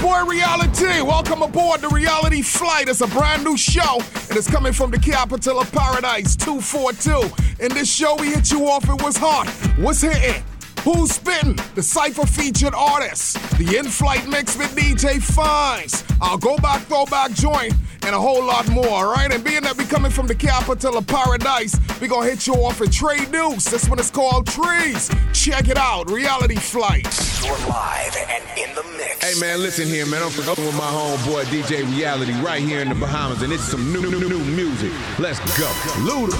boy 0.00 0.24
Reality. 0.24 1.02
Welcome 1.02 1.42
aboard 1.42 1.82
the 1.82 1.88
Reality 1.88 2.42
Flight. 2.42 2.88
It's 2.88 3.02
a 3.02 3.06
brand 3.06 3.44
new 3.44 3.56
show, 3.56 4.00
and 4.28 4.36
it's 4.36 4.50
coming 4.50 4.72
from 4.72 4.90
the 4.90 4.98
capital 4.98 5.60
of 5.60 5.70
paradise, 5.72 6.36
242. 6.36 7.64
In 7.64 7.72
this 7.74 7.92
show, 7.92 8.16
we 8.16 8.28
hit 8.28 8.50
you 8.50 8.66
off 8.66 8.88
It 8.88 9.02
was 9.02 9.16
hot, 9.16 9.48
what's 9.78 10.00
hitting, 10.00 10.42
who's 10.82 11.12
spitting, 11.12 11.58
the 11.74 11.82
Cypher 11.82 12.26
featured 12.26 12.74
artists, 12.74 13.34
the 13.58 13.76
in 13.76 13.86
flight 13.86 14.26
mix 14.26 14.56
with 14.56 14.74
DJ 14.74 15.20
Fines, 15.20 16.02
I'll 16.20 16.38
go 16.38 16.56
back, 16.56 16.82
throwback 16.82 17.32
joint, 17.32 17.74
and 18.04 18.14
a 18.14 18.20
whole 18.20 18.44
lot 18.44 18.68
more, 18.70 18.88
all 18.88 19.12
right? 19.12 19.32
And 19.32 19.42
being 19.44 19.62
that 19.62 19.76
we 19.76 19.84
coming 19.84 20.10
from 20.10 20.26
the 20.26 20.34
capital 20.34 20.96
of 20.96 21.06
paradise, 21.06 21.78
we 22.00 22.08
gonna 22.08 22.28
hit 22.28 22.46
you 22.46 22.54
off 22.54 22.80
with 22.80 22.92
Trade 22.92 23.30
News. 23.30 23.64
This 23.64 23.88
one 23.88 23.98
is 23.98 24.10
called 24.10 24.46
Trees. 24.46 25.10
Check 25.32 25.68
it 25.68 25.76
out, 25.76 26.10
Reality 26.10 26.56
Flight. 26.56 27.06
You're 27.44 27.58
live 27.68 28.16
and 28.28 28.44
in 28.58 28.74
the 28.74 28.82
mix. 28.96 29.24
Hey 29.24 29.38
man, 29.40 29.60
listen 29.60 29.86
here, 29.86 30.06
man. 30.06 30.22
I'm 30.22 30.30
fucking 30.30 30.64
with 30.64 30.76
my 30.76 30.84
homeboy 30.84 31.44
DJ 31.44 31.84
Reality 31.96 32.32
right 32.42 32.62
here 32.62 32.80
in 32.80 32.88
the 32.88 32.94
Bahamas, 32.94 33.42
and 33.42 33.52
it's 33.52 33.64
some 33.64 33.92
new, 33.92 34.00
new, 34.02 34.10
new, 34.10 34.28
new 34.28 34.44
music. 34.44 34.92
Let's 35.18 35.38
go, 35.58 35.66
Luda. 36.06 36.36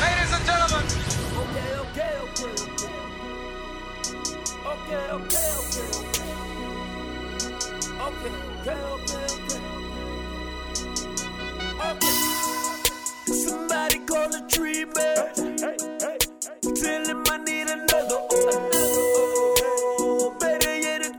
Ladies 0.00 0.32
and 0.32 0.44
gentlemen. 0.46 0.84
Okay, 1.42 1.76
okay, 1.78 2.12
okay. 2.22 2.52
Okay, 4.66 5.02
okay, 5.12 5.46
okay, 5.58 5.86
okay. 5.98 6.32
Okay. 8.02 9.11
Somebody 13.26 13.98
call 14.00 14.34
a 14.34 14.48
tree 14.48 14.84
man. 14.84 15.56
Tell 16.76 17.06
him 17.06 17.22
I 17.28 17.36
need 17.44 17.68
another. 17.68 18.18
Oh, 20.00 20.36
better 20.40 20.78
yet, 20.78 21.02
it. 21.02 21.14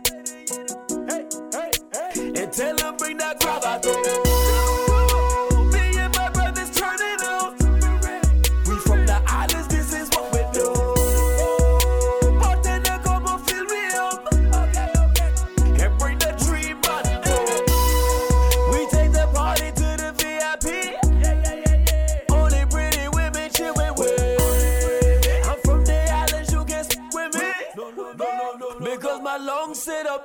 and 2.37 2.53
tell 2.53 2.77
him 2.77 2.97
bring 2.97 3.17
that 3.17 3.39
gravato. 3.39 4.32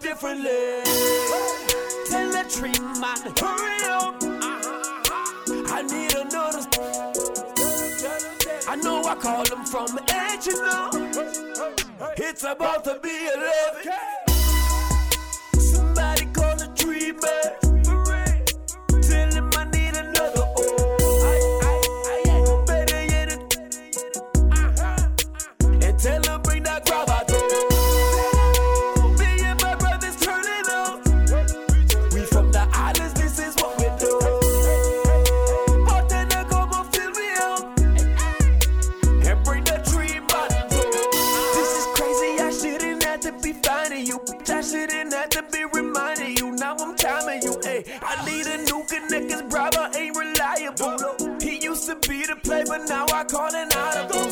Differently. 0.08 0.82
Tell 2.08 2.30
the 2.32 2.44
tree 2.48 2.80
man, 2.98 3.20
hurry 3.36 3.78
up. 3.84 4.16
Uh-huh. 4.22 5.64
I 5.68 5.82
need 5.82 6.14
another. 6.14 6.64
I 8.66 8.76
know 8.76 9.02
I 9.04 9.14
call 9.16 9.44
him 9.44 9.66
from 9.66 9.98
edge, 10.08 10.46
you 10.46 10.62
know. 10.62 10.88
It's 12.16 12.44
about 12.44 12.84
to 12.84 12.98
be 13.02 13.28
11. 13.36 14.17
But 52.68 52.82
now 52.86 53.06
I 53.12 53.24
call 53.24 53.48
it 53.54 53.74
out 53.74 53.96
of 53.96 54.08
I 54.12 54.27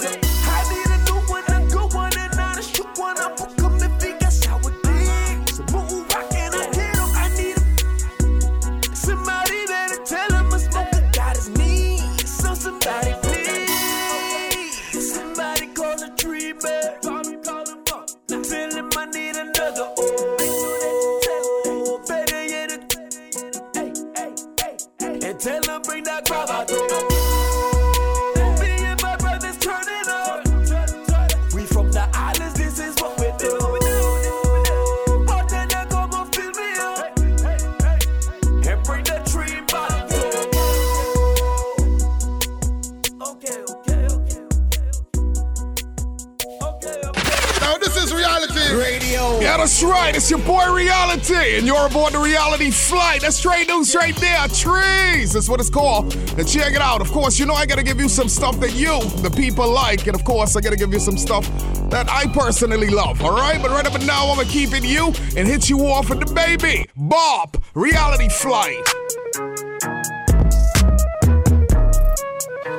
Aboard 52.07 52.23
the 52.23 52.25
Reality 52.25 52.71
Flight. 52.71 53.23
That's 53.23 53.37
straight 53.37 53.67
news 53.69 53.95
right 53.95 54.15
there. 54.17 54.47
Trees. 54.49 55.33
That's 55.33 55.49
what 55.49 55.59
it's 55.59 55.71
called. 55.71 56.15
And 56.15 56.47
check 56.47 56.75
it 56.75 56.81
out. 56.81 57.01
Of 57.01 57.11
course, 57.11 57.39
you 57.39 57.47
know 57.47 57.55
I 57.55 57.67
gotta 57.67 57.83
give 57.83 57.99
you 58.01 58.09
some 58.09 58.29
stuff 58.29 58.61
that 58.61 58.75
you, 58.75 59.01
the 59.23 59.31
people, 59.31 59.69
like, 59.69 60.07
and 60.07 60.15
of 60.15 60.25
course 60.25 60.55
I 60.57 60.61
gotta 60.61 60.77
give 60.77 60.93
you 60.93 61.01
some 61.01 61.17
stuff 61.17 61.45
that 61.91 62.09
I 62.09 62.27
personally 62.33 62.91
love. 62.91 63.23
All 63.23 63.35
right, 63.35 63.61
but 63.61 63.71
right 63.71 63.87
up 63.87 63.95
and 63.95 64.07
now 64.07 64.29
I'm 64.29 64.37
gonna 64.37 64.49
keep 64.49 64.73
it 64.73 64.85
you 64.85 65.07
and 65.37 65.49
hit 65.49 65.69
you 65.69 65.81
off 65.81 66.09
with 66.11 66.21
the 66.21 66.33
baby 66.33 66.87
Bob 66.97 67.61
Reality 67.75 68.29
Flight. 68.29 68.87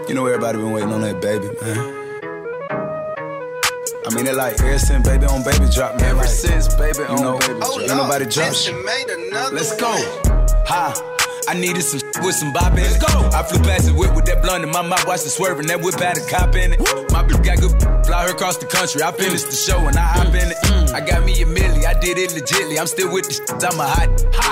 You 0.08 0.16
know 0.16 0.26
everybody 0.26 0.58
been 0.58 0.72
waiting 0.72 0.94
on 0.94 1.02
that 1.02 1.22
baby, 1.22 1.50
man. 1.62 1.97
I 4.08 4.16
mean, 4.16 4.26
it 4.26 4.36
like 4.36 4.58
ever 4.62 4.80
since 4.80 5.06
baby 5.06 5.26
on 5.26 5.44
baby 5.44 5.68
drop, 5.70 6.00
man. 6.00 6.16
Ever 6.16 6.20
like, 6.20 6.30
since 6.30 6.74
baby 6.76 7.04
on 7.10 7.20
know, 7.20 7.38
baby 7.40 7.60
drop. 7.60 7.80
ain't 7.80 7.88
nobody 7.90 8.26
drop 8.26 8.54
shit. 8.54 8.72
shit 8.72 8.86
made 8.86 9.10
another 9.10 9.56
Let's 9.56 9.76
go. 9.76 9.92
Ha. 10.64 10.96
I 11.50 11.54
needed 11.54 11.82
some 11.82 12.00
with 12.24 12.36
some 12.36 12.54
bop 12.54 12.72
in 12.72 12.80
it. 12.80 13.02
Go. 13.02 13.30
I 13.36 13.44
flew 13.44 13.60
past 13.64 13.86
the 13.86 13.94
whip 13.94 14.16
with 14.16 14.24
that 14.26 14.42
blunt 14.42 14.64
in 14.64 14.72
my 14.72 14.82
mouth, 14.82 15.06
watched 15.06 15.26
it 15.26 15.32
swerving. 15.32 15.68
That 15.68 15.82
whip 15.82 15.96
had 15.96 16.18
a 16.18 16.26
cop 16.28 16.56
in 16.56 16.72
it. 16.74 16.80
My 17.12 17.24
bitch 17.24 17.44
got 17.44 17.60
good, 17.60 18.06
fly 18.06 18.24
her 18.24 18.32
across 18.32 18.56
the 18.58 18.66
country. 18.66 19.04
I 19.04 19.12
finished 19.12 19.48
the 19.48 19.56
show 19.56 19.80
and 19.88 19.98
I 19.98 20.02
hop 20.02 20.28
in 20.28 20.52
it. 20.52 20.67
I 20.94 21.02
got 21.02 21.24
me 21.26 21.34
a 21.42 21.46
milli, 21.46 21.86
I 21.86 21.94
did 22.00 22.18
it 22.18 22.32
legitly. 22.32 22.80
I'm 22.80 22.88
still 22.88 23.12
with 23.12 23.26
the 23.28 23.34
shit, 23.34 23.64
I'm 23.64 23.80
a 23.80 23.86
hot. 23.88 24.10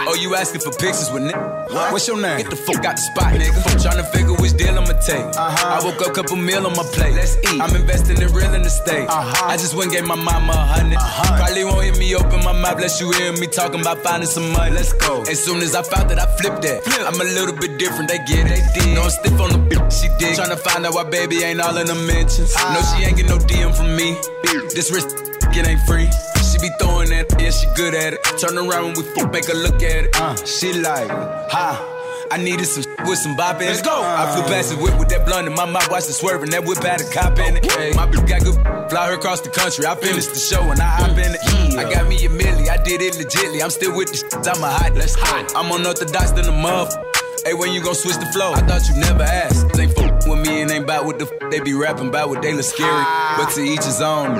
Oh, 0.08 0.16
you 0.16 0.36
asking 0.36 0.62
for 0.62 0.72
pictures 0.72 1.10
with 1.12 1.24
nigga? 1.24 1.92
What's 1.92 2.08
your 2.08 2.20
name? 2.22 2.38
Get 2.38 2.50
the 2.50 2.56
fuck 2.56 2.84
out 2.86 2.96
the 2.96 3.02
spot, 3.02 3.34
nigga. 3.34 3.58
Tryna 3.82 4.06
figure 4.12 4.36
which 4.36 4.54
deal 4.58 4.78
I'ma 4.78 4.94
take. 5.02 5.26
Uh-huh. 5.36 5.80
I 5.82 5.84
woke 5.84 6.02
up, 6.06 6.14
couple 6.14 6.36
meal 6.38 6.66
on 6.68 6.76
my 6.76 6.84
plate. 6.94 7.14
Let's 7.16 7.38
eat. 7.38 7.60
I'm 7.62 7.76
investing 7.76 8.22
in 8.22 8.32
real 8.34 8.54
estate. 8.56 9.08
Uh-huh. 9.10 9.48
I 9.48 9.58
just 9.58 9.74
went 9.76 9.92
and 9.92 9.94
gave 10.02 10.08
my 10.08 10.16
mama 10.16 10.54
a 10.54 10.66
hundred. 10.78 10.98
uh-huh. 10.98 11.38
Probably 11.38 11.64
won't 11.66 11.84
hear 11.84 11.96
me 11.98 12.16
open 12.16 12.44
my 12.44 12.54
mouth, 12.54 12.78
bless 12.78 13.00
you 13.02 13.12
hear 13.12 13.34
me 13.34 13.48
talking 13.48 13.82
about 13.82 14.00
finding 14.00 14.30
some 14.30 14.52
money. 14.52 14.76
Let's 14.76 14.94
go. 14.94 15.22
As 15.24 15.42
soon 15.44 15.62
as 15.62 15.76
I 15.76 15.82
found 15.84 16.10
that, 16.12 16.20
I 16.20 16.28
flipped 16.38 16.62
that. 16.64 16.82
I'm 17.08 17.20
a 17.20 17.24
little 17.24 17.56
bit 17.56 17.78
different, 17.80 18.10
they 18.10 18.20
get 18.20 18.46
it. 18.52 18.62
No, 18.94 19.04
I'm 19.04 19.10
stiff 19.10 19.40
on 19.40 19.50
the 19.52 19.60
bitch, 19.70 19.92
she 20.02 20.08
did. 20.20 20.38
Tryna 20.38 20.60
find 20.60 20.86
out 20.86 20.94
why 20.94 21.04
baby 21.04 21.44
ain't 21.44 21.60
all 21.62 21.78
in 21.78 21.88
the 21.88 21.96
mentions. 21.96 22.54
No, 22.56 22.80
she 22.94 23.04
ain't 23.06 23.18
get 23.18 23.28
no 23.28 23.38
DM 23.38 23.74
from 23.76 23.96
me. 23.96 24.14
This 24.76 24.92
wrist, 24.92 25.10
it 25.42 25.68
ain't 25.68 25.82
free. 25.82 26.10
She 26.44 26.60
be 26.60 26.70
throwing 26.80 27.10
that, 27.10 27.28
yeah, 27.40 27.52
she 27.52 27.68
good 27.76 27.94
at 27.94 28.14
it. 28.14 28.24
Turn 28.40 28.58
around 28.58 28.86
when 28.86 28.96
we 28.96 29.04
fuck, 29.16 29.32
make 29.32 29.48
her 29.48 29.54
look 29.54 29.82
at 29.82 30.06
it. 30.06 30.16
Uh, 30.20 30.36
she 30.46 30.74
like, 30.74 31.10
ha. 31.10 31.92
I 32.32 32.38
needed 32.38 32.66
some 32.66 32.84
with 33.06 33.20
some 33.20 33.36
bop 33.38 33.62
in 33.62 33.68
it. 33.68 33.70
Let's 33.70 33.82
go. 33.82 34.02
I 34.02 34.34
flew 34.34 34.44
past 34.44 34.72
the 34.72 34.78
whip 34.82 34.98
with 34.98 35.10
that 35.10 35.26
blunt 35.26 35.48
in 35.48 35.54
my 35.54 35.66
mouth, 35.66 35.90
watched 35.92 36.10
it 36.10 36.14
swerving. 36.14 36.50
That 36.50 36.66
whip 36.66 36.82
had 36.84 37.00
a 37.00 37.10
cop 37.10 37.38
in 37.38 37.58
it. 37.58 37.72
Hey, 37.72 37.94
my 37.94 38.08
bitch 38.08 38.28
got 38.28 38.42
good, 38.44 38.56
fly 38.90 39.08
her 39.08 39.14
across 39.14 39.42
the 39.42 39.50
country. 39.50 39.86
I 39.86 39.96
finished 39.96 40.34
the 40.34 40.40
show 40.40 40.62
and 40.72 40.80
I 40.80 40.86
hop 40.86 41.12
in 41.12 41.36
it. 41.36 41.78
I 41.78 41.84
got 41.92 42.08
me 42.10 42.26
a 42.26 42.30
milli, 42.30 42.68
I 42.68 42.82
did 42.82 43.02
it 43.02 43.14
legitly. 43.14 43.62
I'm 43.62 43.70
still 43.70 43.96
with 43.96 44.10
the 44.12 44.18
shit, 44.18 44.34
I'm 44.34 44.64
a 44.64 44.70
hot. 44.70 44.96
Let's 44.96 45.16
hot. 45.16 45.54
I'm 45.56 45.72
on 45.72 45.82
unorthodox 45.82 46.32
than 46.32 46.46
a 46.46 46.52
muff. 46.52 46.96
Hey, 47.46 47.54
when 47.54 47.74
you 47.74 47.82
gon' 47.84 47.94
switch 47.94 48.18
the 48.18 48.26
flow? 48.34 48.54
I 48.54 48.62
thought 48.62 48.90
you 48.90 48.96
never 49.00 49.22
asked. 49.22 49.78
Ain't 49.78 49.94
fuck 49.94 50.15
ain't 50.72 50.84
about 50.84 51.06
what 51.06 51.20
the 51.20 51.26
f- 51.26 51.52
they 51.52 51.60
be 51.60 51.74
rapping 51.74 52.10
about, 52.10 52.30
what 52.30 52.42
they 52.42 52.54
look 52.54 52.66
scary. 52.66 52.90
Ah. 52.90 53.36
But 53.38 53.54
to 53.56 53.62
each 53.62 53.84
his 53.84 54.02
own. 54.02 54.38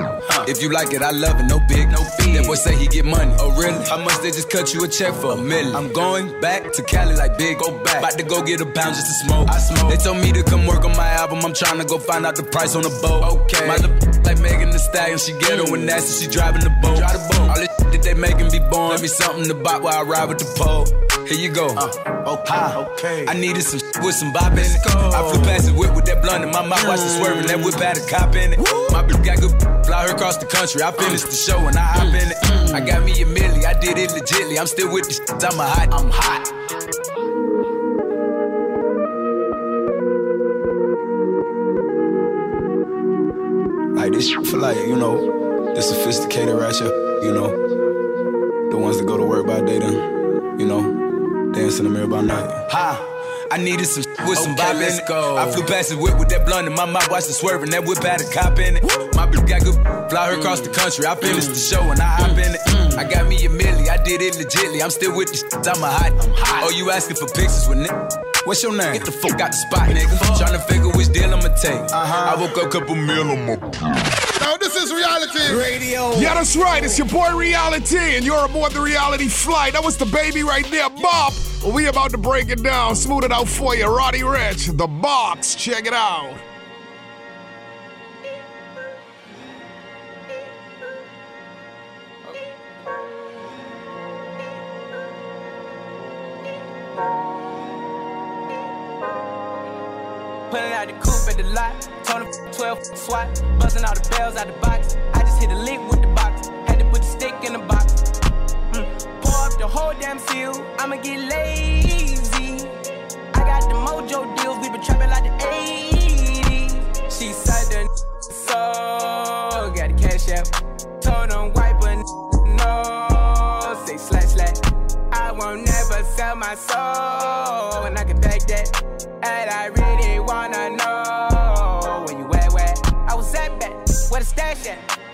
If 0.48 0.62
you 0.62 0.70
like 0.70 0.92
it, 0.92 1.02
I 1.02 1.10
love 1.10 1.38
it, 1.40 1.44
no 1.44 1.58
big, 1.68 1.88
no 1.90 1.98
fee. 2.18 2.32
That 2.36 2.46
boy 2.46 2.54
say 2.54 2.76
he 2.76 2.86
get 2.86 3.04
money. 3.04 3.34
Oh, 3.38 3.50
really? 3.58 3.84
How 3.86 3.98
much 3.98 4.18
they 4.22 4.30
just 4.30 4.50
cut 4.50 4.72
you 4.72 4.84
a 4.84 4.88
check 4.88 5.14
for? 5.14 5.32
A 5.32 5.36
million. 5.36 5.74
I'm 5.74 5.92
going 5.92 6.40
back 6.40 6.72
to 6.72 6.82
Cali 6.82 7.14
like 7.16 7.36
big, 7.38 7.58
go 7.58 7.70
back. 7.84 7.98
About 7.98 8.18
to 8.18 8.24
go 8.24 8.42
get 8.42 8.60
a 8.60 8.66
pound 8.66 8.94
just 8.94 9.06
to 9.06 9.26
smoke. 9.26 9.48
I 9.48 9.58
smoke. 9.58 9.90
They 9.90 9.96
told 9.96 10.18
me 10.18 10.32
to 10.32 10.42
come 10.42 10.66
work 10.66 10.84
on 10.84 10.96
my 10.96 11.08
album. 11.08 11.40
I'm 11.44 11.54
trying 11.54 11.78
to 11.78 11.84
go 11.84 11.98
find 11.98 12.24
out 12.26 12.36
the 12.36 12.42
price 12.44 12.74
on 12.74 12.82
the 12.82 12.90
boat. 13.02 13.22
Okay. 13.42 13.66
My 13.66 13.76
little 13.76 13.96
like 14.22 14.38
Megan 14.40 14.70
Thee 14.70 14.78
Stallion, 14.78 15.18
she 15.18 15.32
ghetto 15.38 15.72
and 15.74 15.86
nasty, 15.86 16.24
she 16.24 16.30
driving 16.30 16.62
the 16.62 16.70
boat. 16.82 16.98
Drive 16.98 17.12
the 17.12 17.34
boat. 17.34 17.48
All 17.48 17.54
this 17.56 17.68
that 17.92 18.02
they 18.02 18.14
making 18.14 18.50
be 18.50 18.58
born. 18.70 18.90
Let 18.90 19.02
me 19.02 19.08
something 19.08 19.44
to 19.48 19.54
buy 19.54 19.78
while 19.78 19.98
I 19.98 20.02
ride 20.02 20.28
with 20.28 20.38
the 20.38 20.50
pole. 20.56 20.86
Here 21.26 21.38
you 21.38 21.48
go. 21.50 21.74
Uh, 21.76 22.38
okay, 22.38 22.74
okay. 22.92 23.26
I 23.26 23.34
needed 23.34 23.62
some 23.62 23.80
with 24.04 24.14
some 24.14 24.32
bop 24.32 24.52
in 24.52 24.58
it. 24.58 24.78
I 24.86 25.32
flew 25.32 25.42
past 25.42 25.66
the 25.66 25.74
whip 25.74 25.92
with 25.96 26.04
that 26.06 26.22
blunt 26.22 26.44
in 26.44 26.52
my 26.52 26.64
mouth, 26.64 26.86
watched 26.86 27.02
it 27.02 27.18
swerving. 27.18 27.46
That 27.48 27.58
whip 27.58 27.74
had 27.74 27.98
a 27.98 28.06
cop 28.06 28.36
in 28.36 28.52
it. 28.52 28.58
My 28.92 29.02
bitch 29.02 29.24
got 29.24 29.40
good, 29.40 29.50
fly 29.84 30.06
her 30.06 30.14
across 30.14 30.36
the 30.36 30.46
country. 30.46 30.82
I 30.82 30.92
finished 30.92 31.26
the 31.26 31.34
show 31.34 31.58
and 31.58 31.76
I 31.76 31.82
hop 31.82 32.14
in 32.14 32.30
it. 32.30 32.72
I 32.72 32.80
got 32.80 33.02
me 33.04 33.10
a 33.20 33.24
milli, 33.26 33.64
I 33.64 33.74
did 33.80 33.98
it 33.98 34.10
legitly. 34.10 34.56
I'm 34.60 34.68
still 34.68 34.92
with 34.92 35.06
the 35.06 35.14
shit, 35.14 35.30
I'm 35.42 35.58
a 35.58 35.66
hot, 35.66 35.92
I'm 35.92 36.10
hot. 36.10 36.52
Like 43.96 44.12
this 44.12 44.30
for 44.30 44.58
like, 44.58 44.76
you 44.76 44.94
know, 44.94 45.74
the 45.74 45.82
sophisticated 45.82 46.54
ratchet, 46.54 46.92
you 47.24 47.32
know, 47.32 47.50
the 48.70 48.78
ones 48.78 48.98
that 48.98 49.06
go 49.06 49.16
to 49.16 49.24
work 49.24 49.46
by 49.46 49.60
day 49.60 49.80
then, 49.80 50.60
you 50.60 50.66
know, 50.66 50.95
dance 51.52 51.78
in 51.78 51.84
the 51.84 51.90
mirror 51.90 52.06
by 52.06 52.20
night. 52.22 52.48
Ha! 52.70 53.12
I 53.50 53.58
needed 53.58 53.86
some 53.86 54.02
with 54.26 54.38
some 54.38 54.56
bop 54.56 54.74
in 54.74 54.82
it. 54.82 55.02
I 55.08 55.50
flew 55.52 55.64
past 55.64 55.90
the 55.90 55.96
whip 55.96 56.18
with 56.18 56.28
that 56.30 56.44
blunt 56.44 56.66
in 56.66 56.74
my 56.74 56.84
mouth, 56.84 57.08
watched 57.10 57.28
it 57.28 57.34
swerving. 57.34 57.70
That 57.70 57.84
whip 57.84 58.02
had 58.02 58.20
a 58.20 58.28
cop 58.32 58.58
in 58.58 58.76
it. 58.76 58.82
My 59.14 59.26
bitch 59.26 59.46
got 59.46 59.62
good, 59.62 59.74
fly 60.10 60.32
her 60.32 60.38
across 60.38 60.60
the 60.60 60.70
country. 60.70 61.06
I 61.06 61.14
finished 61.14 61.48
the 61.48 61.54
show 61.54 61.82
and 61.90 62.00
I 62.00 62.06
hop 62.06 62.32
in 62.32 62.54
it. 62.54 62.60
I 62.98 63.04
got 63.04 63.28
me 63.28 63.36
a 63.46 63.48
milli, 63.48 63.88
I 63.88 64.02
did 64.02 64.20
it 64.20 64.34
legitly. 64.34 64.82
I'm 64.82 64.90
still 64.90 65.16
with 65.16 65.30
the 65.30 65.36
shit, 65.36 65.54
I'm 65.54 65.82
a 65.82 65.86
hot. 65.86 66.12
Oh, 66.64 66.70
you 66.74 66.90
asking 66.90 67.16
for 67.16 67.26
pictures 67.26 67.68
with 67.68 67.78
nigga? 67.78 68.10
What's 68.46 68.62
your 68.62 68.76
name? 68.76 68.94
Get 68.94 69.04
the 69.04 69.12
fuck 69.12 69.40
out 69.40 69.52
the 69.52 69.56
spot, 69.56 69.88
nigga. 69.90 70.16
Tryna 70.38 70.62
figure 70.66 70.90
which 70.90 71.12
deal 71.12 71.32
I'ma 71.32 71.54
take. 71.54 71.80
Uh-huh. 71.92 72.34
I 72.34 72.40
woke 72.40 72.58
up, 72.58 72.70
couple 72.70 72.96
meal 72.96 73.30
on 73.30 73.46
my. 73.46 74.25
Now 74.66 74.72
this 74.72 74.82
is 74.82 74.92
reality 74.92 75.54
radio. 75.54 76.10
Yeah, 76.18 76.34
that's 76.34 76.56
right. 76.56 76.82
It's 76.82 76.98
your 76.98 77.06
boy 77.06 77.36
Reality, 77.36 78.16
and 78.16 78.26
you're 78.26 78.44
aboard 78.44 78.72
the 78.72 78.80
reality 78.80 79.28
flight. 79.28 79.74
That 79.74 79.84
was 79.84 79.96
DaBaby 79.96 80.42
right 80.42 80.68
there, 80.72 80.90
Bop. 80.90 81.32
We 81.72 81.86
about 81.86 82.10
to 82.10 82.18
break 82.18 82.48
it 82.48 82.64
down, 82.64 82.96
smooth 82.96 83.22
it 83.22 83.30
out 83.30 83.46
for 83.46 83.76
you. 83.76 83.86
Roddy 83.86 84.22
Ricch, 84.22 84.76
the 84.76 84.88
box. 84.88 85.54
Check 85.54 85.86
it 85.86 85.92
out. 85.92 86.36
Pulling 100.50 100.72
out 100.72 100.88
the 100.88 100.94
coupe 100.94 101.28
at 101.28 101.36
the 101.36 101.44
lot. 101.54 101.95
Him 102.08 102.26
12 102.52 102.84
swat. 102.96 103.42
Buzzing 103.58 103.84
all 103.84 103.94
the 103.94 104.08
bells 104.10 104.36
out 104.36 104.46
the 104.46 104.52
box. 104.60 104.96
I 105.12 105.20
just 105.20 105.40
hit 105.40 105.50
a 105.50 105.56
lick 105.56 105.80
with 105.90 106.00
the 106.02 106.08
box. 106.08 106.35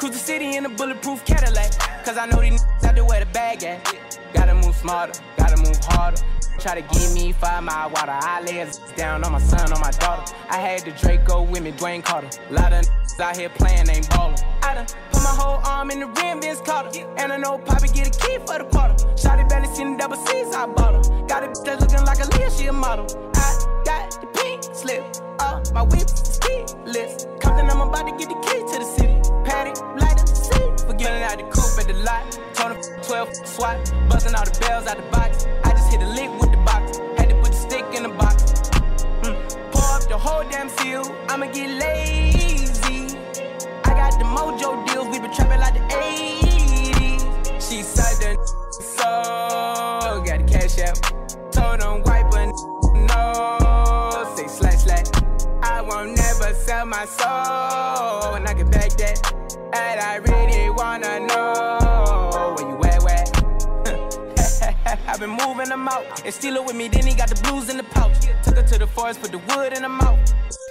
Cruise 0.03 0.15
the 0.15 0.19
city 0.19 0.57
in 0.57 0.67
a 0.67 0.69
bulletproof 0.69 1.25
Cadillac. 1.25 1.79
Cause 2.05 2.19
I 2.19 2.27
know 2.27 2.41
these 2.41 2.61
niggas 2.61 2.85
out 2.89 2.95
there 2.97 3.05
where 3.05 3.21
the 3.21 3.27
bag 3.27 3.63
at. 3.63 4.19
Gotta 4.35 4.53
move 4.53 4.75
smarter, 4.75 5.13
gotta 5.37 5.57
move 5.63 5.79
harder. 5.81 6.21
Try 6.59 6.81
to 6.81 6.99
give 6.99 7.15
me 7.15 7.31
five 7.31 7.63
mile 7.63 7.89
water. 7.89 8.11
I 8.11 8.41
lay 8.41 8.69
down 8.97 9.23
on 9.23 9.31
my 9.31 9.39
son, 9.39 9.73
on 9.73 9.79
my 9.79 9.93
daughter. 9.93 10.35
I 10.51 10.57
had 10.57 10.81
the 10.81 10.91
Draco 10.91 11.43
with 11.43 11.63
me, 11.63 11.71
Dwayne 11.71 12.03
Carter. 12.03 12.31
Lot 12.51 12.73
of 12.73 12.85
out 13.21 13.37
here 13.37 13.49
playing, 13.51 13.89
ain't 13.91 14.11
ballin'. 14.11 14.35
I 14.65 14.75
done 14.75 14.87
put 15.13 15.23
my 15.23 15.37
whole 15.39 15.61
arm 15.65 15.93
in 15.93 16.01
the 16.01 16.09
rim, 16.09 16.41
Vince 16.41 16.61
Carter. 16.63 17.07
And 17.19 17.33
I 17.33 17.37
know 17.37 17.59
Poppy 17.59 17.87
get 17.87 18.09
a 18.09 18.27
key 18.27 18.39
for 18.39 18.59
the 18.59 18.65
quarter. 18.73 18.95
Shotty 19.15 19.49
barely 19.49 19.73
seen 19.73 19.93
the 19.93 19.99
double 19.99 20.17
C's, 20.17 20.53
I 20.53 20.67
bought 20.67 20.95
her. 20.95 21.27
Got 21.29 21.45
a 21.45 21.47
bitch 21.47 21.65
that's 21.65 21.81
looking 21.81 22.05
like 22.05 22.19
a 22.19 22.27
Leah, 22.37 22.51
she 22.51 22.67
a 22.67 22.73
model. 22.73 23.07
I 23.37 23.83
got 23.85 24.21
the 24.21 24.27
pink 24.35 24.65
slip, 24.75 25.05
uh, 25.39 25.63
my 25.73 25.83
whip 25.83 26.09
ski 26.09 26.65
list. 26.87 27.29
Compton, 27.39 27.71
I'm 27.71 27.83
about 27.83 28.09
to 28.09 28.17
get 28.19 28.29
the 28.29 28.41
key 28.43 28.59
to 28.73 28.79
the 28.81 28.85
city. 28.85 29.12
Patty, 29.45 29.73
light 30.01 30.19
up 30.21 30.27
the 30.27 30.35
seat. 30.35 30.87
Forgetting 30.87 31.23
out 31.23 31.37
the 31.39 31.45
coupe 31.45 31.79
at 31.79 31.87
the 31.87 31.95
lot. 32.03 32.23
Him 32.57 33.03
12 33.03 33.47
swat. 33.47 33.93
Buzzing 34.09 34.35
all 34.35 34.45
the 34.45 34.57
bells 34.61 34.87
out 34.87 34.97
the 34.97 35.03
box. 35.11 35.47
I 35.65 35.71
just 35.71 35.91
hit 35.91 36.03
a 36.03 36.07
lick 36.07 36.31
with 36.41 36.51
the 36.51 36.59
box. 36.59 36.99
Had 37.17 37.31
to 37.31 37.37
put 37.37 37.53
the 37.53 37.59
stick 37.59 37.85
in 37.95 38.05
the 38.05 38.09
box. 38.11 38.45
Mm. 39.23 39.37
Pour 39.73 39.85
up 39.97 40.09
the 40.09 40.19
whole 40.19 40.45
damn 40.51 40.69
seal. 40.69 41.03
I'ma 41.29 41.47
get 41.47 41.71
lazy. 41.71 43.17
I 43.85 43.91
got 43.95 44.19
the 44.19 44.25
mojo 44.25 44.87
deals. 44.87 45.09
We 45.09 45.19
been 45.21 45.33
trapping 45.33 45.61
like 45.61 45.75
the 45.75 45.81
80s. 45.95 47.23
She 47.69 47.83
said 47.83 48.17
the 48.21 48.63
so 48.81 50.23
got 50.25 50.39
the 50.39 50.47
cash 50.47 50.79
out. 50.79 51.53
Told 51.53 51.83
him 51.83 52.03
wipe 52.05 52.33
a 52.35 52.47
no. 53.09 53.62
Sell 56.63 56.87
my 56.87 57.05
soul. 57.05 58.35
And 58.35 58.47
I 58.49 58.55
can 58.55 58.71
back 58.71 58.91
that. 59.03 59.19
And 59.75 60.01
I 60.01 60.17
really 60.17 60.71
wanna 60.71 61.21
know 61.21 62.55
where 62.57 62.69
you 62.71 62.77
at, 62.85 63.03
where? 63.03 63.25
I've 65.09 65.21
been 65.21 65.31
moving 65.31 65.69
them 65.69 65.89
out. 65.89 66.25
And 66.25 66.33
steal 66.33 66.57
it 66.57 66.65
with 66.65 66.77
me, 66.77 66.89
then 66.89 67.07
he 67.07 67.15
got 67.15 67.29
the 67.29 67.41
blues 67.43 67.69
in 67.69 67.77
the 67.77 67.85
pouch. 67.85 68.17
Took 68.43 68.57
her 68.57 68.63
to 68.63 68.79
the 68.79 68.87
forest, 68.87 69.21
put 69.21 69.33
the 69.33 69.39
wood 69.39 69.73
in 69.73 69.83
the 69.83 69.89
mouth. 69.89 70.21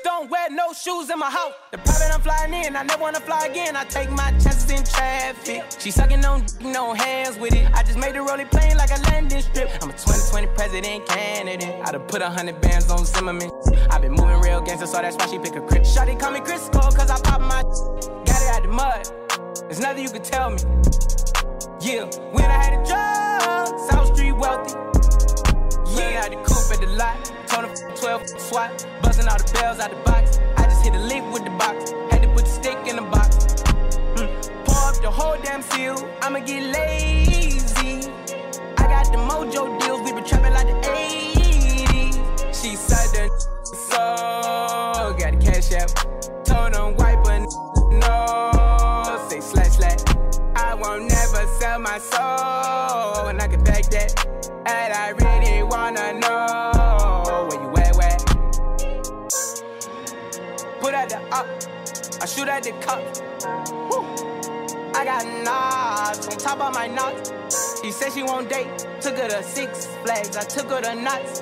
Don't 0.04 0.30
wear 0.32 0.50
no 0.50 0.74
shoes 0.74 1.10
in 1.10 1.20
my 1.20 1.30
house. 1.30 1.54
The 1.72 1.78
private 1.78 2.14
I'm 2.14 2.22
flying 2.22 2.54
in, 2.54 2.76
I 2.76 2.84
never 2.84 3.02
wanna 3.02 3.20
fly 3.20 3.46
again. 3.46 3.76
I 3.76 3.84
take 3.86 4.10
my 4.10 4.32
chances 4.32 4.70
in 4.72 4.84
traffic. 4.84 5.64
She 5.80 5.92
sucking 5.92 6.24
on 6.26 6.46
no 6.62 6.94
hands 6.94 7.38
with 7.38 7.54
it. 7.54 7.70
I 7.74 7.84
just 7.84 7.98
made 7.98 8.16
the 8.16 8.22
rolling 8.22 8.48
plane 8.48 8.78
like 8.78 8.90
a 8.92 9.02
landing 9.10 9.42
strip. 9.42 9.70
I'm 9.82 9.90
a 9.90 9.94
2020 9.94 10.48
president 10.56 11.08
candidate. 11.08 11.82
I 11.86 11.92
done 11.92 12.08
put 12.08 12.22
a 12.22 12.30
hundred 12.30 12.62
bands 12.62 12.90
on 12.90 13.06
Zimmerman. 13.06 13.52
i 13.92 14.00
been 14.00 14.14
moving 14.14 14.40
real 14.42 14.62
gangster, 14.62 14.88
so 14.88 15.02
that's 15.02 15.16
why 15.18 15.28
she 15.28 15.38
pick 15.38 15.56
a 15.56 15.62
crib. 15.62 15.84
Shawty 15.84 16.20
call 16.20 16.32
me 16.32 16.40
Chris 16.40 16.70
Cole, 16.70 16.92
cause 16.92 17.10
I 17.10 17.20
pop 17.22 17.42
my 17.42 17.62
got 18.26 18.42
it 18.42 18.50
out 18.50 18.64
the 18.64 18.70
mud. 18.70 19.62
There's 19.68 19.80
nothing 19.80 20.04
you 20.04 20.10
can 20.10 20.24
tell 20.24 20.50
me. 20.50 20.58
Yeah, 21.80 22.06
when 22.32 22.46
I 22.46 22.64
had 22.64 22.74
a 22.74 22.86
job, 22.86 23.80
South 23.90 24.16
Street 24.16 24.34
wealthy. 24.34 24.74
Yeah, 25.96 26.24
had 26.24 26.32
the 26.32 26.38
coupe 26.38 26.72
at 26.72 26.80
the 26.80 26.88
lot. 26.98 27.41
Him 27.52 27.70
12 27.96 28.30
swat. 28.40 28.88
Buzzing 29.04 29.28
all 29.28 29.38
the 29.38 29.52
bells 29.54 29.80
out 29.80 29.90
the 29.90 29.98
box. 30.10 30.40
I 30.56 30.64
just 30.64 30.84
hit 30.84 30.96
a 30.96 31.00
lick 31.00 31.24
with 31.34 31.44
the 31.44 31.52
box. 31.52 31.92
Had 32.10 32.22
to 32.22 32.30
put 32.30 32.46
the 32.46 32.52
stick 32.52 32.78
in 32.88 32.96
the 32.96 33.02
box. 33.02 33.46
Mm. 34.16 34.66
Pour 34.66 34.90
up 34.90 34.96
the 35.02 35.12
whole 35.12 35.38
damn 35.44 35.62
seal. 35.62 35.98
I'ma 36.22 36.40
get 36.40 36.64
lazy. 36.74 38.10
I 38.78 38.88
got 38.88 39.12
the 39.12 39.20
mojo 39.20 39.78
deals. 39.82 40.02
We 40.02 40.14
been 40.14 40.24
trapping 40.24 40.54
like 40.54 40.68
the 40.68 40.80
80s. 40.88 42.16
She 42.56 42.76
said 42.78 43.10
the 43.12 43.52
so 43.74 45.16
got 45.20 45.32
the 45.34 45.46
cash 45.46 45.74
out. 45.74 45.92
Told 46.46 46.74
him 46.74 46.96
wipe 46.96 47.26
a 47.28 47.40
no. 48.00 49.28
Say 49.30 49.42
slash 49.42 49.78
slash. 49.78 50.00
I 50.56 50.74
won't 50.74 51.04
never 51.10 51.46
sell 51.60 51.80
my 51.80 51.98
soul. 51.98 53.28
And 53.28 53.42
I 53.42 53.48
can 53.50 53.64
back 53.64 53.90
that. 53.90 54.26
And 54.66 54.94
I 54.94 55.10
really 55.10 55.64
wanna 55.64 56.14
know 56.14 56.81
the 61.12 61.20
up, 61.36 61.48
I 62.22 62.26
shoot 62.26 62.48
at 62.48 62.64
the 62.64 62.72
cup. 62.80 63.04
Woo. 63.90 64.06
I 64.94 65.04
got 65.04 65.26
knots 65.44 66.28
on 66.28 66.38
top 66.38 66.62
of 66.62 66.74
my 66.74 66.88
knots. 66.88 67.82
She 67.82 67.92
said 67.92 68.14
she 68.14 68.24
won't 68.24 68.50
date, 68.50 68.70
took 69.02 69.18
her 69.18 69.28
to 69.28 69.44
Six 69.44 69.88
Flags. 70.04 70.38
I 70.38 70.44
took 70.44 70.70
her 70.70 70.82
to 70.82 70.96
Knott's. 70.96 71.42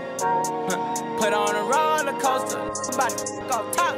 Put 1.20 1.34
on 1.34 1.56
a 1.56 1.64
roller 1.64 2.20
coaster, 2.20 2.62
about 2.94 3.18
to 3.18 3.54
off 3.54 3.72
top. 3.76 3.96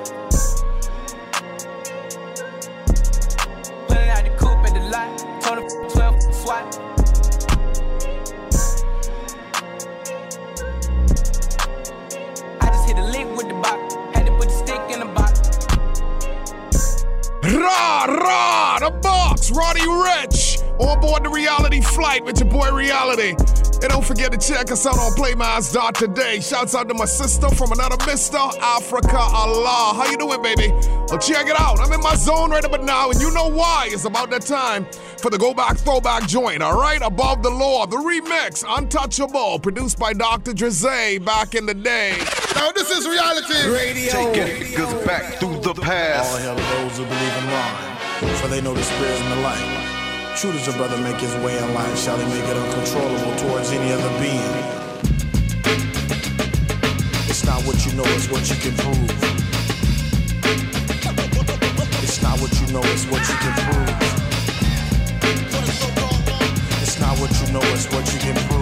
Pulling 3.87 4.09
out 4.09 4.23
the 4.23 4.35
coupe 4.37 4.65
at 4.67 4.73
the 4.73 4.81
lot, 4.91 5.41
told 5.41 5.59
her 5.59 5.89
12 5.89 6.35
swat. 6.35 6.65
I 12.59 12.65
just 12.65 12.87
hit 12.87 12.97
a 12.97 13.05
lick 13.05 13.37
with 13.37 13.47
the 13.47 13.53
box. 13.53 14.10
Ra, 17.51 18.05
ra, 18.05 18.79
the 18.79 18.91
box, 19.01 19.51
Roddy 19.51 19.81
Ricch. 19.81 20.61
On 20.79 20.99
board 20.99 21.25
the 21.25 21.29
reality 21.29 21.81
flight 21.81 22.23
with 22.23 22.39
your 22.39 22.49
boy 22.49 22.71
Reality. 22.71 23.35
And 23.81 23.89
don't 23.89 24.05
forget 24.05 24.31
to 24.31 24.37
check 24.37 24.71
us 24.71 24.85
out 24.85 24.97
on 24.97 25.11
Today. 25.93 26.39
Shouts 26.39 26.75
out 26.75 26.87
to 26.87 26.93
my 26.93 27.05
sister 27.05 27.49
from 27.49 27.71
another 27.71 27.97
Mister 28.05 28.37
Africa 28.37 29.17
Allah. 29.17 29.93
How 29.95 30.09
you 30.09 30.17
doing, 30.17 30.41
baby? 30.41 30.69
Well, 30.69 31.17
check 31.17 31.47
it 31.47 31.59
out. 31.59 31.79
I'm 31.79 31.91
in 31.91 31.99
my 31.99 32.15
zone 32.15 32.51
right 32.51 32.63
about 32.63 32.83
now, 32.83 33.09
and 33.09 33.19
you 33.19 33.31
know 33.31 33.49
why. 33.49 33.89
It's 33.91 34.05
about 34.05 34.29
that 34.29 34.43
time 34.43 34.85
for 35.17 35.29
the 35.29 35.37
Go 35.37 35.53
Back 35.53 35.77
Throwback 35.77 36.27
joint, 36.27 36.61
all 36.61 36.79
right? 36.79 37.01
Above 37.01 37.43
the 37.43 37.49
Law, 37.49 37.85
the 37.85 37.97
remix, 37.97 38.63
Untouchable, 38.67 39.59
produced 39.59 39.99
by 39.99 40.13
Dr. 40.13 40.53
Dre 40.53 41.17
back 41.17 41.55
in 41.55 41.65
the 41.65 41.73
day. 41.73 42.17
Now, 42.55 42.71
this 42.71 42.89
is 42.91 43.07
reality 43.07 43.53
radio. 43.69 44.11
Taking 44.11 44.47
niggas 44.63 45.05
back 45.05 45.39
through 45.39 45.59
the 45.61 45.73
past. 45.73 46.31
All 46.31 46.37
hell 46.37 46.55
those 46.55 46.97
who 46.97 47.05
believe 47.05 47.35
in 47.37 47.45
rhyme, 47.47 48.35
for 48.37 48.47
they 48.47 48.61
know 48.61 48.73
the 48.73 48.83
spirit 48.83 49.19
and 49.21 49.31
the 49.31 49.41
light. 49.41 50.37
True 50.37 50.51
does 50.51 50.67
a 50.67 50.71
brother 50.73 50.97
make 50.97 51.17
his 51.17 51.35
way 51.43 51.57
in 51.57 51.73
life, 51.73 51.97
shall 51.99 52.17
he 52.17 52.25
make 52.25 52.47
it 52.47 52.57
uncontrollable 52.57 53.35
towards 53.37 53.71
any 53.71 53.91
other 53.91 54.09
being? 54.19 54.55
It's 57.29 57.45
not 57.45 57.61
what 57.63 57.85
you 57.85 57.93
know, 57.93 58.05
it's 58.15 58.27
what 58.29 58.49
you 58.49 58.55
can 58.55 58.75
prove. 58.77 59.11
It's 62.03 62.21
not 62.21 62.39
what 62.39 62.51
you 62.59 62.67
know, 62.73 62.81
it's 62.83 63.05
what 63.05 63.21
you 63.29 63.35
can 63.43 63.53
prove. 63.65 63.89
It's 66.81 66.99
not 66.99 67.19
what 67.19 67.31
you 67.41 67.53
know, 67.53 67.61
it's 67.73 67.87
what 67.91 68.13
you 68.13 68.19
can 68.19 68.35
prove. 68.47 68.61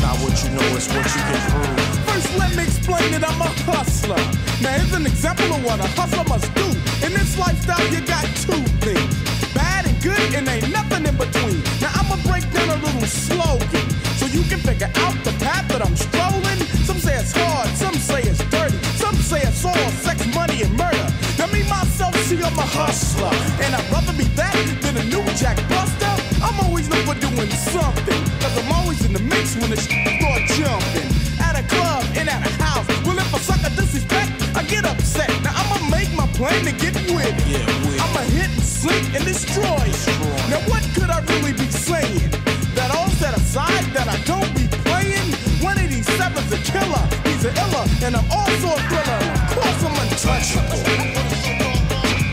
Not 0.00 0.16
what 0.24 0.34
you 0.42 0.50
know, 0.50 0.76
it's 0.76 0.88
what 0.88 1.04
you 1.04 1.22
can 1.28 1.40
prove. 1.52 2.04
First, 2.08 2.38
let 2.38 2.56
me 2.56 2.64
explain 2.64 3.12
that 3.12 3.24
I'm 3.28 3.40
a 3.40 3.50
hustler. 3.68 4.16
Now, 4.62 4.72
here's 4.76 4.92
an 4.92 5.06
example 5.06 5.52
of 5.52 5.64
what 5.64 5.78
a 5.80 5.88
hustler 5.98 6.24
must 6.24 6.48
do. 6.54 6.66
In 7.04 7.12
this 7.12 7.38
lifestyle, 7.38 7.84
you 7.92 8.00
got 8.06 8.24
two 8.44 8.62
things 8.80 9.14
bad 9.54 9.86
and 9.86 9.96
good, 10.02 10.34
and 10.34 10.48
ain't 10.48 10.70
nothing 10.70 11.04
in 11.06 11.16
between. 11.16 11.60
Now, 11.80 11.92
I'ma 12.00 12.16
break 12.28 12.44
down 12.52 12.68
a 12.70 12.78
little 12.80 13.06
slogan 13.06 13.86
so 14.16 14.26
you 14.26 14.42
can 14.48 14.60
figure 14.60 14.90
out 15.04 15.16
the 15.24 15.32
path 15.44 15.68
that 15.68 15.84
I'm 15.84 15.96
strolling. 15.96 16.60
Some 16.88 16.98
say 16.98 17.16
it's 17.16 17.32
hard, 17.32 17.68
some 17.76 17.94
say 17.94 18.22
it's 18.22 18.42
dirty, 18.50 18.78
some 18.96 19.16
say 19.16 19.42
it's 19.42 19.64
all 19.64 19.90
sex, 20.04 20.26
money, 20.34 20.62
and 20.62 20.72
murder. 20.76 21.06
Now, 21.38 21.46
me, 21.52 21.62
myself, 21.68 22.16
see, 22.24 22.40
I'm 22.42 22.58
a 22.58 22.68
hustler, 22.78 23.32
and 23.64 23.74
I'd 23.74 23.88
rather 23.92 24.16
be 24.16 24.24
that 24.40 24.56
than 24.82 24.96
a 24.96 25.04
new 25.04 25.24
Jack 25.36 25.56
Buster. 25.68 26.12
I'm 26.42 26.58
always 26.64 26.88
known 26.88 27.04
for 27.04 27.18
doing 27.20 27.50
something, 27.50 28.22
cause 28.50 28.64
I'm 28.64 28.72
always 28.72 29.04
in 29.04 29.12
the 29.12 29.20
mix 29.20 29.56
when 29.56 29.70
the 29.70 29.76
start 29.76 30.42
jumping. 30.58 31.10
At 31.40 31.58
a 31.58 31.64
club 31.66 32.04
and 32.16 32.28
at 32.28 32.46
a 32.46 32.50
house, 32.62 32.86
well, 33.06 33.18
if 33.18 33.34
a 33.34 33.38
sucker 33.38 33.70
disrespect, 33.74 34.30
I 34.54 34.62
get 34.64 34.84
upset. 34.84 35.30
Now, 35.42 35.54
I'ma 35.54 35.88
make 35.88 36.12
my 36.14 36.26
plan 36.34 36.64
to 36.64 36.72
get 36.72 36.94
with 37.10 37.26
it. 37.26 37.36
Yeah, 37.46 37.64
with. 37.86 38.00
I'ma 38.00 38.22
hit, 38.34 38.50
and 38.50 38.62
sink, 38.62 39.14
and 39.14 39.24
destroy 39.24 39.86
it. 39.86 40.06
Now, 40.50 40.60
what 40.68 40.82
could 40.94 41.10
I 41.10 41.20
really 41.32 41.52
be 41.52 41.68
saying? 41.70 42.30
That 42.74 42.90
all 42.94 43.08
set 43.20 43.36
aside, 43.36 43.84
that 43.94 44.08
I 44.08 44.18
don't 44.24 44.50
be 44.54 44.66
playing? 44.86 45.30
187's 45.62 46.52
a 46.52 46.60
killer, 46.70 47.04
he's 47.26 47.44
an 47.44 47.54
iller, 47.56 47.86
and 48.04 48.16
I'm 48.16 48.28
also 48.30 48.74
a 48.74 48.80
thriller. 48.88 49.20
Of 49.30 49.58
course, 49.58 49.80
I'm 49.86 49.96
untouchable. 50.02 50.80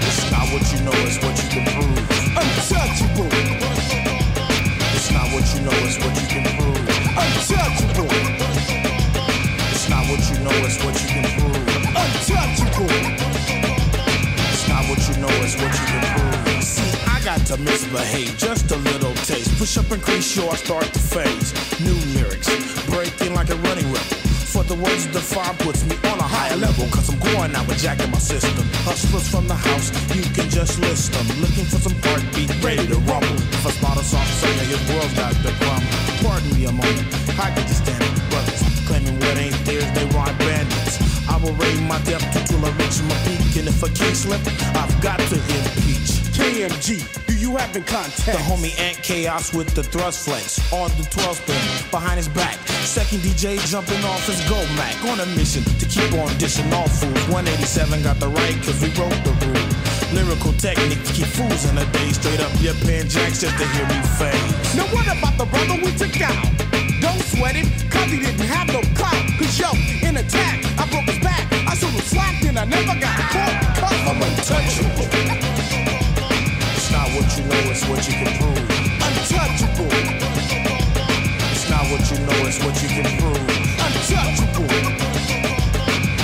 It's 0.07 0.31
not 0.31 0.45
what 0.51 0.63
you 0.71 0.79
know, 0.85 0.97
it's 1.07 1.19
what 1.23 1.35
you 1.41 1.47
can 1.49 1.63
prove. 1.73 1.97
Untouchable. 2.37 3.56
What 5.37 5.53
you 5.53 5.61
know, 5.61 5.71
it's 5.85 5.97
what 6.03 6.19
you 6.19 6.27
can 6.27 6.43
prove. 6.57 6.75
Untouchable. 7.13 8.09
It's 9.69 9.87
not 9.87 10.03
what 10.09 10.19
you 10.31 10.39
know, 10.43 10.65
it's 10.65 10.83
what 10.83 10.99
you 10.99 11.07
can 11.07 11.25
prove. 11.37 11.67
Untouchable. 11.93 12.89
It's 14.49 14.67
not 14.67 14.89
what 14.89 14.97
you 15.07 15.21
know, 15.21 15.29
it's 15.45 15.55
what 15.61 15.71
you 15.77 15.85
can 15.85 16.01
prove. 16.17 16.63
See, 16.63 16.89
I 17.05 17.21
got 17.23 17.45
to 17.45 17.57
misbehave, 17.57 18.35
just 18.39 18.71
a 18.71 18.77
little 18.77 19.13
taste. 19.13 19.55
Push 19.59 19.77
up 19.77 19.91
and 19.91 20.01
crease, 20.01 20.25
sure 20.25 20.49
I 20.51 20.55
start 20.55 20.85
to 20.85 20.99
phase. 20.99 21.53
New 21.81 21.93
lyrics, 22.19 22.49
breaking 22.87 23.35
like 23.35 23.51
a 23.51 23.55
running 23.57 23.93
rebel. 23.93 24.26
For 24.57 24.63
the 24.63 24.73
words 24.73 25.05
to 25.05 25.13
define 25.13 25.53
puts 25.61 25.85
me 25.85 25.93
on 26.09 26.17
a 26.17 26.25
higher 26.25 26.57
level. 26.57 26.89
Cause 26.89 27.13
I'm 27.13 27.19
going 27.21 27.53
out 27.53 27.67
with 27.69 27.77
Jack 27.77 28.01
in 28.01 28.09
my 28.09 28.17
system. 28.17 28.65
Hustlers 28.89 29.29
from 29.29 29.47
the 29.47 29.53
house, 29.53 29.93
you 30.17 30.25
can 30.33 30.49
just 30.49 30.81
list 30.81 31.13
them. 31.13 31.29
Looking 31.37 31.69
for 31.69 31.77
some 31.77 31.93
heartbeat, 32.01 32.49
ready 32.65 32.81
to 32.89 32.97
rumble. 33.05 33.37
If 33.53 33.67
I 33.67 33.69
spot 33.69 34.01
a 34.01 34.03
soft 34.03 34.33
singer, 34.41 34.65
your 34.65 34.81
world's 34.89 35.13
got 35.13 35.37
the 35.45 35.53
crumble. 35.61 35.85
Pardon 36.25 36.49
me 36.57 36.65
a 36.65 36.73
moment, 36.73 37.05
how 37.37 37.53
could 37.53 37.69
you 37.69 37.77
stand 37.77 38.01
it? 38.01 38.17
Brothers 38.33 38.65
claiming 38.89 39.13
what 39.21 39.37
ain't 39.37 39.53
theirs, 39.61 39.85
they 39.93 40.09
rhyme 40.17 40.33
bandits. 40.41 40.97
I 41.29 41.37
will 41.37 41.53
raise 41.61 41.81
my 41.85 42.01
depth 42.09 42.25
till 42.49 42.65
I 42.65 42.73
reach 42.81 42.97
my 43.05 43.17
peak. 43.29 43.61
And 43.61 43.69
if 43.69 43.77
I 43.85 43.93
can't 43.93 44.17
slip, 44.17 44.41
I've 44.73 44.89
got 45.05 45.21
to 45.21 45.37
impeach. 45.37 46.33
KMG, 46.33 47.05
you 47.47 47.55
have 47.55 47.75
in 47.75 47.83
contact? 47.83 48.25
The 48.25 48.43
homie 48.43 48.75
Ant 48.79 48.97
Chaos 49.01 49.53
with 49.53 49.73
the 49.73 49.83
thrust 49.83 50.27
flex 50.27 50.59
on 50.73 50.91
the 50.99 51.07
12 51.07 51.37
spin 51.39 51.91
behind 51.91 52.17
his 52.17 52.27
back. 52.27 52.59
Second 52.83 53.19
DJ 53.23 53.55
jumping 53.71 54.03
off 54.03 54.27
his 54.27 54.41
go 54.49 54.59
Mac 54.75 54.95
on 55.07 55.19
a 55.21 55.25
mission 55.37 55.63
to 55.79 55.85
keep 55.87 56.11
on 56.19 56.27
dishing 56.37 56.67
all 56.73 56.87
fools. 56.87 57.15
187 57.31 58.03
got 58.03 58.19
the 58.19 58.27
right 58.27 58.55
cause 58.63 58.75
we 58.83 58.91
wrote 58.99 59.15
the 59.23 59.31
rule. 59.47 59.67
Lyrical 60.11 60.51
technique 60.59 60.99
to 61.07 61.13
keep 61.13 61.27
fools 61.31 61.63
in 61.71 61.77
a 61.77 61.85
day. 61.95 62.11
Straight 62.11 62.41
up 62.43 62.51
your 62.59 62.75
pen 62.83 63.07
jacks 63.07 63.39
just 63.39 63.55
to 63.55 63.65
hear 63.75 63.87
me 63.87 63.99
fade. 64.19 64.51
Now 64.75 64.87
what 64.91 65.07
about 65.07 65.39
the 65.39 65.47
brother 65.47 65.79
we 65.79 65.95
took 65.95 66.19
out? 66.19 66.35
Don't 66.99 67.23
sweat 67.31 67.55
him, 67.55 67.71
cause 67.87 68.11
he 68.11 68.19
didn't 68.19 68.43
have 68.43 68.67
no 68.67 68.83
clout. 68.99 69.23
Cause 69.39 69.55
yo, 69.55 69.71
in 70.03 70.19
attack, 70.19 70.67
I 70.75 70.83
broke 70.91 71.07
his 71.07 71.23
back. 71.23 71.47
I 71.63 71.75
showed 71.79 71.95
him 71.95 72.03
slack 72.03 72.43
and 72.43 72.59
I 72.59 72.65
never 72.65 72.99
got 72.99 73.15
caught. 73.31 73.55
Cause 73.79 74.01
I'm 74.03 74.19
untouchable. 74.19 75.07
What 77.17 77.35
you 77.35 77.43
know, 77.45 77.71
it's 77.71 77.83
what 77.89 78.07
you 78.07 78.13
can 78.13 78.37
prove. 78.37 78.57
Untouchable. 79.01 79.89
It's 81.51 81.67
not 81.67 81.89
what 81.89 82.11
you 82.11 82.19
know, 82.19 82.45
it's 82.45 82.63
what 82.63 82.79
you 82.83 82.89
can 82.89 83.17
prove. 83.17 83.41
Untouchable. 83.81 84.69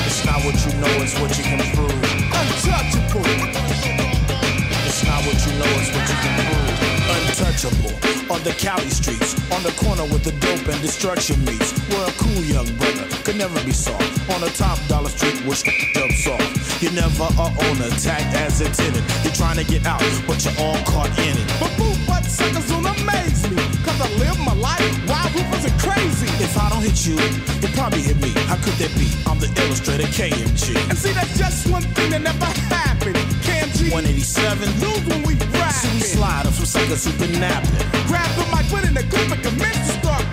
It's 0.06 0.24
not 0.24 0.46
what 0.46 0.54
you 0.64 0.72
know, 0.80 1.02
it's 1.02 1.20
what 1.20 1.36
you 1.36 1.44
can 1.44 1.62
prove. 1.74 1.98
Untouchable. 2.30 3.26
It's 4.86 5.04
not 5.04 5.26
what 5.26 5.40
you 5.48 5.54
know, 5.58 5.66
it's 5.82 5.90
what 5.96 6.08
you 6.08 6.16
can 6.22 6.78
prove. 6.78 6.93
Untouchable. 7.54 7.94
On 8.34 8.42
the 8.42 8.54
Cali 8.58 8.90
streets, 8.90 9.38
on 9.52 9.62
the 9.62 9.72
corner 9.78 10.04
with 10.10 10.24
the 10.24 10.32
dope 10.42 10.66
and 10.74 10.82
destruction 10.82 11.38
meets. 11.46 11.78
Where 11.90 12.10
a 12.10 12.12
cool 12.18 12.42
young 12.42 12.66
brother 12.78 13.06
could 13.24 13.38
never 13.38 13.62
be 13.64 13.72
soft. 13.72 14.02
On 14.34 14.42
the 14.42 14.50
top 14.58 14.80
dollar 14.88 15.10
street 15.10 15.38
where 15.46 15.58
jumps 15.94 16.28
off. 16.28 16.82
You're 16.82 16.94
never 16.94 17.30
a 17.30 17.48
owner, 17.70 17.90
tagged 18.02 18.34
as 18.36 18.62
a 18.62 18.70
tenant. 18.74 19.06
You're 19.24 19.38
trying 19.38 19.58
to 19.58 19.66
get 19.66 19.86
out, 19.86 20.02
but 20.26 20.42
you're 20.44 20.58
all 20.58 20.82
caught 20.86 21.14
in 21.20 21.38
it. 21.38 21.46
But 21.60 21.70
boo 21.78 21.94
butt 22.08 22.26
suckers 22.26 22.68
don't 22.70 22.86
amaze 22.90 23.46
me. 23.54 23.62
Cause 23.86 24.02
I 24.02 24.10
live 24.18 24.40
my 24.42 24.56
life 24.58 24.82
wild, 25.06 25.30
ruthless, 25.36 25.70
and 25.70 25.78
crazy. 25.78 26.30
If 26.42 26.58
I 26.58 26.70
don't 26.70 26.82
hit 26.82 27.06
you, 27.06 27.18
it 27.22 27.72
probably 27.78 28.02
hit 28.02 28.18
me. 28.18 28.34
How 28.50 28.58
could 28.58 28.78
that 28.82 28.94
be? 28.98 29.14
I'm 29.30 29.38
the 29.38 29.50
illustrator 29.62 30.10
KMG. 30.10 30.74
And 30.90 30.98
see, 30.98 31.14
that's 31.14 31.38
just 31.38 31.70
one 31.70 31.84
thing 31.94 32.10
that 32.12 32.22
never 32.22 32.50
happened. 32.74 33.16
KMG 33.46 33.53
187. 33.82 34.70
lose 34.80 35.04
when 35.10 35.24
we 35.24 35.34
See 35.34 35.42
me 35.42 35.58
rapping. 35.58 36.14
slide 36.14 36.46
up 36.46 36.54
some 36.54 36.66
suckers 36.66 37.06
who 37.06 37.12
been 37.18 37.40
napping. 37.40 37.74
Grab 38.06 38.30
the 38.38 38.46
mic, 38.54 38.70
put 38.70 38.86
in 38.86 38.94
the 38.94 39.04
clip, 39.10 39.32
and 39.34 39.42
commence 39.42 39.78
to 39.90 39.94
start 40.00 40.24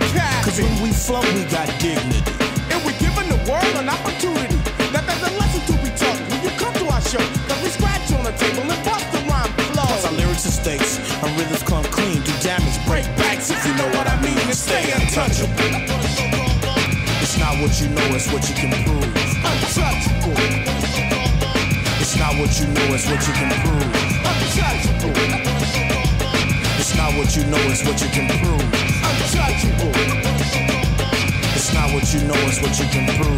Cause 0.45 0.61
when 0.61 0.81
we 0.81 0.91
flow, 0.93 1.21
we 1.33 1.43
got 1.49 1.65
dignity. 1.79 2.21
And 2.69 2.79
we're 2.85 2.97
giving 3.01 3.29
the 3.29 3.39
world 3.49 3.73
an 3.81 3.89
opportunity. 3.89 4.57
Now 4.93 5.01
there's 5.01 5.25
a 5.25 5.33
lesson 5.41 5.61
to 5.69 5.75
be 5.81 5.89
taught 5.97 6.17
when 6.29 6.39
you 6.45 6.51
come 6.61 6.73
to 6.81 6.85
our 6.93 7.01
show. 7.01 7.23
Cause 7.49 7.61
we 7.63 7.69
scratch 7.69 8.11
on 8.13 8.23
the 8.25 8.33
table 8.37 8.65
and 8.65 8.81
bust 8.85 9.05
the 9.11 9.21
rhyme 9.25 9.51
Cause 9.73 10.05
our 10.05 10.13
lyrics 10.13 10.45
are 10.45 10.53
stakes, 10.53 10.99
our 11.23 11.29
rhythms 11.37 11.63
come 11.63 11.83
clean, 11.89 12.21
do 12.21 12.33
damage, 12.41 12.77
break 12.85 13.05
backs 13.17 13.49
if 13.49 13.59
you 13.65 13.73
know 13.75 13.89
what 13.97 14.05
I 14.07 14.21
mean, 14.21 14.37
and 14.37 14.55
stay 14.57 14.91
untouchable. 14.93 15.53
It's 17.21 17.37
not 17.37 17.57
what 17.61 17.73
you 17.81 17.89
know, 17.89 18.07
it's 18.15 18.31
what 18.31 18.43
you 18.49 18.55
can 18.55 18.69
prove. 18.85 19.05
Untouchable. 19.45 20.70
Not 22.31 22.39
what 22.39 22.59
you 22.61 22.67
know, 22.67 22.93
it's 22.95 23.05
what 23.07 23.27
you 23.27 23.33
can 23.33 23.51
prove. 23.59 23.83
Untouchable. 24.23 25.11
It's 26.79 26.95
not 26.95 27.11
what 27.17 27.35
you 27.35 27.43
know, 27.47 27.57
it's 27.67 27.83
what 27.83 28.01
you 28.01 28.07
can 28.07 28.29
prove. 28.39 28.61
Untouchable. 29.03 29.91
It's 31.53 31.73
not 31.73 31.91
what 31.91 32.13
you 32.13 32.21
know, 32.21 32.39
it's 32.47 32.61
what 32.61 32.79
you 32.79 32.85
can 32.85 33.05
prove. 33.19 33.37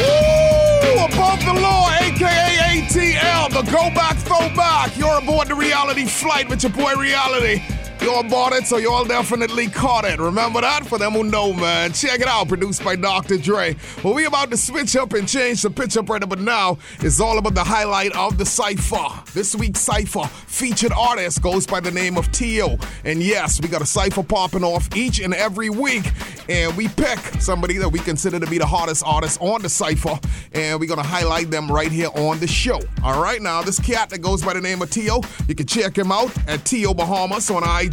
Ooh, 0.00 1.04
above 1.04 1.44
the 1.44 1.52
law, 1.60 1.90
aka 2.00 2.80
ATL, 2.80 3.50
the 3.50 3.70
go 3.70 3.90
back, 3.94 4.16
throw 4.16 4.48
back. 4.56 4.96
You're 4.96 5.18
aboard 5.18 5.48
the 5.48 5.54
reality 5.54 6.06
flight 6.06 6.48
with 6.48 6.62
your 6.62 6.72
boy 6.72 6.94
Reality. 6.94 7.60
Y'all 8.02 8.22
bought 8.22 8.54
it, 8.54 8.66
so 8.66 8.78
y'all 8.78 9.04
definitely 9.04 9.68
caught 9.68 10.06
it. 10.06 10.18
Remember 10.18 10.62
that? 10.62 10.86
For 10.86 10.96
them 10.96 11.12
who 11.12 11.22
know, 11.22 11.52
man. 11.52 11.92
Check 11.92 12.20
it 12.20 12.26
out. 12.26 12.48
Produced 12.48 12.82
by 12.82 12.96
Dr. 12.96 13.36
Dre. 13.36 13.76
Well, 14.02 14.14
we 14.14 14.24
about 14.24 14.50
to 14.52 14.56
switch 14.56 14.96
up 14.96 15.12
and 15.12 15.28
change 15.28 15.60
the 15.60 15.70
pitch 15.70 15.98
up 15.98 16.08
right 16.08 16.26
but 16.26 16.38
now 16.38 16.78
it's 17.00 17.20
all 17.20 17.36
about 17.36 17.54
the 17.54 17.62
highlight 17.62 18.16
of 18.16 18.38
the 18.38 18.46
Cypher. 18.46 19.06
This 19.34 19.54
week's 19.54 19.80
Cypher 19.80 20.24
featured 20.24 20.92
artist 20.92 21.42
goes 21.42 21.66
by 21.66 21.80
the 21.80 21.90
name 21.90 22.16
of 22.16 22.32
Tio. 22.32 22.78
And 23.04 23.22
yes, 23.22 23.60
we 23.60 23.68
got 23.68 23.82
a 23.82 23.86
Cypher 23.86 24.22
popping 24.22 24.64
off 24.64 24.88
each 24.96 25.20
and 25.20 25.34
every 25.34 25.68
week. 25.68 26.10
And 26.48 26.74
we 26.78 26.88
pick 26.88 27.18
somebody 27.38 27.76
that 27.78 27.88
we 27.90 27.98
consider 27.98 28.40
to 28.40 28.46
be 28.46 28.56
the 28.56 28.66
hottest 28.66 29.04
artist 29.04 29.38
on 29.42 29.60
the 29.60 29.68
Cypher. 29.68 30.18
And 30.52 30.80
we're 30.80 30.88
going 30.88 31.02
to 31.02 31.06
highlight 31.06 31.50
them 31.50 31.70
right 31.70 31.92
here 31.92 32.08
on 32.14 32.40
the 32.40 32.46
show. 32.46 32.80
All 33.04 33.22
right, 33.22 33.42
now 33.42 33.60
this 33.60 33.78
cat 33.78 34.08
that 34.08 34.20
goes 34.20 34.42
by 34.42 34.54
the 34.54 34.60
name 34.60 34.80
of 34.80 34.90
Tio, 34.90 35.20
you 35.48 35.54
can 35.54 35.66
check 35.66 35.96
him 35.96 36.10
out 36.10 36.32
at 36.48 36.64
Tio 36.64 36.94
Bahamas 36.94 37.50
on 37.50 37.62
IG 37.62 37.89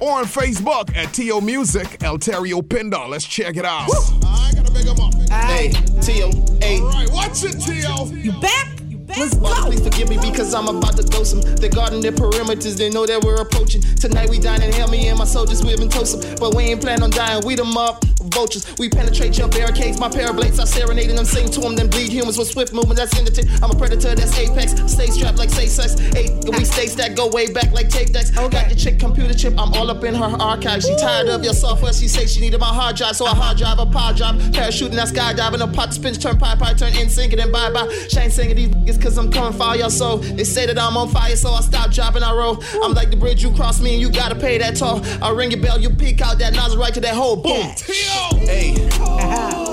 or 0.00 0.12
on 0.12 0.24
Facebook 0.24 0.94
at 0.96 1.12
TO 1.12 1.40
Music, 1.40 1.86
Elterio 2.00 2.66
Pinda. 2.66 3.06
Let's 3.06 3.24
check 3.24 3.56
it 3.56 3.64
out. 3.64 3.88
I 4.24 4.52
gotta 4.54 4.72
make 4.72 4.86
him 4.86 4.98
up. 5.00 5.14
Hey, 5.30 5.72
Tio, 6.00 6.30
hey. 6.60 6.80
All 6.80 6.90
right, 6.90 7.10
watch 7.12 7.44
it, 7.44 7.60
Tio. 7.60 8.06
You 8.06 8.32
back? 8.40 8.85
Let's 9.08 9.34
go. 9.34 9.54
Please 9.66 9.80
forgive 9.80 10.08
me 10.08 10.18
because 10.18 10.54
I'm 10.54 10.68
about 10.68 10.96
to 10.96 11.02
go 11.04 11.22
some. 11.22 11.40
They're 11.40 11.70
guarding 11.70 12.00
their 12.00 12.12
perimeters, 12.12 12.76
they 12.76 12.90
know 12.90 13.06
that 13.06 13.24
we're 13.24 13.40
approaching. 13.40 13.80
Tonight 13.80 14.30
we 14.30 14.38
dine 14.38 14.62
and 14.62 14.74
hell 14.74 14.88
me 14.88 15.08
and 15.08 15.18
my 15.18 15.24
soldiers, 15.24 15.62
we 15.62 15.70
have 15.70 15.78
been 15.78 15.88
toasting. 15.88 16.36
But 16.38 16.54
we 16.54 16.64
ain't 16.64 16.80
plan 16.80 17.02
on 17.02 17.10
dying, 17.10 17.44
we 17.46 17.54
them 17.54 17.76
up 17.76 18.04
vultures. 18.30 18.66
We 18.78 18.88
penetrate 18.88 19.38
your 19.38 19.48
barricades, 19.48 19.98
my 20.00 20.08
parablades 20.08 20.58
are 20.60 20.66
serenading 20.66 21.16
them, 21.16 21.24
sing 21.24 21.48
to 21.50 21.60
them, 21.60 21.76
then 21.76 21.88
bleed 21.88 22.10
humans 22.10 22.38
with 22.38 22.48
swift 22.48 22.72
movement. 22.72 22.98
That's 22.98 23.16
indicative. 23.18 23.50
I'm 23.62 23.70
a 23.70 23.74
predator, 23.74 24.14
that's 24.14 24.36
apex. 24.38 24.74
Stay 24.90 25.06
strapped 25.06 25.38
like 25.38 25.50
say 25.50 25.66
sex. 25.66 25.96
Eight, 26.14 26.32
we 26.56 26.64
states 26.64 26.94
that 26.96 27.16
go 27.16 27.28
way 27.28 27.52
back 27.52 27.72
like 27.72 27.88
tape 27.88 28.12
decks. 28.12 28.36
Okay. 28.36 28.48
Got 28.48 28.68
your 28.68 28.78
chick 28.78 28.98
computer 28.98 29.34
chip, 29.34 29.54
I'm 29.58 29.72
all 29.74 29.90
up 29.90 30.02
in 30.04 30.14
her 30.14 30.36
archive. 30.40 30.82
She 30.82 30.96
tired 30.96 31.28
of 31.28 31.44
your 31.44 31.54
software, 31.54 31.92
she 31.92 32.08
say 32.08 32.26
she 32.26 32.40
needed 32.40 32.60
my 32.60 32.66
hard 32.66 32.96
drive, 32.96 33.16
so 33.16 33.26
I 33.26 33.34
hard 33.34 33.58
drive 33.58 33.78
a 33.78 33.86
power 33.86 34.12
drive. 34.12 34.36
Parachuting, 34.52 34.96
that 34.96 35.08
skydiving, 35.08 35.62
a 35.62 35.72
pot 35.72 35.92
spin, 35.94 36.14
turn 36.14 36.38
pie 36.38 36.56
pie, 36.56 36.74
turn 36.74 36.94
in 36.96 37.08
sync, 37.08 37.32
and 37.32 37.52
bye 37.52 37.70
bye. 37.70 37.88
Shane 38.08 38.30
singing 38.30 38.56
these 38.56 38.95
niggas 38.96 39.02
cause 39.02 39.18
I'm 39.18 39.30
coming 39.30 39.58
for 39.58 39.76
your 39.76 39.90
soul. 39.90 40.18
They 40.18 40.44
say 40.44 40.66
that 40.66 40.78
I'm 40.78 40.96
on 40.96 41.08
fire, 41.08 41.36
so 41.36 41.50
I 41.50 41.60
stop 41.60 41.90
dropping, 41.92 42.22
I 42.22 42.34
roll. 42.34 42.62
I'm 42.82 42.92
like 42.92 43.10
the 43.10 43.16
bridge 43.16 43.42
you 43.42 43.52
cross 43.52 43.80
me 43.80 43.94
and 43.94 44.00
you 44.00 44.10
gotta 44.10 44.34
pay 44.34 44.58
that 44.58 44.76
toll. 44.76 45.00
I 45.22 45.30
ring 45.30 45.50
your 45.50 45.60
bell, 45.60 45.80
you 45.80 45.90
peek 45.90 46.20
out 46.20 46.38
that 46.38 46.54
nozzle 46.54 46.78
right 46.78 46.94
to 46.94 47.00
that 47.00 47.14
hole. 47.14 47.36
Boom. 47.36 47.74
Yeah. 47.88 48.28
Hey. 48.46 48.74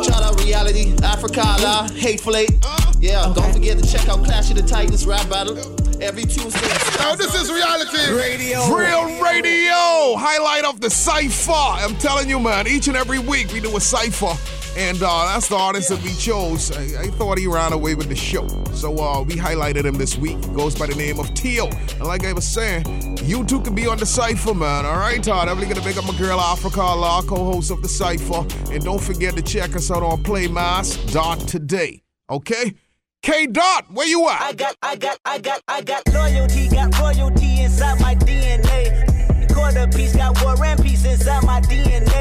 Shout 0.03 0.21
out 0.21 0.41
reality, 0.43 0.93
Africa, 1.03 1.41
la, 1.61 1.87
hateful 1.89 2.35
eight. 2.35 2.51
Yeah, 2.99 3.25
okay. 3.27 3.41
don't 3.41 3.53
forget 3.53 3.77
to 3.77 3.91
check 3.91 4.07
out 4.07 4.23
Clash 4.23 4.49
of 4.49 4.57
the 4.57 4.63
Titans 4.63 5.05
rap 5.05 5.27
battle 5.29 5.57
every 6.01 6.23
Tuesday. 6.23 6.59
Oh, 6.99 7.15
this 7.17 7.35
is 7.35 7.51
reality 7.51 8.13
radio. 8.13 8.59
Real 8.73 9.21
radio. 9.21 10.15
Highlight 10.17 10.65
of 10.65 10.79
the 10.79 10.89
cipher. 10.89 11.51
I'm 11.51 11.95
telling 11.97 12.29
you, 12.29 12.39
man. 12.39 12.67
Each 12.67 12.87
and 12.87 12.95
every 12.97 13.19
week 13.19 13.51
we 13.51 13.59
do 13.59 13.75
a 13.75 13.81
cipher. 13.81 14.62
And 14.75 14.97
uh, 15.03 15.25
that's 15.31 15.49
the 15.49 15.55
artist 15.55 15.89
that 15.89 16.01
we 16.01 16.13
chose. 16.13 16.71
I, 16.71 17.03
I, 17.03 17.07
thought 17.07 17.37
he 17.37 17.45
ran 17.45 17.73
away 17.73 17.93
with 17.93 18.09
the 18.09 18.15
show. 18.15 18.47
So 18.73 18.97
uh, 18.97 19.21
we 19.21 19.35
highlighted 19.35 19.85
him 19.85 19.95
this 19.95 20.17
week. 20.17 20.43
He 20.43 20.51
goes 20.51 20.75
by 20.77 20.87
the 20.87 20.95
name 20.95 21.19
of 21.19 21.31
Tio. 21.35 21.67
And 21.67 22.03
like 22.03 22.25
I 22.25 22.33
was 22.33 22.47
saying, 22.47 23.19
you 23.23 23.45
two 23.45 23.61
can 23.61 23.75
be 23.75 23.85
on 23.85 23.99
the 23.99 24.05
Cypher, 24.05 24.55
man. 24.55 24.85
All 24.85 24.97
right, 24.97 25.23
Todd. 25.23 25.47
I'm 25.47 25.59
going 25.59 25.75
to 25.75 25.81
pick 25.81 25.97
up 25.97 26.05
my 26.05 26.17
girl 26.17 26.39
Africa 26.39 26.79
Law, 26.79 27.21
co-host 27.21 27.69
of 27.69 27.83
the 27.83 27.87
Cypher. 27.87 28.45
And 28.73 28.83
don't 28.83 29.01
forget 29.01 29.35
to 29.35 29.43
check 29.43 29.75
us 29.75 29.91
out 29.91 30.01
on 30.01 30.23
playmass.today. 30.23 32.01
Okay? 32.31 32.73
K 33.21 33.47
Dot, 33.47 33.85
where 33.91 34.07
you 34.07 34.27
at? 34.27 34.41
I 34.41 34.53
got, 34.53 34.75
I 34.81 34.95
got, 34.95 35.19
I 35.23 35.37
got, 35.37 35.61
I 35.67 35.81
got 35.81 36.01
loyalty, 36.11 36.67
got 36.69 36.99
royalty 36.99 37.61
inside 37.61 38.01
my 38.01 38.15
DNA 38.15 39.13
quarter 39.53 39.87
piece, 39.87 40.15
got 40.15 40.41
war 40.43 40.55
and 40.65 40.81
peace 40.81 41.05
inside 41.05 41.43
my 41.45 41.61
DNA. 41.61 42.12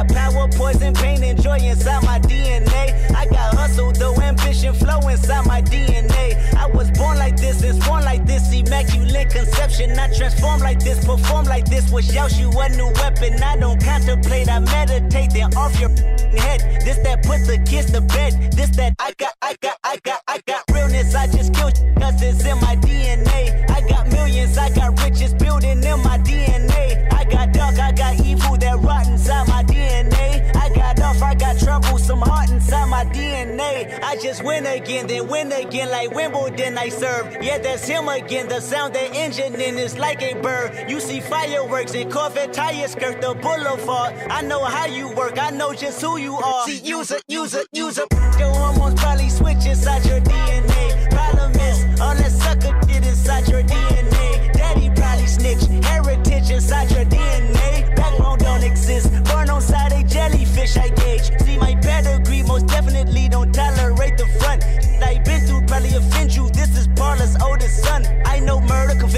Got 0.00 0.16
power, 0.16 0.48
poison, 0.48 0.94
pain, 0.94 1.22
and 1.22 1.42
joy 1.42 1.58
inside 1.58 2.02
my 2.04 2.18
DNA. 2.20 3.14
I 3.14 3.26
got 3.26 3.54
hustle, 3.54 3.92
though 3.92 4.14
ambition, 4.22 4.72
flow 4.72 4.98
inside 5.08 5.44
my 5.44 5.60
DNA. 5.60 6.54
I 6.54 6.66
was 6.68 6.90
born 6.92 7.18
like 7.18 7.36
this 7.36 7.62
and 7.62 7.78
born 7.84 8.02
like 8.02 8.24
this, 8.24 8.50
immaculate 8.50 9.28
conception. 9.28 9.98
I 9.98 10.10
transform 10.16 10.60
like 10.60 10.80
this, 10.80 11.04
perform 11.04 11.44
like 11.44 11.66
this. 11.66 11.90
Was 11.92 12.08
Yeshua 12.08 12.72
a 12.72 12.76
new 12.78 12.90
weapon? 12.94 13.42
I 13.42 13.58
don't 13.58 13.78
contemplate, 13.84 14.48
I 14.48 14.60
meditate, 14.60 15.34
then 15.34 15.54
off 15.54 15.78
your 15.78 15.90
head. 15.90 16.60
This 16.82 16.96
that 17.04 17.22
put 17.22 17.44
the 17.46 17.58
kids 17.68 17.92
to 17.92 18.00
bed. 18.00 18.52
This 18.52 18.70
that 18.76 18.94
I 18.98 19.12
got, 19.18 19.34
I 19.42 19.54
got, 19.60 19.76
I 19.84 19.98
got, 20.02 20.22
I 20.26 20.40
got 20.46 20.64
realness. 20.72 21.14
I 21.14 21.26
just 21.26 21.52
killed 21.52 21.74
cause 22.00 22.22
it's 22.22 22.42
in 22.46 22.58
my 22.60 22.74
DNA. 22.76 23.68
I 23.68 23.86
got 23.86 24.10
millions, 24.10 24.56
I 24.56 24.70
got 24.70 24.98
riches 25.02 25.34
building 25.34 25.84
in 25.84 26.02
my 26.02 26.16
DNA. 26.16 26.49
DNA. 33.84 34.02
I 34.02 34.16
just 34.16 34.44
win 34.44 34.66
again, 34.66 35.06
then 35.06 35.28
win 35.28 35.52
again 35.52 35.90
like 35.90 36.10
Wimbledon 36.12 36.78
I 36.78 36.88
serve. 36.88 37.36
Yeah, 37.42 37.58
that's 37.58 37.86
him 37.86 38.08
again. 38.08 38.48
The 38.48 38.60
sound 38.60 38.94
that 38.94 39.14
engine 39.14 39.60
in 39.60 39.78
is 39.78 39.98
like 39.98 40.22
a 40.22 40.34
bird. 40.40 40.90
You 40.90 41.00
see 41.00 41.20
fireworks 41.20 41.94
and 41.94 42.10
Corvette 42.10 42.52
tires 42.52 42.92
skirt 42.92 43.20
the 43.20 43.34
boulevard. 43.34 44.14
I 44.30 44.42
know 44.42 44.64
how 44.64 44.86
you 44.86 45.10
work, 45.14 45.38
I 45.38 45.50
know 45.50 45.72
just 45.74 46.00
who 46.00 46.16
you 46.16 46.36
are. 46.36 46.66
See, 46.66 46.78
use 46.78 47.10
it, 47.10 47.22
use 47.28 47.54
it, 47.54 47.66
use 47.72 47.98
it. 47.98 48.06
Your 48.38 48.52
hormones 48.52 49.00
probably 49.00 49.28
switch 49.28 49.66
inside 49.66 50.04
your 50.06 50.20
DNA. 50.20 51.10
Problem 51.10 51.52
is, 51.52 52.00
all 52.00 52.14
that 52.14 52.30
sucker 52.30 52.78
did 52.86 53.04
inside 53.06 53.48
your 53.48 53.62
DNA. 53.62 54.52
Daddy 54.52 54.90
probably 54.94 55.26
snitch, 55.26 55.64
heritage 55.84 56.50
inside 56.50 56.90
your 56.90 57.04
DNA. 57.04 57.94
Backbone 57.96 58.38
don't 58.38 58.62
exist, 58.62 59.10
born 59.24 59.50
on 59.50 59.60
side 59.60 59.92
a 59.92 60.02
jellyfish 60.04 60.76
I 60.76 60.88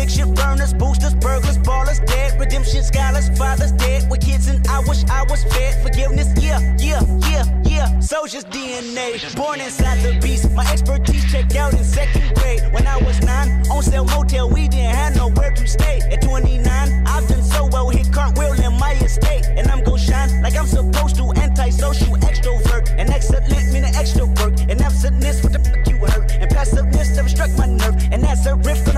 conviction, 0.02 0.34
burners, 0.34 0.74
boosters, 0.74 1.14
burglars, 1.14 1.58
ballers, 1.58 2.04
dead, 2.06 2.38
redemption, 2.40 2.82
scholars, 2.82 3.28
fathers 3.38 3.70
dead 3.72 4.10
with 4.10 4.20
kids, 4.20 4.48
and 4.48 4.66
I 4.66 4.80
wish 4.80 5.04
I 5.04 5.22
was 5.30 5.44
fed. 5.44 5.80
Forgiveness, 5.82 6.28
yeah, 6.42 6.58
yeah, 6.78 7.02
yeah, 7.30 7.44
yeah. 7.64 8.00
Soldier's 8.00 8.44
DNA, 8.44 9.34
born 9.36 9.60
inside 9.60 10.02
the 10.02 10.18
beast. 10.20 10.50
My 10.52 10.66
expertise 10.72 11.30
checked 11.30 11.54
out 11.54 11.72
in 11.74 11.84
second 11.84 12.34
grade. 12.34 12.62
When 12.72 12.84
I 12.86 12.96
was 12.96 13.20
nine, 13.22 13.62
on 13.70 13.82
sale 13.82 14.04
motel, 14.04 14.48
we 14.50 14.66
didn't 14.66 14.96
have 14.96 15.14
nowhere 15.14 15.52
to 15.52 15.66
stay. 15.68 16.00
At 16.10 16.22
29, 16.22 16.66
I've 17.06 17.28
done 17.28 17.42
so 17.42 17.68
well, 17.70 17.88
hit 17.90 18.12
cartwheel 18.12 18.54
in 18.54 18.76
my 18.80 18.94
estate, 18.94 19.46
and 19.56 19.70
I'm 19.70 19.84
gon' 19.84 19.98
shine 19.98 20.42
like 20.42 20.56
I'm 20.56 20.66
supposed 20.66 21.14
to. 21.16 21.32
Antisocial 21.36 22.16
extrovert, 22.16 22.90
and 22.98 23.08
excellent 23.08 23.42
meaning 23.72 23.94
extra 23.94 24.26
work, 24.26 24.54
and 24.68 24.80
absentness 24.80 25.42
what 25.42 25.52
the 25.52 25.58
fuck 25.58 25.88
you 25.88 25.96
hurt, 25.96 26.32
and 26.32 26.50
passiveness 26.50 27.16
never 27.16 27.28
struck 27.28 27.50
my 27.56 27.66
nerve, 27.66 27.96
and 28.12 28.22
that's 28.22 28.46
a 28.46 28.54
riff 28.56 28.91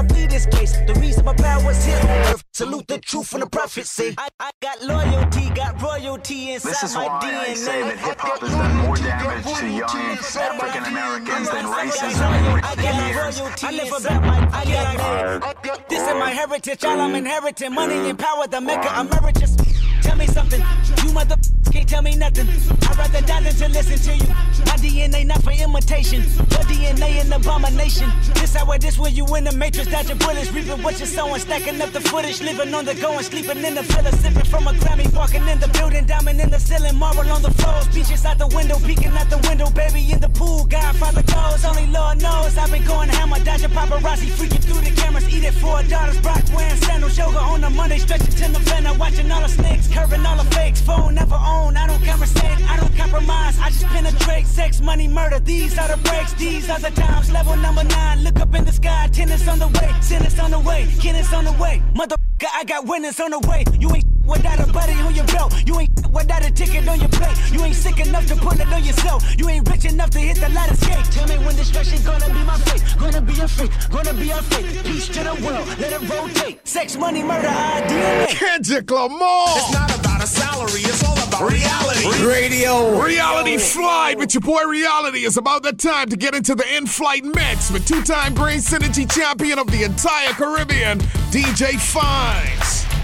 reason 1.68 1.74
my 1.74 1.84
here 1.84 1.98
on 1.98 2.34
earth. 2.34 2.44
Salute 2.52 2.86
the 2.86 2.98
truth 2.98 3.28
from 3.28 3.40
the 3.40 3.46
prophecy. 3.46 4.14
I, 4.18 4.28
I 4.38 4.50
got 4.60 4.82
loyalty, 4.82 5.50
got 5.50 5.80
royalty 5.80 6.52
inside 6.52 6.70
This 6.70 6.82
is 6.82 6.94
my 6.94 7.06
why 7.06 7.20
DNA. 7.22 7.38
I 7.38 7.54
say 7.54 7.82
that 7.82 7.98
hip 7.98 8.20
hop 8.20 8.40
has 8.40 8.50
done 8.50 8.76
more 8.76 8.96
damage 8.96 9.58
to 9.58 9.68
young 9.68 9.90
African 9.90 10.84
Americans 10.84 11.50
than 11.50 11.64
racism 11.66 12.32
and 12.32 13.16
royalty 13.16 13.66
I 13.66 13.70
live 13.70 14.04
about 14.04 14.22
my 14.22 14.50
I 14.52 15.54
got 15.62 15.88
This 15.88 16.02
is 16.02 16.14
my 16.14 16.30
heritage, 16.30 16.84
all 16.84 17.00
I'm 17.00 17.14
inheriting. 17.14 17.74
Money 17.74 18.10
and 18.10 18.18
power, 18.18 18.46
the 18.46 18.60
mecca 18.60 19.00
emeritus. 19.00 19.56
Tell 20.02 20.16
me 20.16 20.26
something, 20.26 20.62
you 21.04 21.12
mother 21.12 21.36
can't 21.70 21.88
tell 21.88 22.02
me 22.02 22.16
nothing. 22.16 22.48
I'd 22.48 22.96
rather 22.96 23.20
die 23.20 23.42
than 23.42 23.54
to 23.54 23.68
listen 23.68 23.98
to 23.98 24.16
you. 24.16 24.28
My 24.66 24.76
DNA 24.80 25.26
not 25.26 25.42
for 25.42 25.52
imitation, 25.52 26.22
your 26.22 26.64
DNA 26.68 27.20
an 27.20 27.32
abomination. 27.32 28.10
This 28.34 28.56
hour, 28.56 28.78
this 28.78 28.98
where 28.98 29.10
you 29.10 29.24
in 29.36 29.44
the 29.44 29.52
matrix, 29.52 29.90
dodging 29.90 30.18
bullets, 30.18 30.52
reaping 30.52 30.82
what 30.82 30.98
you're 30.98 31.06
sowing, 31.06 31.40
stacking 31.40 31.80
up 31.80 31.90
the 31.92 32.00
footage, 32.00 32.40
living 32.42 32.74
on 32.74 32.84
the 32.84 32.94
go 32.94 33.12
and 33.12 33.24
sleeping 33.24 33.64
in 33.64 33.74
the 33.74 33.82
villa, 33.82 34.12
sipping 34.12 34.44
from 34.44 34.66
a 34.68 34.72
Grammy, 34.72 35.12
walking 35.14 35.46
in 35.48 35.58
the 35.58 35.68
building, 35.68 36.06
diamond 36.06 36.40
in 36.40 36.50
the 36.50 36.58
ceiling, 36.58 36.96
marble 36.96 37.28
on 37.30 37.42
the 37.42 37.50
floors, 37.52 37.88
beaches 37.88 38.24
out 38.24 38.38
the 38.38 38.46
window, 38.48 38.78
peeking 38.80 39.12
out 39.12 39.28
the 39.30 39.38
window, 39.48 39.70
baby 39.70 40.12
in 40.12 40.20
the 40.20 40.28
pool, 40.28 40.64
Godfather 40.66 41.22
goes, 41.22 41.64
only 41.64 41.86
Lord 41.86 42.20
knows 42.20 42.56
I've 42.58 42.70
been 42.70 42.84
going 42.84 43.08
hammer, 43.08 43.38
dodging 43.44 43.70
paparazzi, 43.70 44.28
freaking 44.36 44.62
through 44.64 44.82
the 44.82 44.92
cameras, 45.00 45.28
eating 45.28 45.52
four 45.52 45.82
daughters, 45.84 46.20
Brock 46.20 46.42
wearing 46.54 46.76
sandals, 46.76 47.16
yoga 47.16 47.38
on 47.38 47.64
a 47.64 47.70
Monday, 47.70 47.98
stretching 47.98 48.34
to 48.34 48.48
November, 48.48 48.94
watching 48.98 49.30
all 49.30 49.42
the 49.42 49.48
snakes, 49.48 49.88
curving 49.92 50.24
all 50.26 50.36
the 50.36 50.44
fakes, 50.54 50.80
phone 50.80 51.14
never 51.14 51.34
own, 51.54 51.76
I 51.76 51.86
don't 51.86 52.02
conversate, 52.04 52.60
I 52.72 52.76
don't 52.80 52.94
compromise, 52.96 53.58
I 53.58 53.68
just 53.70 53.86
penetrate, 53.86 54.46
sex, 54.46 54.80
money, 54.80 55.08
murder, 55.08 55.38
these 55.40 55.78
are 55.78 55.88
the 55.88 55.98
breaks, 56.08 56.32
these 56.34 56.68
are 56.68 56.80
the 56.80 56.90
times, 56.90 57.30
level 57.30 57.56
number 57.56 57.84
nine, 57.84 58.24
look 58.24 58.38
up 58.40 58.54
in 58.54 58.64
the 58.64 58.72
sky, 58.72 59.08
tennis 59.12 59.46
on 59.48 59.58
the 59.58 59.68
way, 59.68 59.90
tennis 60.08 60.38
on 60.38 60.50
the 60.50 60.60
way, 60.60 60.88
tennis 61.00 61.32
on 61.32 61.44
the 61.44 61.52
way, 61.52 61.82
mother, 61.94 62.16
I 62.52 62.64
got 62.64 62.86
winners 62.86 63.20
on 63.20 63.30
the 63.30 63.40
way, 63.48 63.64
you 63.78 63.88
ain't 63.94 64.14
without 64.26 64.60
a 64.60 64.72
buddy 64.72 64.94
on 64.94 65.14
your 65.14 65.26
belt. 65.26 65.52
You 65.66 65.78
ain't 65.80 65.90
without 66.12 66.44
a 66.44 66.50
ticket 66.50 66.88
on 66.88 66.98
your 66.98 67.08
plate. 67.08 67.36
You 67.52 67.62
ain't 67.64 67.74
sick 67.74 68.00
enough 68.00 68.26
to 68.26 68.36
put 68.36 68.58
it 68.60 68.72
on 68.72 68.82
yourself. 68.82 69.22
You 69.38 69.48
ain't 69.48 69.68
rich 69.68 69.84
enough 69.84 70.10
to 70.10 70.18
hit 70.18 70.36
the 70.36 70.48
ladder 70.50 70.76
skate. 70.76 71.04
Tell 71.12 71.28
me 71.28 71.44
when 71.44 71.56
destruction 71.56 72.02
gonna 72.04 72.26
be 72.26 72.42
my 72.44 72.58
fate. 72.58 72.82
Gonna 72.98 73.20
be 73.20 73.38
a 73.40 73.48
fate. 73.48 73.70
Gonna 73.90 74.14
be 74.14 74.30
a 74.30 74.36
fate. 74.36 74.84
Peace 74.84 75.08
to 75.08 75.24
the 75.24 75.34
world. 75.44 75.66
Let 75.78 75.92
it 75.92 76.08
rotate. 76.08 76.66
Sex, 76.66 76.96
money, 76.96 77.22
murder, 77.22 77.48
DNA. 77.48 78.28
Kendrick 78.28 78.90
Lamar. 78.90 79.48
It's 79.56 79.72
not 79.72 79.98
about 79.98 80.13
a 80.24 80.26
salary. 80.26 80.80
It's 80.80 81.04
all 81.04 81.18
about 81.28 81.50
reality. 81.50 82.24
Radio. 82.24 82.98
Reality 83.02 83.58
Flight 83.58 84.16
with 84.16 84.32
your 84.32 84.40
boy 84.40 84.64
Reality. 84.64 85.20
It's 85.20 85.36
about 85.36 85.62
that 85.64 85.78
time 85.78 86.08
to 86.08 86.16
get 86.16 86.34
into 86.34 86.54
the 86.54 86.64
in 86.76 86.86
flight 86.86 87.24
mix 87.24 87.70
with 87.70 87.86
two 87.86 88.02
time 88.02 88.32
Brain 88.32 88.58
Synergy 88.58 89.10
champion 89.10 89.58
of 89.58 89.66
the 89.66 89.82
entire 89.82 90.32
Caribbean, 90.32 90.98
DJ 91.30 91.78
Fines. 91.78 93.03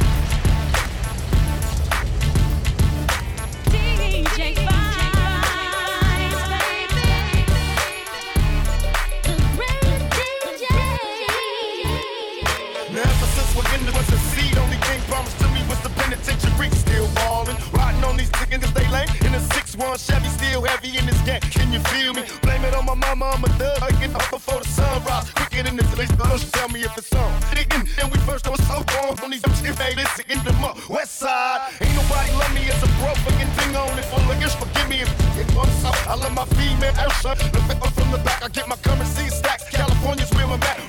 Riding 18.00 18.10
on 18.10 18.16
these 18.16 18.30
chickens 18.38 18.64
if 18.64 18.74
they 18.74 18.86
lame. 18.88 19.08
In 19.24 19.34
a 19.34 19.38
6-1 19.38 19.98
Chevy, 19.98 20.28
still 20.28 20.62
heavy 20.62 20.96
in 20.98 21.06
this 21.06 21.20
game. 21.22 21.40
Can 21.40 21.72
you 21.72 21.80
feel 21.90 22.14
me? 22.14 22.22
Blame 22.42 22.64
it 22.64 22.74
on 22.74 22.84
my 22.84 22.94
mama, 22.94 23.32
I'm 23.34 23.44
a 23.44 23.48
thug. 23.58 23.82
I 23.82 23.90
get 24.00 24.14
up 24.14 24.28
before 24.30 24.60
the 24.60 24.68
sunrise. 24.68 25.30
Quicker 25.30 25.62
than 25.62 25.76
this 25.76 25.94
place, 25.94 26.10
don't 26.10 26.52
tell 26.52 26.68
me 26.68 26.80
if 26.82 26.96
it's 26.96 27.12
on. 27.12 27.30
Digging, 27.54 27.88
and 28.00 28.12
we 28.12 28.18
first 28.20 28.48
was 28.48 28.60
so 28.66 28.82
gone 28.84 29.18
on 29.22 29.30
these 29.30 29.42
shit, 29.60 29.76
hey, 29.78 29.94
listen, 29.94 30.24
in 30.28 30.42
the 30.44 30.52
mud. 30.54 30.76
West 30.88 31.18
side, 31.18 31.72
ain't 31.80 31.94
nobody 31.94 32.32
love 32.32 32.54
me 32.54 32.62
as 32.70 32.82
a 32.82 32.88
bro. 32.98 33.14
Fucking 33.26 33.50
thing 33.58 33.76
on 33.76 33.98
it, 33.98 34.04
full 34.06 34.20
of 34.20 34.52
forgive 34.60 34.88
me 34.88 35.00
if 35.00 35.10
it 35.38 35.48
was 35.54 35.70
so. 35.82 35.90
I 36.08 36.14
love 36.14 36.34
my 36.34 36.44
female, 36.56 36.94
Elsa. 36.98 37.36
Paper 37.36 37.90
from 37.90 38.10
the 38.12 38.18
back, 38.18 38.42
I 38.42 38.48
get 38.48 38.68
my 38.68 38.76
currency 38.76 39.28
stacks. 39.28 39.68
California's 39.70 40.30
where 40.32 40.46
I'm 40.46 40.62
at. 40.62 40.79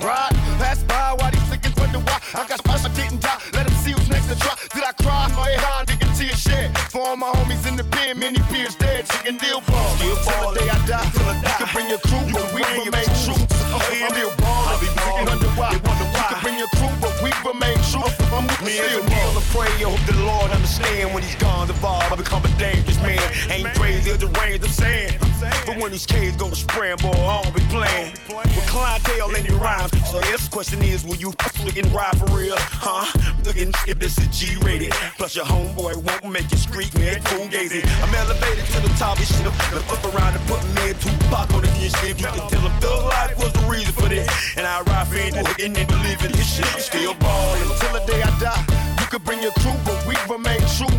Many 8.22 8.40
peers 8.54 8.76
dead. 8.76 9.10
Chicken 9.10 9.38
deal 9.38 9.60
ball. 9.66 9.90
Still 9.98 10.16
till 10.22 10.54
the 10.54 10.60
day 10.62 10.70
I 10.70 10.78
die. 10.86 11.10
Till 11.12 11.26
I 11.26 11.42
die. 11.42 11.50
You 11.50 11.66
can 11.66 11.70
bring 11.74 11.90
your 11.90 12.02
crew, 12.06 12.24
but 12.30 12.48
we 12.54 12.62
remain 12.86 13.10
true. 13.26 13.42
I'm 13.74 13.82
still 13.90 14.32
ballin'. 14.38 14.94
Chicken 15.02 15.26
wonder 15.26 15.52
why. 15.58 15.74
You 15.74 15.82
can 15.82 16.40
bring 16.46 16.58
your 16.62 16.72
crew, 16.78 16.94
but 17.02 17.14
we 17.26 17.34
remain 17.42 17.78
true. 17.90 18.06
I'm 18.32 18.46
with 18.46 18.62
Me 18.62 18.78
still 18.78 19.02
a 19.02 19.10
meal 19.10 19.34
of 19.36 19.46
prayer, 19.50 19.90
hope 19.90 20.06
the 20.06 20.16
Lord 20.24 20.52
understand 20.54 21.14
when 21.14 21.24
he's 21.24 21.36
gone 21.36 21.68
evolve. 21.70 22.14
I 22.14 22.16
become 22.16 22.46
a 22.46 22.54
dangerous 22.62 23.02
man. 23.02 23.20
Ain't 23.50 23.74
crazy 23.76 24.12
or 24.12 24.18
deranged, 24.18 24.64
I'm 24.64 24.72
saying. 24.72 25.31
But 25.42 25.78
when 25.78 25.92
these 25.92 26.06
kids 26.06 26.38
go 26.38 26.50
to 26.50 26.56
spraying, 26.56 26.98
boy, 26.98 27.10
I 27.10 27.42
don't 27.42 27.56
be 27.56 27.62
playing. 27.74 28.14
With 28.30 28.68
clientele 28.68 29.34
in 29.36 29.46
your 29.46 29.58
rhymes. 29.58 29.92
So 30.10 30.20
this 30.22 30.48
question 30.48 30.82
is, 30.84 31.04
will 31.04 31.16
you 31.16 31.34
looking 31.66 31.92
ride 31.92 32.18
for 32.18 32.26
real? 32.38 32.56
Huh? 32.58 33.06
Looking 33.44 33.74
if 33.88 33.98
this 33.98 34.18
is 34.18 34.28
G 34.28 34.58
rated. 34.62 34.92
Plus 35.18 35.36
your 35.36 35.46
homeboy 35.46 35.96
won't 35.98 36.32
make 36.32 36.52
you 36.52 36.58
street 36.58 36.94
man 36.98 37.22
cool 37.26 37.48
gazing. 37.48 37.82
I'm 38.04 38.14
elevated 38.16 38.66
to 38.66 38.80
the 38.82 38.94
top 39.00 39.18
of 39.18 39.26
shit. 39.26 39.44
The 39.44 39.82
fuck 39.90 40.14
around 40.14 40.36
and 40.36 40.46
put 40.48 40.62
me 40.76 40.90
in 40.92 40.96
Tupac 40.98 41.54
on 41.54 41.62
the. 41.64 41.72
If 41.82 42.22
you 42.22 42.28
can 42.28 42.48
tell 42.48 42.62
them 42.62 42.80
thug 42.80 43.06
life 43.06 43.38
was 43.38 43.52
the 43.54 43.66
reason 43.68 43.94
for 43.94 44.08
this. 44.08 44.28
And 44.56 44.68
I 44.68 44.82
ride 44.82 45.08
for 45.08 45.18
it 45.18 45.36
and 45.36 45.88
believe 45.88 46.24
in 46.24 46.32
this 46.32 46.56
shit. 46.56 46.66
Still 46.82 47.16
ballin'. 47.16 47.80
Till 47.80 47.94
the 47.94 48.06
day 48.06 48.22
I 48.22 48.30
die. 48.40 48.66
You 49.00 49.08
could 49.08 49.24
bring 49.24 49.42
your 49.42 49.52
crew, 49.54 49.74
but 49.86 49.98
we 50.06 50.16
remain 50.30 50.62
true. 50.78 50.92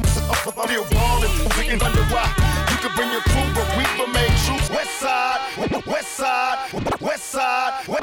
Still 0.43 0.85
ballin'. 0.91 1.51
Chicken 1.55 1.79
wonder 1.79 2.03
why. 2.11 2.62
Could 2.83 2.97
bring 2.97 3.13
your 3.13 3.21
crew, 3.21 3.49
but 3.55 3.69
we 3.77 3.85
remain 4.03 4.31
true. 4.45 4.75
West 4.75 4.99
side, 4.99 5.39
west 5.87 6.09
side, 6.17 7.01
west 7.01 7.29
side, 7.29 7.87
west, 7.87 8.02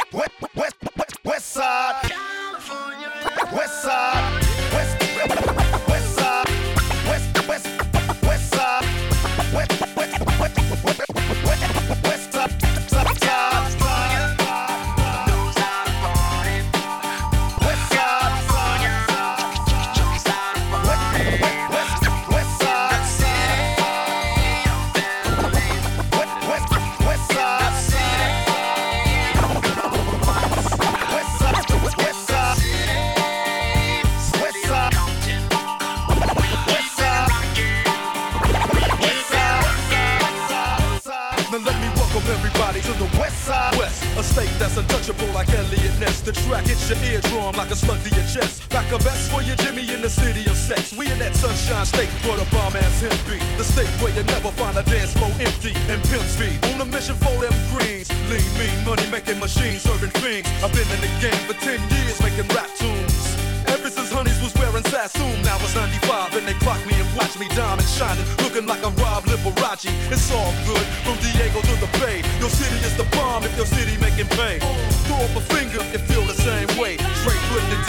untouchable 44.79 45.27
like 45.35 45.49
Eliot 45.51 45.99
Ness. 45.99 46.21
The 46.21 46.31
track 46.31 46.65
hits 46.65 46.89
your 46.89 46.97
eardrum 47.03 47.55
like 47.55 47.69
a 47.69 47.75
slug 47.75 47.99
to 48.03 48.09
your 48.09 48.25
chest. 48.31 48.69
Back 48.69 48.91
a 48.91 48.97
vest 48.97 49.29
for 49.31 49.41
your 49.43 49.55
Jimmy 49.57 49.83
in 49.91 50.01
the 50.01 50.09
city 50.09 50.47
of 50.49 50.55
sex. 50.55 50.95
We 50.95 51.11
in 51.11 51.19
that 51.19 51.35
sunshine 51.35 51.85
state 51.85 52.09
where 52.23 52.37
the 52.39 52.47
bomb 52.55 52.75
ass 52.75 53.01
him. 53.01 53.11
The 53.57 53.63
state 53.63 53.91
where 54.01 54.15
you 54.15 54.23
never 54.23 54.51
find 54.55 54.77
a 54.77 54.83
dance 54.83 55.13
floor 55.13 55.31
empty 55.39 55.75
and 55.91 55.99
pimp 56.07 56.23
speed. 56.23 56.57
On 56.71 56.81
a 56.81 56.85
mission 56.85 57.15
for 57.15 57.35
them 57.43 57.53
greens. 57.75 58.07
Lean, 58.31 58.47
mean, 58.55 58.77
money 58.85 59.05
making 59.11 59.39
machines 59.39 59.83
serving 59.83 60.15
fiends. 60.23 60.47
I've 60.63 60.71
been 60.71 60.87
in 60.87 61.01
the 61.03 61.11
game 61.19 61.41
for 61.43 61.57
10 61.59 61.75
years 61.91 62.17
making 62.23 62.47
rap 62.55 62.71
tunes. 62.79 63.35
Ever 63.67 63.89
since 63.89 64.11
Honeys 64.11 64.39
was 64.41 64.55
wearing 64.55 64.83
Sassoon, 64.87 65.41
now 65.43 65.59
it's 65.61 65.75
95 65.75 66.35
and 66.37 66.47
they 66.47 66.57
clock 66.63 66.81
me 66.87 66.95
and 66.95 67.09
watch 67.15 67.37
me 67.37 67.47
diamond 67.53 67.87
shining, 67.87 68.25
looking 68.41 68.65
like 68.65 68.81
a 68.81 68.89
Rob 69.03 69.25
Liberace. 69.25 69.91
It's 70.09 70.31
all 70.31 70.53
good 70.65 70.85
from 71.05 71.17
Diego 71.21 71.61
to 71.61 71.75
the 71.83 71.89
Bay. 71.99 72.23
Your 72.39 72.49
city 72.49 72.79
is 72.87 72.95
the 72.95 73.03
bomb 73.15 73.43
if 73.43 73.55
your 73.57 73.65
city 73.65 73.97
making 73.99 74.27
pay. 74.27 74.59
Throw 75.05 75.17
up 75.17 75.35
a 75.35 75.41
finger 75.41 75.83
if 75.93 76.01
feel 76.07 76.23
the 76.23 76.33
same 76.33 76.67
way. 76.79 76.95
Straight 77.19 77.43
putting 77.51 77.88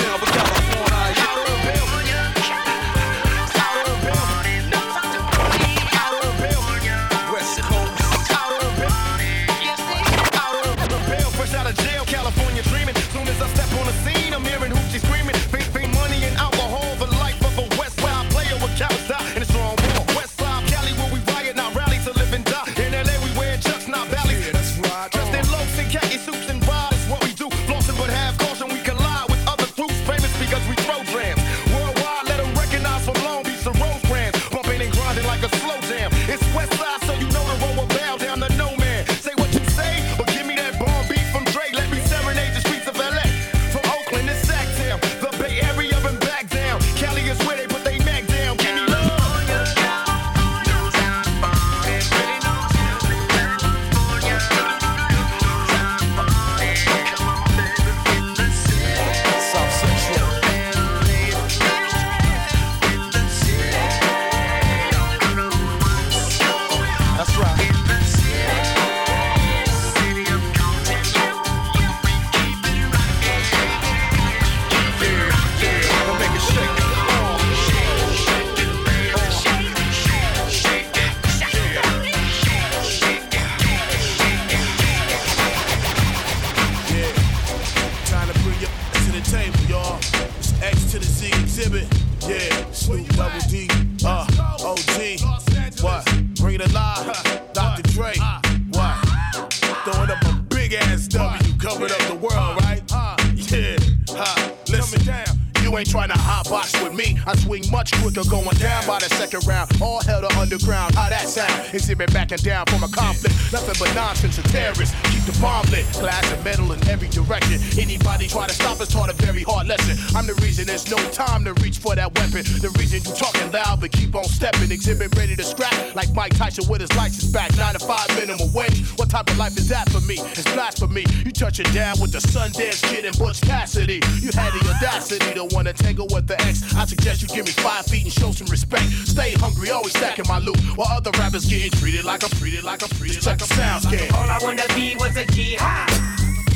backing 112.30 112.44
down 112.44 112.66
from 112.66 112.82
a 112.82 112.88
conflict. 112.88 113.34
Nothing 113.52 113.74
but 113.78 113.94
nonsense 113.94 114.38
and 114.38 114.46
terrorists. 114.50 114.94
Keep 115.10 115.24
the 115.24 115.38
bomb 115.40 115.66
lit. 115.70 115.84
Glass 115.92 116.30
and 116.32 116.42
metal 116.44 116.70
in 116.72 116.88
every 116.88 117.08
direction. 117.08 117.58
Anybody 117.78 118.28
try 118.28 118.46
to 118.46 118.54
stop 118.54 118.80
us 118.80 118.88
taught 118.88 119.10
a 119.10 119.14
very 119.14 119.42
hard 119.42 119.66
lesson. 119.66 119.96
I'm 120.16 120.26
the 120.26 120.34
reason 120.34 120.66
there's 120.66 120.90
no 120.90 120.98
time 121.10 121.44
to 121.44 121.54
reach 121.54 121.78
for 121.78 121.94
that 121.94 122.14
weapon. 122.14 122.44
The 122.60 122.70
reason 122.78 123.00
you 123.04 123.12
talking 123.16 123.50
loud 123.52 123.80
but 123.80 123.92
keep 123.92 124.14
on 124.14 124.24
stepping. 124.24 124.70
Exhibit 124.70 125.14
ready 125.16 125.36
to 125.36 125.42
scrap 125.42 125.94
like 125.94 126.12
Mike 126.14 126.36
Tyson 126.36 126.68
with 126.68 126.80
his 126.80 126.92
license 126.96 127.30
back. 127.32 127.56
Nine 127.56 127.74
to 127.74 127.80
five 127.80 128.08
minimum 128.14 128.52
wage. 128.52 128.86
What 128.98 129.10
type 129.10 129.28
of 129.30 129.38
life 129.38 129.56
is 129.56 129.68
that 129.68 129.88
for 129.90 130.00
me? 130.00 130.14
It's 130.18 130.44
blasphemy. 130.54 131.04
You 131.24 131.32
touching 131.32 131.70
down 131.72 132.00
with 132.00 132.12
the 132.12 132.18
Sundance 132.18 132.82
Kid 132.82 133.04
and 133.04 133.16
Butch 133.18 133.40
Cassidy. 133.40 134.00
You 134.20 134.30
had 134.34 134.52
the 134.54 134.62
audacity 134.76 135.34
to 135.34 135.44
wanna 135.50 135.72
tangle 135.72 136.06
with 136.12 136.26
the 136.26 136.40
ex. 136.42 136.62
I 136.74 136.84
suggest 136.86 137.22
you 137.22 137.28
give 137.28 137.46
me 137.46 137.52
five 137.52 137.86
feet 137.86 138.04
and 138.04 138.12
show 138.12 138.30
some 138.32 138.46
respect. 138.48 138.86
Stay 139.10 139.32
hungry, 139.32 139.70
always 139.70 139.90
stacking 139.90 140.24
my 140.28 140.38
loot. 140.38 140.56
While 140.76 140.86
other 140.96 141.10
rappers 141.18 141.44
getting 141.44 141.72
treated 141.72 142.04
like 142.04 142.22
a 142.22 142.28
treated 142.28 142.62
like 142.62 142.82
a 142.82 142.88
treated 142.94 143.26
like 143.26 143.40
a 143.42 143.44
sound. 143.44 143.84
All 144.14 144.30
I 144.30 144.38
wanna 144.40 144.62
be 144.76 144.94
was 145.00 145.16
a 145.16 145.24
G 145.26 145.56
high. 145.58 145.90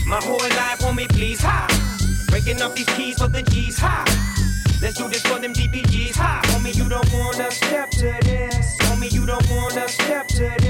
My 0.06 0.20
whole 0.22 0.38
life 0.38 0.80
want 0.80 0.96
me 0.96 1.06
please 1.08 1.40
high. 1.42 1.66
Breaking 2.28 2.62
up 2.62 2.76
these 2.76 2.86
keys 2.96 3.18
for 3.18 3.26
the 3.26 3.42
G's 3.42 3.76
high. 3.76 4.04
Let's 4.80 4.98
do 4.98 5.08
this 5.08 5.22
for 5.22 5.40
them 5.40 5.52
DPGs 5.52 6.14
high. 6.14 6.42
Homie, 6.52 6.76
you 6.76 6.88
don't 6.88 7.12
wanna 7.12 7.50
step 7.50 7.90
to 7.90 8.14
this. 8.22 8.76
Homie, 8.82 9.10
you 9.10 9.26
don't 9.26 9.50
wanna 9.50 9.88
step 9.88 10.28
to 10.28 10.54
this. 10.58 10.63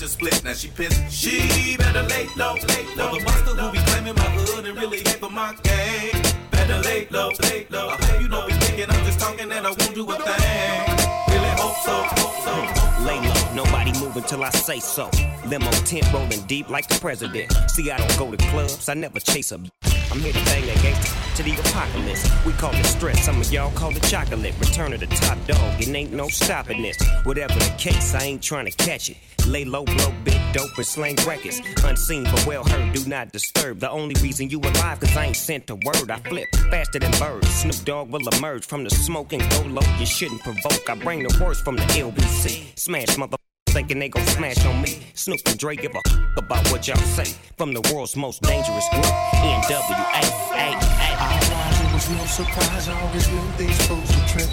Just 0.00 0.14
split, 0.14 0.42
now 0.42 0.54
she 0.54 0.68
pissed. 0.68 1.12
She 1.12 1.76
better 1.76 2.02
lay 2.02 2.26
low, 2.34 2.54
lay 2.54 2.84
low. 2.96 3.18
The 3.18 3.22
monster 3.22 3.54
who 3.54 3.70
be 3.70 3.78
claiming 3.90 4.14
my 4.14 4.30
hood 4.30 4.66
and 4.66 4.78
really 4.78 4.98
hate 4.98 5.20
for 5.20 5.28
my 5.28 5.54
gang. 5.62 6.22
Better 6.50 6.78
lay 6.80 7.06
low, 7.10 7.30
lay 7.42 7.66
low. 7.68 7.88
I 7.90 7.96
hope 7.96 8.22
you 8.22 8.28
know 8.28 8.46
be 8.46 8.54
thinking 8.54 8.86
I'm 8.88 9.04
just 9.04 9.20
talking 9.20 9.52
and 9.52 9.66
I 9.66 9.68
won't 9.68 9.94
do 9.94 10.10
a 10.10 10.16
thing. 10.16 11.06
Really 11.28 11.54
hope 11.60 11.76
so, 11.84 11.92
hope 12.16 12.38
so. 12.46 13.04
Lay 13.04 13.20
low, 13.20 13.54
nobody 13.54 13.92
move 14.00 14.16
until 14.16 14.42
I 14.42 14.50
say 14.50 14.80
so. 14.80 15.10
Limo 15.46 15.70
tent 15.84 16.10
rolling 16.14 16.40
deep 16.46 16.70
like 16.70 16.88
the 16.88 16.98
president. 16.98 17.52
See, 17.68 17.90
I 17.90 17.98
don't 17.98 18.18
go 18.18 18.34
to 18.34 18.38
clubs, 18.48 18.88
I 18.88 18.94
never 18.94 19.20
chase 19.20 19.52
a. 19.52 19.58
I'm 20.12 20.18
here 20.20 20.32
to 20.32 20.44
bang 20.44 20.66
that 20.66 20.76
gangsta 20.78 21.36
to 21.36 21.42
the 21.42 21.52
apocalypse. 21.52 22.28
We 22.44 22.52
call 22.54 22.74
it 22.74 22.84
stress, 22.84 23.24
some 23.24 23.40
of 23.40 23.52
y'all 23.52 23.70
call 23.72 23.96
it 23.96 24.02
chocolate. 24.02 24.54
Return 24.58 24.92
of 24.92 25.00
the 25.00 25.06
top 25.06 25.38
dog, 25.46 25.80
it 25.80 25.88
ain't 25.88 26.12
no 26.12 26.28
stopping 26.28 26.82
this. 26.82 26.98
Whatever 27.24 27.54
the 27.54 27.72
case, 27.78 28.14
I 28.14 28.24
ain't 28.24 28.42
trying 28.42 28.66
to 28.66 28.72
catch 28.72 29.08
it. 29.10 29.16
Lay 29.46 29.64
low, 29.64 29.84
blow 29.84 30.12
big 30.24 30.40
dope 30.52 30.76
and 30.76 30.86
slang 30.86 31.16
records. 31.26 31.60
Unseen 31.84 32.24
but 32.24 32.44
well 32.46 32.64
heard, 32.64 32.92
do 32.92 33.08
not 33.08 33.32
disturb. 33.32 33.78
The 33.78 33.90
only 33.90 34.14
reason 34.20 34.50
you 34.50 34.60
alive, 34.60 35.00
cause 35.00 35.16
I 35.16 35.26
ain't 35.26 35.36
sent 35.36 35.70
a 35.70 35.76
word. 35.76 36.10
I 36.10 36.18
flip 36.18 36.48
faster 36.70 36.98
than 36.98 37.12
birds. 37.12 37.48
Snoop 37.48 37.84
Dogg 37.84 38.10
will 38.10 38.26
emerge 38.28 38.66
from 38.66 38.84
the 38.84 38.90
smoke 38.90 39.32
and 39.32 39.48
go 39.50 39.62
low. 39.62 39.96
You 39.98 40.06
shouldn't 40.06 40.42
provoke. 40.42 40.90
I 40.90 40.96
bring 40.96 41.22
the 41.22 41.38
worst 41.42 41.64
from 41.64 41.76
the 41.76 41.82
LBC. 41.82 42.78
Smash 42.78 43.16
mother 43.16 43.36
thinking 43.70 43.98
they 43.98 44.08
gon' 44.08 44.26
smash 44.26 44.64
on 44.66 44.82
me. 44.82 44.98
Snoop 45.14 45.40
and 45.46 45.58
Dre 45.58 45.76
give 45.76 45.94
a 45.94 45.98
f- 46.06 46.18
about 46.36 46.66
what 46.70 46.86
y'all 46.86 46.96
say. 46.98 47.36
From 47.56 47.72
the 47.72 47.80
world's 47.92 48.16
most 48.16 48.42
dangerous 48.42 48.88
group, 48.90 49.04
NWA. 49.04 50.22
It 51.82 51.92
was 51.94 52.10
no 52.10 52.24
surprise. 52.26 52.88
I 52.88 53.00
always 53.00 53.28
knew 53.28 53.42
these 53.56 53.86
fools 53.86 54.16
would 54.16 54.28
trip. 54.28 54.48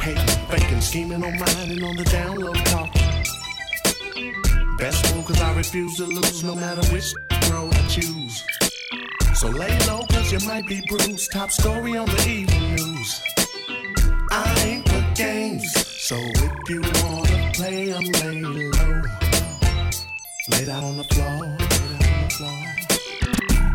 Hating, 0.00 0.46
faking, 0.48 0.80
scheming 0.80 1.24
on 1.24 1.38
mine 1.38 1.70
and 1.70 1.82
on 1.82 1.96
the 1.96 2.04
down 2.04 2.36
low 2.38 2.52
talk. 2.52 2.92
Best 4.78 5.14
move 5.14 5.26
cause 5.26 5.40
I 5.40 5.54
refuse 5.54 5.96
to 5.96 6.04
lose 6.04 6.42
no 6.44 6.54
matter 6.54 6.82
which 6.92 7.12
road 7.50 7.74
I 7.74 7.86
choose. 7.88 8.44
So 9.34 9.48
lay 9.48 9.78
low 9.86 10.02
cause 10.10 10.32
you 10.32 10.40
might 10.46 10.66
be 10.66 10.82
bruised. 10.88 11.30
Top 11.32 11.50
story 11.50 11.96
on 11.96 12.06
the 12.06 12.28
evening 12.28 12.74
news. 12.76 13.22
I 14.30 14.62
ain't 14.64 14.88
for 14.88 15.04
games. 15.14 15.70
So 15.86 16.16
if 16.16 16.68
you 16.68 16.80
wanna 16.80 17.39
play, 17.60 17.92
I'm 17.92 18.06
lay 18.20 18.40
low. 18.40 19.02
Lay 20.50 20.64
down 20.64 20.82
on 20.82 20.96
the 20.96 21.04
floor. 21.12 21.56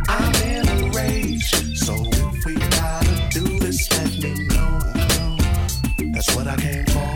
I'm 0.09 0.33
in 0.49 0.67
a 0.67 0.89
rage. 0.97 1.51
So 1.77 1.93
if 1.93 2.45
we 2.45 2.55
gotta 2.55 3.15
do 3.29 3.59
this, 3.59 3.79
let 3.91 4.11
me 4.23 4.33
know. 4.53 4.79
That's 6.13 6.35
what 6.35 6.47
I 6.47 6.55
came 6.55 6.85
for. 6.85 7.13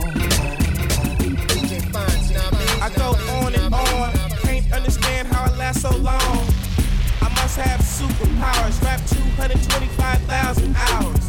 I 2.85 2.89
go 2.95 3.09
on 3.37 3.55
and 3.55 3.73
on. 3.73 4.13
Can't 4.43 4.71
understand 4.71 5.27
how 5.27 5.51
I 5.51 5.57
last 5.57 5.81
so 5.81 5.91
long. 5.97 6.45
I 7.25 7.29
must 7.37 7.57
have 7.57 7.81
superpowers. 7.81 8.81
Rap 8.83 9.01
225,000 9.07 10.75
hours. 10.75 11.28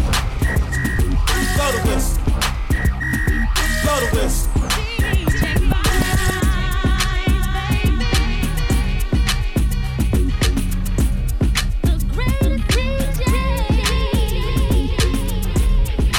Blow 1.55 1.71
the 1.71 1.79
whistle. 1.87 2.23
Blow 3.83 3.99
the 3.99 4.07
whistle. 4.15 4.51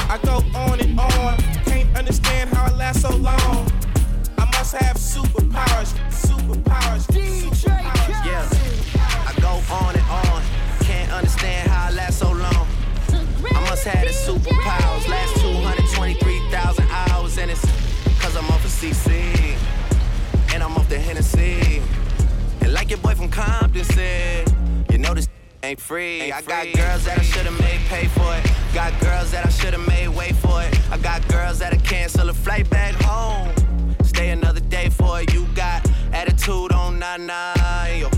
I 0.09 0.17
go 0.23 0.35
on 0.55 0.79
and 0.79 0.99
on. 0.99 1.37
Can't 1.65 1.97
understand 1.97 2.49
how 2.53 2.65
I 2.65 2.75
last 2.75 3.01
so 3.01 3.09
long. 3.15 3.71
I 4.37 4.45
must 4.45 4.75
have 4.75 4.97
superpowers. 4.97 5.93
Superpowers. 6.11 7.05
Yeah, 8.25 8.47
I 9.27 9.33
go 9.41 9.61
on 9.73 9.95
and 9.95 10.09
on. 10.09 10.43
Can't 10.81 11.11
understand 11.11 11.69
how 11.69 11.87
I 11.89 11.91
last 11.91 12.19
so 12.19 12.31
long. 12.31 12.67
I 13.55 13.59
must 13.69 13.83
have 13.85 14.07
like 22.83 22.89
your 22.89 22.99
boy 22.99 23.15
from 23.15 23.29
Compton 23.29 23.85
said, 23.85 24.53
you 24.91 24.97
know 24.97 25.13
this 25.13 25.29
ain't 25.63 25.79
free. 25.79 26.33
I 26.33 26.41
got 26.41 26.65
girls 26.73 27.05
that 27.05 27.17
I 27.17 27.21
should've 27.21 27.57
made 27.61 27.79
pay 27.87 28.07
for 28.07 28.35
it. 28.35 28.43
Got 28.73 28.99
girls 28.99 29.31
that 29.31 29.45
I 29.45 29.49
should've 29.49 29.87
made 29.87 30.09
wait 30.09 30.35
for 30.35 30.61
it. 30.61 30.77
I 30.91 30.97
got 30.97 31.25
girls 31.29 31.59
that'll 31.59 31.79
cancel 31.79 32.27
a 32.27 32.33
flight 32.33 32.69
back 32.69 32.93
home. 32.95 33.49
Stay 34.03 34.31
another 34.31 34.59
day 34.59 34.89
for 34.89 35.21
it. 35.21 35.33
You 35.33 35.45
got 35.55 35.89
attitude 36.11 36.73
on 36.73 36.99
nana, 36.99 37.53
yo. 37.95 38.09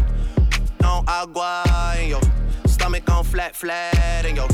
On 0.83 1.05
agua, 1.07 1.63
yo. 2.03 2.19
Stomach 2.65 3.07
on 3.11 3.23
flat, 3.23 3.55
flat, 3.55 4.25
and 4.25 4.35
yo. 4.35 4.47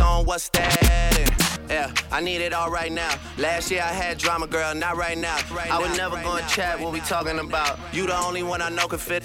On 0.00 0.24
what's 0.24 0.50
that? 0.50 1.18
And, 1.18 1.45
yeah, 1.68 1.92
I 2.10 2.20
need 2.20 2.40
it 2.40 2.52
all 2.52 2.70
right 2.70 2.92
now. 2.92 3.14
Last 3.38 3.70
year 3.70 3.82
I 3.82 3.92
had 3.92 4.18
drama, 4.18 4.46
girl, 4.46 4.74
not 4.74 4.96
right 4.96 5.18
now. 5.18 5.38
I 5.70 5.78
would 5.78 5.96
never 5.96 6.16
go 6.22 6.36
and 6.36 6.46
chat 6.48 6.80
what 6.80 6.92
we 6.92 7.00
talking 7.00 7.38
about. 7.38 7.78
You 7.92 8.06
the 8.06 8.16
only 8.16 8.42
one 8.42 8.62
I 8.62 8.68
know 8.68 8.86
can 8.86 8.98
fit. 8.98 9.24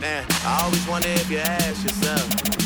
Man, 0.00 0.26
I 0.44 0.62
always 0.64 0.86
wonder 0.88 1.08
if 1.08 1.30
you 1.30 1.38
ask 1.38 1.82
yourself. 1.82 2.65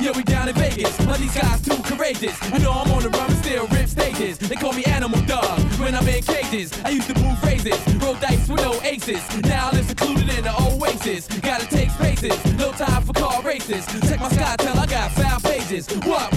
Yo, 0.00 0.12
we 0.12 0.22
down 0.22 0.48
in 0.48 0.54
Vegas, 0.54 0.96
but 1.04 1.18
these 1.18 1.34
guys 1.34 1.60
too 1.62 1.76
courageous. 1.82 2.36
You 2.52 2.60
know 2.60 2.72
I'm 2.72 2.90
on 2.92 3.02
the 3.02 3.08
run, 3.10 3.30
still 3.42 3.66
rip 3.68 3.88
stages. 3.88 4.38
They 4.38 4.54
call 4.54 4.72
me 4.72 4.84
Animal 4.84 5.20
Dog 5.22 5.58
when 5.80 5.94
I'm 5.94 6.06
in 6.06 6.22
cages. 6.22 6.72
I 6.84 6.90
used 6.90 7.08
to 7.08 7.14
move 7.20 7.38
phrases, 7.40 7.78
roll 7.96 8.14
dice 8.14 8.48
with 8.48 8.60
no 8.60 8.80
aces. 8.82 9.22
Now 9.42 9.68
I 9.68 9.76
live 9.76 9.86
secluded 9.86 10.28
in 10.28 10.44
the 10.44 10.54
oasis. 10.60 11.26
Gotta 11.40 11.66
take 11.66 11.90
spaces, 11.90 12.38
no 12.56 12.72
time 12.72 13.02
for 13.02 13.12
car 13.14 13.42
races. 13.42 13.84
Check 14.08 14.20
my 14.20 14.28
sky, 14.28 14.54
tell 14.58 14.78
I 14.78 14.86
got 14.86 15.10
five 15.12 15.42
pages. 15.42 15.88
What, 16.04 16.35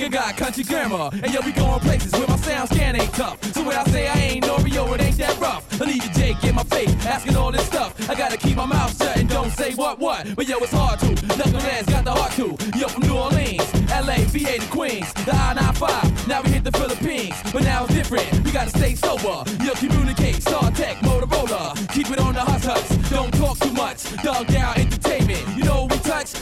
a 0.00 0.04
city 0.04 0.10
slicker, 0.10 0.10
got 0.10 0.36
country 0.36 0.64
grammar. 0.64 1.10
And 1.12 1.32
yo, 1.32 1.40
we 1.44 1.52
going 1.52 1.80
places 1.80 2.12
where 2.12 2.26
my 2.26 2.36
sound 2.36 2.68
scan 2.70 3.00
ain't 3.00 3.12
tough. 3.12 3.42
So 3.54 3.62
when 3.62 3.76
I 3.76 3.84
say 3.84 4.08
I 4.08 4.14
ain't 4.14 4.44
Oreo, 4.44 4.94
it 4.94 5.00
ain't 5.00 5.16
that 5.18 5.38
rough. 5.38 5.80
I 5.80 5.84
leave 5.84 6.04
you 6.04 6.12
Jake 6.12 6.42
in 6.44 6.54
my 6.54 6.64
face, 6.64 6.94
asking 7.06 7.36
all 7.36 7.52
this 7.52 7.66
stuff. 7.66 8.08
I 8.08 8.14
gotta 8.14 8.36
keep 8.36 8.56
my 8.56 8.66
mouth 8.66 8.96
shut 8.96 9.16
and 9.16 9.28
don't 9.28 9.50
say 9.50 9.74
what 9.74 9.98
what. 9.98 10.34
But 10.34 10.48
yo, 10.48 10.58
it's 10.58 10.72
hard 10.72 11.00
to. 11.00 11.06
Knuckleheads 11.06 11.86
got 11.90 12.04
the 12.04 12.12
heart 12.12 12.32
to. 12.32 12.78
Yo, 12.78 12.88
from 12.88 13.02
New 13.02 13.16
Orleans, 13.16 13.68
LA, 13.90 14.18
VA 14.32 14.58
to 14.58 14.66
Queens, 14.70 15.12
the 15.12 15.32
I-95. 15.34 16.28
Now 16.28 16.42
we 16.42 16.50
hit 16.50 16.64
the 16.64 16.72
Philippines, 16.72 17.34
but 17.52 17.62
now 17.62 17.84
it's 17.84 17.94
different. 17.94 18.44
We 18.44 18.52
gotta 18.52 18.70
stay 18.70 18.94
sober. 18.94 19.44
Yo, 19.64 19.72
communicate, 19.74 20.36
StarTAC, 20.36 20.96
Motorola. 21.06 21.76
Keep 21.92 22.10
it 22.10 22.20
on 22.20 22.34
the 22.34 22.40
hush 22.40 22.64
hush. 22.64 23.10
Don't 23.10 23.32
talk 23.34 23.58
too 23.58 23.72
much. 23.72 24.00
Dog 24.22 24.46
down 24.46 24.78
entertainment. 24.78 25.44
You 25.56 25.64
know? 25.64 25.89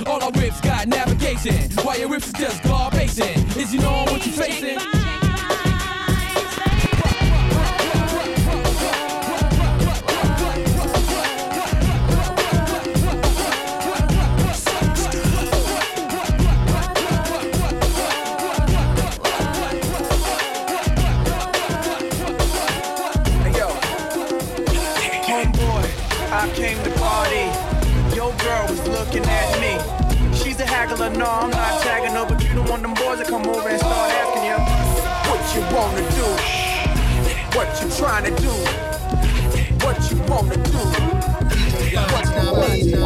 All 0.06 0.22
our 0.22 0.30
whips 0.32 0.60
got 0.60 0.88
navigation. 0.88 1.70
While 1.84 1.98
your 1.98 2.08
whips 2.08 2.26
is 2.26 2.32
just 2.34 2.62
garbation. 2.62 3.56
Is 3.56 3.72
you 3.72 3.80
know 3.80 4.04
what 4.04 4.24
you're 4.26 4.34
facing? 4.34 4.97
Trying 38.18 38.34
to 38.34 38.42
do, 38.42 38.50
what 39.84 40.10
you 40.10 40.16
wanna 40.26 40.56
do. 40.56 40.78
What 42.10 42.26
you 42.26 42.52
wanna 42.52 42.82
do. 42.82 42.98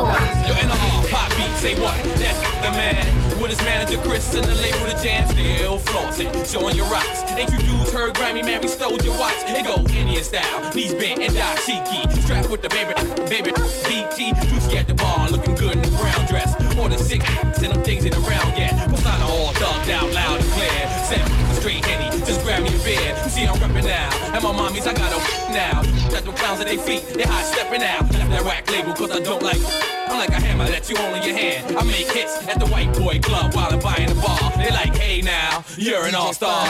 Yo, 0.49 0.55
in 0.57 0.69
the 0.69 0.75
hall, 0.75 1.05
pop 1.11 1.29
beat, 1.37 1.53
say 1.61 1.75
what? 1.81 1.97
That's 2.17 2.41
the 2.65 2.71
man. 2.73 3.05
With 3.41 3.51
his 3.51 3.61
manager 3.63 3.99
Chris 3.99 4.35
and 4.35 4.45
the 4.45 4.55
label 4.55 4.87
the 4.87 4.99
jam 5.03 5.29
still 5.29 5.79
flossing, 5.79 6.31
showing 6.51 6.77
your 6.77 6.87
rocks. 6.87 7.23
Ain't 7.33 7.51
you 7.51 7.59
dudes 7.59 7.93
heard 7.93 8.15
Grammy? 8.15 8.43
We 8.63 8.69
stole 8.69 8.97
your 9.03 9.19
watch. 9.19 9.37
It 9.49 9.67
go 9.67 9.85
Indian 9.95 10.25
style, 10.25 10.73
knees 10.75 10.95
bent 10.95 11.21
and 11.21 11.35
dashiki. 11.35 12.11
Strapped 12.23 12.49
with 12.49 12.63
the 12.63 12.71
baby, 12.71 12.95
baby, 13.29 13.53
BT. 13.85 14.33
Juicy 14.49 14.79
at 14.79 14.87
the 14.87 14.95
bar, 14.95 15.29
looking 15.29 15.55
good 15.57 15.73
in 15.73 15.83
the 15.83 15.91
brown 15.99 16.27
dress. 16.27 16.57
More 16.77 16.89
than 16.89 16.99
six 16.99 17.27
and 17.43 17.73
them 17.75 17.83
things 17.83 18.07
ain't 18.07 18.17
around 18.17 18.57
yet. 18.57 18.73
Persona 18.89 19.27
all 19.27 19.53
thugged 19.55 19.91
out 19.91 20.11
loud 20.15 20.41
and 20.41 20.51
clear. 20.53 20.89
Seven 21.05 21.52
straight 21.63 21.85
henny, 21.85 22.11
just 22.27 22.43
grab 22.43 22.61
me 22.61 22.75
a 22.75 22.83
beer. 22.83 23.15
See 23.31 23.47
I'm 23.47 23.55
reppin' 23.63 23.87
now, 23.87 24.11
and 24.35 24.43
my 24.43 24.51
mommies 24.51 24.85
I 24.85 24.95
got 24.95 25.15
a 25.15 25.19
now. 25.55 25.79
Got 26.11 26.25
them 26.25 26.35
clowns 26.35 26.61
at 26.61 26.67
their 26.67 26.79
feet, 26.79 27.07
they 27.15 27.23
high 27.23 27.45
stepping 27.45 27.85
out. 27.85 28.03
Left 28.11 28.31
that 28.31 28.45
whack 28.45 28.69
label 28.69 28.93
cause 28.93 29.13
I 29.13 29.21
don't 29.21 29.43
like. 29.43 29.63
I'm 30.11 30.19
like 30.19 30.31
a 30.31 30.41
hammer 30.43 30.67
that 30.67 30.91
you 30.91 30.97
hold 30.97 31.15
in 31.17 31.23
your 31.23 31.39
hand. 31.39 31.79
I 31.79 31.85
make 31.85 32.11
hits 32.11 32.35
at 32.49 32.59
the 32.59 32.67
white 32.67 32.93
boy 32.99 33.21
club 33.21 33.55
while 33.55 33.71
I'm 33.73 33.79
buying 33.79 34.09
the 34.09 34.19
bar. 34.19 34.43
They 34.59 34.71
like, 34.71 34.95
hey 34.97 35.23
now, 35.23 35.65
you're 35.79 36.05
an 36.05 36.17
all-star. 36.17 36.67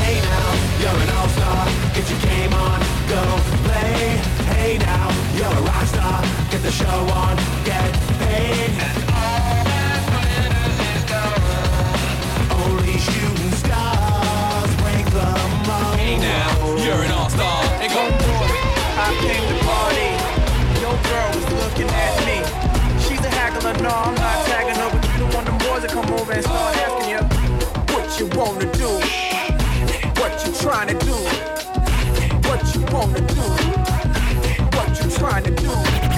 Hey 0.00 0.16
now, 0.24 0.48
you're 0.80 1.00
an 1.04 1.10
all-star. 1.20 1.68
Get 1.92 2.08
your 2.08 2.20
game 2.24 2.54
on, 2.56 2.80
go 3.12 3.22
play. 3.68 4.16
Hey 4.56 4.78
now, 4.78 5.12
you're 5.36 5.52
a 5.60 5.62
rock 5.68 5.84
star. 5.92 6.24
Get 6.50 6.62
the 6.62 6.72
show 6.72 6.98
on, 7.20 7.36
get 7.68 7.92
paid. 8.24 9.01
Now, 16.32 16.76
you're 16.84 17.02
an 17.06 17.12
all-star. 17.12 17.62
Hey 17.80 17.88
go. 17.88 18.02
I 19.04 19.08
came 19.24 19.44
to 19.50 19.56
party. 19.68 20.08
Your 20.84 20.96
girl 21.08 21.28
was 21.36 21.46
looking 21.62 21.90
at 22.04 22.14
me. 22.28 22.38
She's 23.04 23.22
a 23.24 23.30
haggler, 23.38 23.74
no, 23.82 23.90
I'm 23.90 24.14
not 24.14 24.46
tagging 24.46 24.78
her, 24.80 24.88
but 24.92 25.02
you 25.08 25.18
don't 25.20 25.34
want 25.34 25.46
them 25.46 25.58
boys 25.58 25.82
to 25.84 25.88
come 25.88 26.08
over 26.18 26.32
and 26.32 26.42
start 26.42 26.76
asking 26.84 27.08
you 27.14 27.20
what 27.92 28.06
you 28.18 28.26
wanna 28.38 28.68
do, 28.82 28.90
what 30.20 30.32
you 30.44 30.52
trying 30.64 30.88
to 30.92 30.96
do, 31.10 31.16
what 32.48 32.60
you 32.74 32.80
wanna 32.94 33.20
do, 33.36 33.46
what 34.76 34.90
you 35.00 35.10
trying 35.10 35.44
to 35.44 35.54
do. 35.66 36.11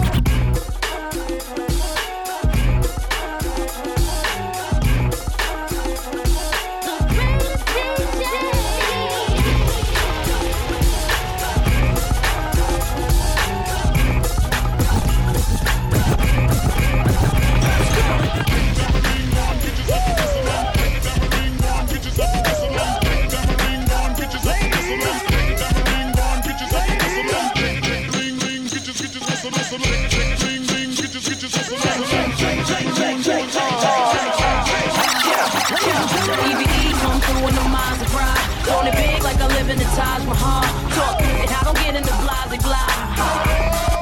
Like 39.97 40.07
I 40.07 40.19
live 40.19 40.23
in 40.23 40.27
Taj 40.27 40.27
Mahal. 40.27 40.63
Talk 40.91 41.21
and 41.23 41.51
I 41.51 41.61
don't 41.65 41.77
get 41.77 41.95
into 41.95 42.15
blase 42.23 42.63
blah. 42.63 42.87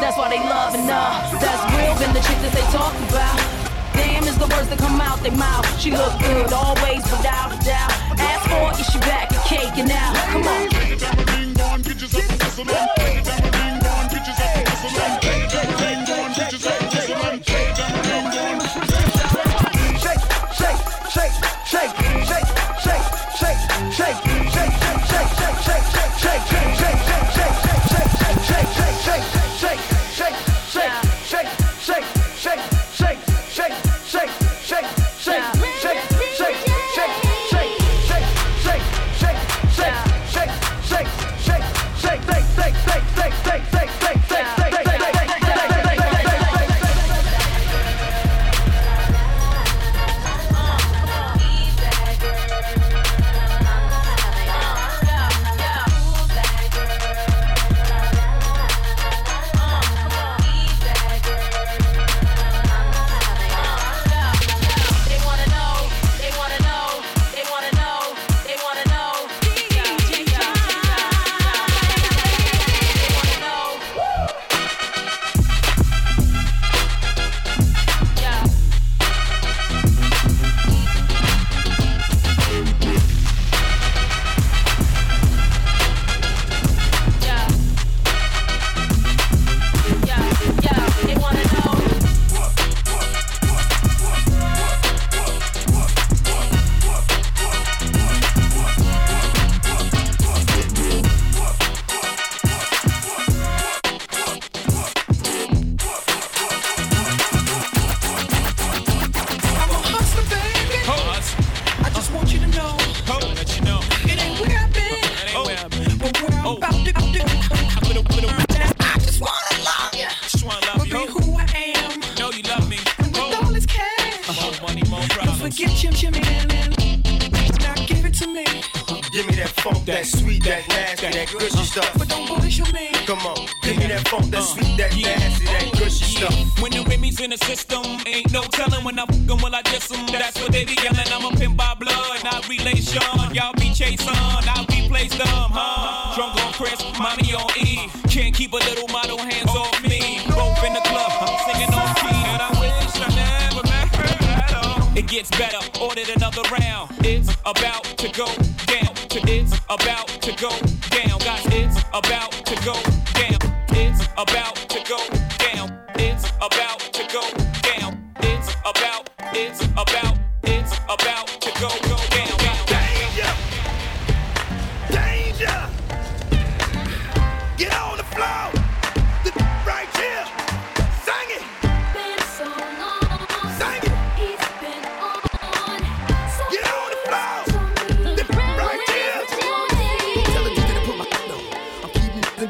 That's 0.00 0.16
why 0.16 0.28
they 0.28 0.40
love 0.40 0.74
and 0.74 0.88
that's 0.88 1.62
real 1.76 1.94
than 1.96 2.14
the 2.14 2.22
shit 2.22 2.38
that 2.42 2.52
they 2.52 2.66
talk 2.72 2.94
about. 3.08 3.36
Damn 3.94 4.24
is 4.24 4.38
the 4.38 4.46
words 4.46 4.68
that 4.68 4.78
come 4.78 5.00
out 5.00 5.20
their 5.20 5.32
mouth. 5.32 5.66
She 5.80 5.90
look 5.90 6.18
good 6.20 6.52
always 6.52 7.02
without 7.10 7.52
a 7.52 7.58
doubt. 7.64 7.92
Ask 8.18 8.48
for 8.48 8.72
it, 8.72 8.86
she 8.90 8.98
back 9.00 9.32
and 9.32 9.42
caking 9.44 9.90
out? 9.92 10.16
Come 10.32 10.46
on. 10.48 10.70
shake, 12.08 12.10
shake, 12.10 12.30
shake, 12.56 13.24
shake, 13.24 13.41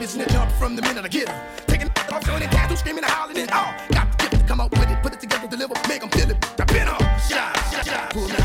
bitch 0.03 0.14
in 0.14 0.20
the 0.20 0.26
jump 0.32 0.50
from 0.53 0.74
the 0.76 0.82
minute 0.82 1.05
I 1.05 1.09
get 1.09 1.28
her. 1.28 1.46
Taking 1.66 1.88
off, 2.11 2.24
showing 2.26 2.42
it, 2.42 2.50
tattoo, 2.50 2.76
screaming 2.76 3.05
and 3.05 3.12
howling 3.12 3.36
it 3.36 3.50
oh, 3.53 3.57
all. 3.57 3.88
Got 3.94 4.11
the 4.12 4.18
gift 4.18 4.42
to 4.42 4.48
come 4.48 4.61
up 4.61 4.70
with 4.72 4.90
it, 4.90 5.03
put 5.03 5.12
it 5.12 5.20
together, 5.20 5.46
deliver, 5.46 5.74
make 5.88 6.00
them 6.00 6.11
feel 6.11 6.30
it. 6.30 6.61
I've 6.61 6.66
been 6.66 6.88
on. 6.88 6.98
Shot, 7.28 7.57
shot, 7.70 7.86
shot. 7.86 8.41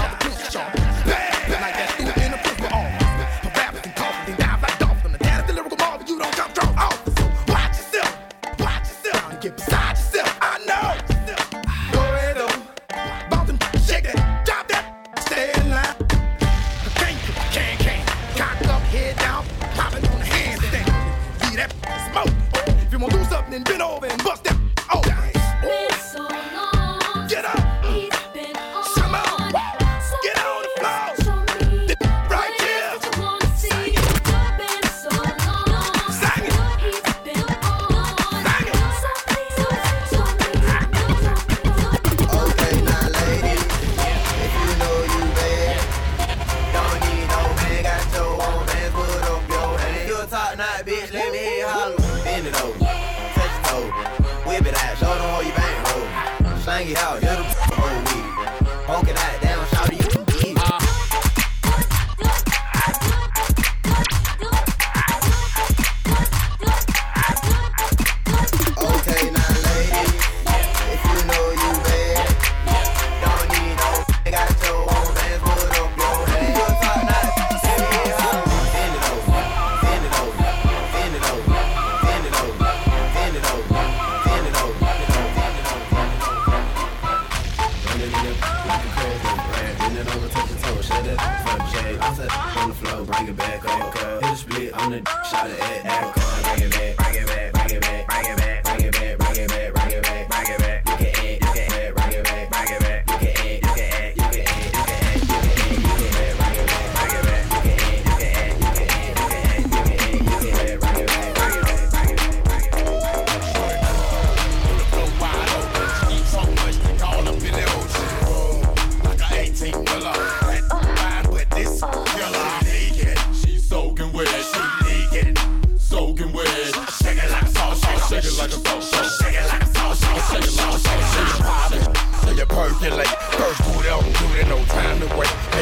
In 88.07 88.23
the, 88.23 88.31
like 88.67 88.85
a 88.85 88.91
crazy 88.95 89.35
brand, 89.51 89.77
bend 89.79 89.97
it 89.97 90.15
over, 90.15 90.27
touch 90.29 90.49
your 90.49 90.59
toe, 90.59 90.81
shut 90.81 91.05
it, 91.05 91.17
fuck 91.17 91.67
shade. 91.67 91.99
I 91.99 92.13
said, 92.13 92.31
on 92.31 92.69
the 92.69 92.75
floor, 92.75 93.03
bring 93.05 93.27
it 93.27 93.35
back 93.35 93.65
up, 93.65 93.93
hit 94.23 94.31
a 94.31 94.35
split 94.35 94.73
on 94.73 94.91
the 94.91 94.99
shot 95.29 95.49
it 95.49 95.59
at, 95.59 95.85
at, 95.85 96.13
bring 96.15 96.67
it 96.67 96.71
back, 96.71 96.95
bring 96.97 97.15
it 97.21 97.27
back, 97.27 97.51
bring 97.53 97.75
it 97.75 97.81
back, 97.81 98.07
bring 98.07 98.25
it 98.25 98.37
back, 98.37 98.63
bring 98.63 98.81
it 98.85 98.91
back, 98.93 99.17
bring 99.17 99.37
it 99.37 99.49
back, 99.49 99.73
bring 99.73 99.91
it 99.91 100.03
back, 100.03 100.29
bring 100.29 100.51
it 100.53 100.59
back. 100.59 100.76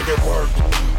Make 0.06 0.20
it 0.20 0.26
work. 0.26 0.49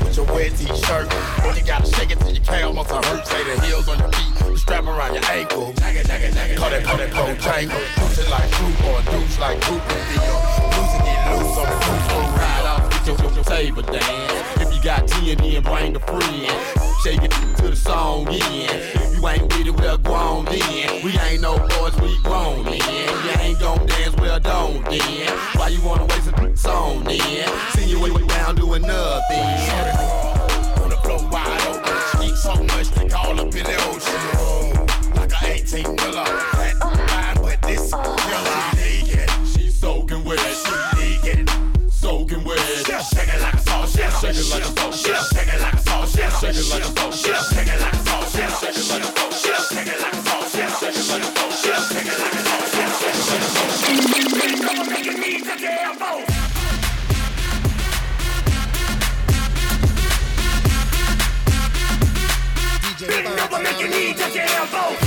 With 0.02 0.16
your 0.16 0.26
wet 0.26 0.56
t-shirt. 0.56 1.12
You 1.54 1.62
gotta 1.64 1.86
shake 1.86 2.10
it 2.10 2.18
till 2.18 2.32
your 2.32 2.42
calves 2.42 2.74
must 2.74 2.90
hurt. 2.90 3.24
Say 3.24 3.44
the 3.44 3.60
heels 3.64 3.88
on 3.88 4.00
your 4.00 4.10
feet. 4.10 4.58
Strap 4.58 4.84
around 4.84 5.14
your 5.14 5.24
ankle. 5.26 5.66
Call 5.66 6.70
that, 6.70 6.82
call 6.82 6.96
that 6.96 7.10
Bojangle. 7.12 7.84
Push 7.94 8.18
it 8.18 8.28
like 8.28 8.50
fruit 8.50 8.84
or 8.88 9.02
douche 9.02 9.38
like 9.38 9.58
with 9.70 9.86
deal. 10.10 10.36
Losing 10.74 11.04
get 11.06 11.38
loose 11.38 11.56
on 11.56 11.66
the 11.70 11.76
roof. 11.86 12.36
Ride 12.36 12.66
off 12.66 13.06
with 13.06 13.22
your, 13.22 13.32
your 13.32 13.44
table 13.44 13.82
dance. 13.82 14.60
If 14.60 14.74
you 14.74 14.82
got 14.82 15.06
T 15.06 15.30
and 15.30 15.40
then 15.40 15.62
bring 15.62 15.94
a 15.94 16.00
friend. 16.00 16.85
Shake 17.02 17.22
it 17.22 17.30
to 17.30 17.70
the 17.70 17.76
song 17.76 18.26
in. 18.28 19.12
You 19.14 19.28
ain't 19.28 19.42
with 19.42 19.66
it, 19.66 19.76
well, 19.80 19.98
grown 19.98 20.44
then. 20.46 21.04
We 21.04 21.18
ain't 21.18 21.42
no 21.42 21.58
boys, 21.58 21.94
we 22.00 22.18
grown 22.22 22.64
then. 22.64 22.80
You 22.80 23.30
ain't 23.40 23.60
gon' 23.60 23.86
dance, 23.86 24.14
well, 24.16 24.40
don't 24.40 24.84
then. 24.84 25.38
Why 25.56 25.68
you 25.68 25.80
wanna 25.82 26.06
waste 26.06 26.28
a 26.28 26.56
song 26.56 27.04
then? 27.04 27.48
See 27.70 27.88
you 27.90 28.00
way 28.00 28.10
down 28.46 28.54
doing 28.56 28.82
nothing. 28.82 29.40
On 30.82 30.90
the 30.90 30.96
floor 31.02 31.28
wide 31.30 31.66
open. 31.66 32.26
Eat 32.26 32.36
so 32.36 32.54
much 32.54 32.90
they 32.90 33.08
call 33.08 33.40
up 33.40 33.54
in 33.54 33.64
the 33.64 33.76
ocean. 33.88 35.14
Like 35.14 35.32
a 35.32 35.52
18 35.52 35.84
wheeler. 35.96 36.24
Fine, 36.24 37.36
but 37.42 37.60
this 37.62 37.90
killer 37.90 38.55
Shake 44.26 44.38
it 44.38 44.50
like 44.50 44.64
a 44.64 44.72
like 45.60 45.74
a 45.74 45.78
sauce. 45.82 46.02
Shake 46.02 46.56
it 46.56 46.70
like 46.70 46.82
a 46.82 46.88
sauce. 46.88 47.22
Shake 47.22 47.36
it 47.38 47.78
like 47.78 47.92
a 47.92 48.00
a 48.02 48.10
a 48.26 48.42
a 48.42 48.56
a 48.56 48.66
a 48.66 48.72
a 48.72 48.82
sauce. 48.82 49.46
Make 63.62 63.80
you 63.80 63.88
need 63.88 64.16
to 64.16 64.24
to 64.26 64.30
damn 64.34 64.70
both. 64.70 65.05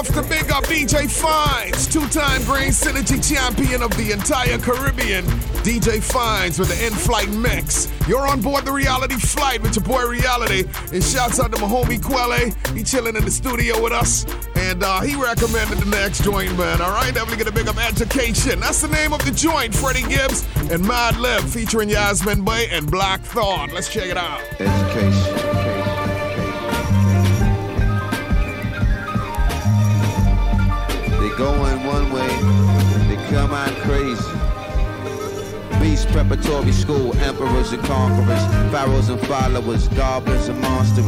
Have 0.00 0.14
to 0.14 0.22
big 0.22 0.50
up 0.50 0.64
DJ 0.64 1.10
Fines, 1.10 1.86
two-time 1.86 2.42
Green 2.44 2.70
Synergy 2.70 3.20
champion 3.20 3.82
of 3.82 3.94
the 3.98 4.12
entire 4.12 4.56
Caribbean. 4.56 5.26
DJ 5.60 6.02
Fines 6.02 6.58
with 6.58 6.68
the 6.68 6.86
in-flight 6.86 7.28
mix. 7.28 7.92
You're 8.08 8.26
on 8.26 8.40
board 8.40 8.64
the 8.64 8.72
reality 8.72 9.16
flight 9.16 9.60
with 9.60 9.76
your 9.76 9.84
boy 9.84 10.06
Reality. 10.06 10.64
And 10.94 11.04
shouts 11.04 11.38
out 11.38 11.52
to 11.52 11.60
my 11.60 11.68
homie 11.68 12.02
Quelle. 12.02 12.50
He 12.74 12.82
chilling 12.82 13.14
in 13.14 13.26
the 13.26 13.30
studio 13.30 13.78
with 13.82 13.92
us. 13.92 14.24
And 14.56 14.82
uh, 14.82 15.02
he 15.02 15.16
recommended 15.16 15.76
the 15.76 15.90
next 15.90 16.24
joint, 16.24 16.56
man. 16.56 16.80
All 16.80 16.92
right, 16.92 17.12
definitely 17.12 17.44
gonna 17.44 17.54
big 17.54 17.68
up 17.68 17.76
education. 17.76 18.58
That's 18.58 18.80
the 18.80 18.88
name 18.88 19.12
of 19.12 19.22
the 19.26 19.32
joint, 19.32 19.74
Freddie 19.74 20.08
Gibbs 20.08 20.46
and 20.72 20.82
Madlib 20.82 21.42
featuring 21.42 21.90
Yasiin 21.90 22.42
Bey 22.42 22.68
and 22.70 22.90
Black 22.90 23.20
Thought. 23.20 23.74
Let's 23.74 23.92
check 23.92 24.08
it 24.08 24.16
out. 24.16 24.40
Education. 24.58 25.49
They 31.40 31.46
go 31.46 31.64
in 31.64 31.84
one 31.86 32.12
way, 32.12 32.28
they 33.08 33.16
come 33.30 33.54
out 33.54 33.74
crazy. 33.76 34.22
Beast 35.80 36.06
preparatory 36.08 36.70
school, 36.70 37.16
emperors 37.16 37.72
and 37.72 37.82
conquerors, 37.84 38.44
pharaohs 38.70 39.08
and 39.08 39.18
followers, 39.22 39.88
goblins 39.88 40.48
and 40.48 40.60
monsters, 40.60 41.06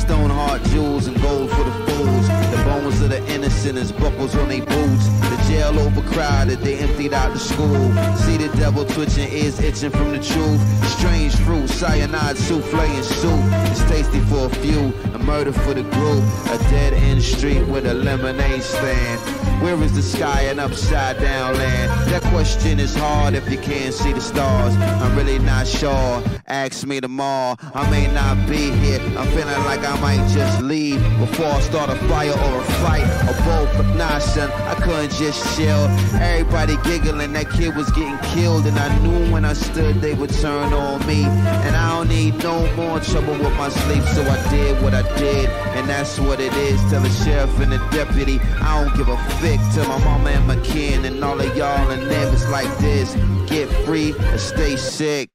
stone 0.00 0.30
heart 0.30 0.62
jewels 0.70 1.06
and 1.06 1.20
gold 1.20 1.50
for 1.50 1.64
the 1.64 1.72
fools. 1.84 2.28
The 2.28 2.62
bones 2.64 3.02
of 3.02 3.10
the 3.10 3.22
innocent 3.30 3.76
as 3.76 3.92
buckles 3.92 4.34
on 4.34 4.48
their 4.48 4.64
boots. 4.64 5.33
Jail 5.54 5.78
overcrowded, 5.78 6.58
they 6.62 6.78
emptied 6.78 7.12
out 7.12 7.32
the 7.32 7.38
school. 7.38 7.92
See 8.16 8.36
the 8.36 8.50
devil 8.56 8.84
twitching, 8.84 9.32
ears 9.32 9.60
itching 9.60 9.90
from 9.90 10.10
the 10.10 10.18
truth. 10.18 10.60
Strange 10.98 11.36
fruit, 11.36 11.68
cyanide 11.68 12.36
souffle 12.36 12.80
and 12.80 13.04
soup. 13.04 13.40
It's 13.70 13.84
tasty 13.84 14.18
for 14.30 14.46
a 14.46 14.50
few, 14.56 14.92
a 15.14 15.18
murder 15.20 15.52
for 15.52 15.72
the 15.72 15.84
group. 15.84 16.24
A 16.50 16.58
dead 16.70 16.94
end 16.94 17.22
street 17.22 17.62
with 17.68 17.86
a 17.86 17.94
lemonade 17.94 18.64
stand. 18.64 19.20
Where 19.62 19.80
is 19.80 19.94
the 19.94 20.02
sky 20.02 20.42
and 20.50 20.58
upside 20.58 21.20
down 21.20 21.54
land? 21.54 22.10
That 22.10 22.22
question 22.32 22.80
is 22.80 22.92
hard 22.96 23.34
if 23.34 23.48
you 23.48 23.58
can't 23.58 23.94
see 23.94 24.12
the 24.12 24.20
stars. 24.20 24.74
I'm 24.74 25.16
really 25.16 25.38
not 25.38 25.68
sure. 25.68 26.33
Ask 26.46 26.86
me 26.86 27.00
tomorrow. 27.00 27.56
I 27.74 27.90
may 27.90 28.06
not 28.12 28.36
be 28.48 28.70
here. 28.70 29.00
I'm 29.16 29.26
feeling 29.28 29.64
like 29.64 29.80
I 29.80 29.98
might 30.00 30.28
just 30.28 30.60
leave 30.62 31.00
before 31.18 31.46
I 31.46 31.60
start 31.60 31.90
a 31.90 31.96
fire 32.08 32.30
or 32.30 32.60
a 32.60 32.64
fight 32.84 33.06
or 33.28 33.34
both. 33.44 33.76
But 33.76 33.94
nah, 33.96 34.18
son, 34.18 34.50
I 34.50 34.74
couldn't 34.74 35.12
just 35.12 35.56
chill. 35.56 35.86
Everybody 36.20 36.76
giggling, 36.84 37.32
that 37.32 37.50
kid 37.50 37.74
was 37.74 37.90
getting 37.92 38.18
killed, 38.34 38.66
and 38.66 38.78
I 38.78 38.98
knew 38.98 39.32
when 39.32 39.44
I 39.44 39.54
stood 39.54 40.00
they 40.00 40.14
would 40.14 40.30
turn 40.30 40.72
on 40.72 41.06
me. 41.06 41.24
And 41.24 41.74
I 41.76 41.96
don't 41.96 42.08
need 42.08 42.42
no 42.42 42.60
more 42.74 43.00
trouble 43.00 43.32
with 43.32 43.56
my 43.56 43.68
sleep, 43.68 44.02
so 44.14 44.22
I 44.22 44.50
did 44.50 44.82
what 44.82 44.94
I 44.94 45.02
did, 45.16 45.48
and 45.76 45.88
that's 45.88 46.18
what 46.18 46.40
it 46.40 46.52
is. 46.54 46.80
Tell 46.90 47.00
the 47.00 47.10
sheriff 47.10 47.58
and 47.60 47.72
the 47.72 47.78
deputy, 47.90 48.38
I 48.60 48.84
don't 48.84 48.96
give 48.96 49.08
a 49.08 49.16
fick. 49.40 49.60
Tell 49.74 49.88
my 49.88 50.04
mama 50.04 50.30
and 50.30 50.46
my 50.46 50.56
kin 50.60 51.04
and 51.04 51.22
all 51.24 51.40
of 51.40 51.56
y'all 51.56 51.90
and 51.90 52.02
them 52.10 52.34
it's 52.34 52.48
like 52.50 52.76
this. 52.78 53.14
Get 53.48 53.68
free 53.84 54.12
or 54.12 54.38
stay 54.38 54.76
sick. 54.76 55.33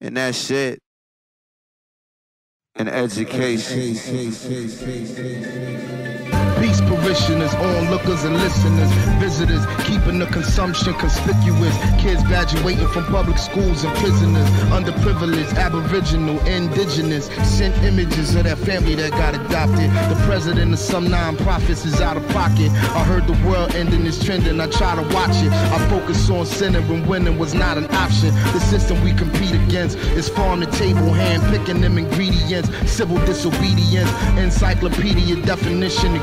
And 0.00 0.16
that's 0.16 0.50
it. 0.50 0.80
And 2.74 2.88
education. 2.88 3.94
Parishioners, 6.66 7.54
onlookers 7.54 8.24
and 8.24 8.34
listeners, 8.34 8.90
visitors, 9.20 9.64
keeping 9.86 10.18
the 10.18 10.26
consumption 10.26 10.92
conspicuous. 10.94 11.76
Kids 12.00 12.22
graduating 12.24 12.88
from 12.88 13.04
public 13.06 13.38
schools 13.38 13.84
and 13.84 13.96
prisoners, 13.98 14.48
underprivileged, 14.74 15.54
aboriginal, 15.54 16.38
indigenous, 16.46 17.26
sent 17.46 17.74
images 17.84 18.34
of 18.34 18.44
that 18.44 18.58
family 18.58 18.96
that 18.96 19.12
got 19.12 19.34
adopted. 19.34 19.90
The 20.10 20.20
president 20.26 20.72
of 20.72 20.78
some 20.80 21.08
non-profits 21.08 21.84
is 21.84 22.00
out 22.00 22.16
of 22.16 22.26
pocket. 22.28 22.70
I 22.70 23.04
heard 23.04 23.28
the 23.28 23.48
world 23.48 23.74
ending 23.76 24.04
is 24.04 24.22
trending, 24.22 24.60
I 24.60 24.66
try 24.68 24.96
to 24.96 25.14
watch 25.14 25.36
it. 25.42 25.52
I 25.52 25.78
focus 25.88 26.28
on 26.30 26.46
sinning 26.46 26.86
when 26.88 27.06
winning 27.06 27.38
was 27.38 27.54
not 27.54 27.78
an 27.78 27.86
option. 27.94 28.34
The 28.52 28.60
system 28.60 29.02
we 29.04 29.12
compete 29.14 29.54
against 29.54 29.98
is 30.18 30.28
farm 30.28 30.60
to 30.60 30.66
table, 30.72 31.12
hand 31.12 31.42
picking 31.54 31.80
them 31.80 31.96
ingredients, 31.96 32.68
civil 32.90 33.18
disobedience, 33.24 34.10
encyclopedia 34.36 35.36
definition, 35.42 36.16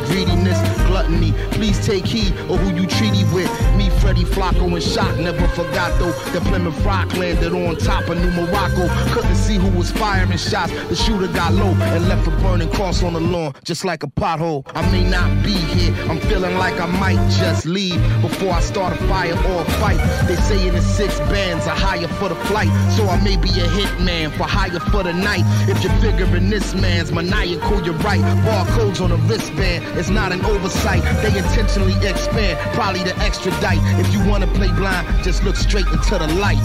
gluttony. 0.94 1.34
Please 1.52 1.84
take 1.86 2.06
heed 2.06 2.34
of 2.50 2.60
who 2.60 2.74
you 2.74 2.88
treaty 2.88 3.24
with. 3.34 3.50
Me, 3.76 3.90
Freddie 4.02 4.24
Flacco, 4.24 4.72
and 4.72 4.84
Shock 4.84 5.18
never 5.18 5.48
forgot 5.50 5.98
though. 6.00 6.12
The 6.32 6.42
Plymouth 6.42 6.80
Rock 6.86 7.14
landed 7.18 7.54
on 7.54 7.76
top 7.78 8.08
of 8.10 8.18
New 8.18 8.32
Morocco. 8.32 8.88
Couldn't 9.14 9.36
see 9.36 9.56
who 9.56 9.70
was 9.78 9.92
firing 9.92 10.38
shots. 10.38 10.72
The 10.90 10.96
shooter 10.96 11.28
got 11.28 11.54
low 11.54 11.74
and 11.74 12.08
left 12.08 12.28
a 12.28 12.32
burning 12.42 12.70
cross 12.72 13.04
on 13.04 13.14
the 13.14 13.20
lawn, 13.20 13.54
just 13.64 13.86
like 13.86 14.04
a 14.04 14.08
pothole. 14.08 14.64
I 14.76 14.82
may 14.92 15.04
not 15.04 15.44
be 15.44 15.54
here. 15.54 15.94
I'm 16.10 16.20
feeling 16.22 16.58
like 16.58 16.80
I 16.80 16.86
might 16.86 17.22
just 17.32 17.66
leave 17.66 18.02
before 18.22 18.52
I 18.52 18.62
start 18.62 18.94
a 18.94 19.04
fire 19.08 19.34
or 19.34 19.62
a 19.62 19.72
fight. 19.82 19.98
They 20.28 20.36
say 20.36 20.68
in 20.68 20.76
the 20.76 20.82
six 20.82 21.20
bands 21.32 21.68
I 21.68 21.76
hire 21.76 22.08
for 22.20 22.30
the 22.30 22.36
flight, 22.48 22.70
so 22.92 23.08
I 23.08 23.22
may 23.24 23.38
be 23.38 23.50
a 23.50 23.68
hitman 23.68 24.32
for 24.38 24.44
hire 24.44 24.80
for 24.92 25.04
the 25.04 25.14
night. 25.14 25.44
If 25.70 25.84
you're 25.84 25.94
figuring 26.02 26.50
this 26.50 26.74
man's 26.76 27.12
maniacal, 27.12 27.84
you're 27.84 27.96
right. 27.96 28.22
Barcodes 28.46 29.02
on 29.02 29.12
a 29.12 29.18
wristband, 29.28 29.98
it's 29.98 30.10
not 30.14 30.32
an 30.32 30.46
oversight. 30.46 31.04
They 31.22 31.38
intentionally 31.38 31.96
expand, 32.08 32.60
probably 32.74 33.04
to 33.04 33.18
extradite. 33.20 33.80
If 34.00 34.14
you 34.14 34.24
wanna 34.30 34.48
play 34.48 34.68
blind, 34.68 35.24
just 35.24 35.44
look 35.44 35.56
straight 35.56 35.88
into 35.88 36.18
the 36.18 36.28
light. 36.40 36.62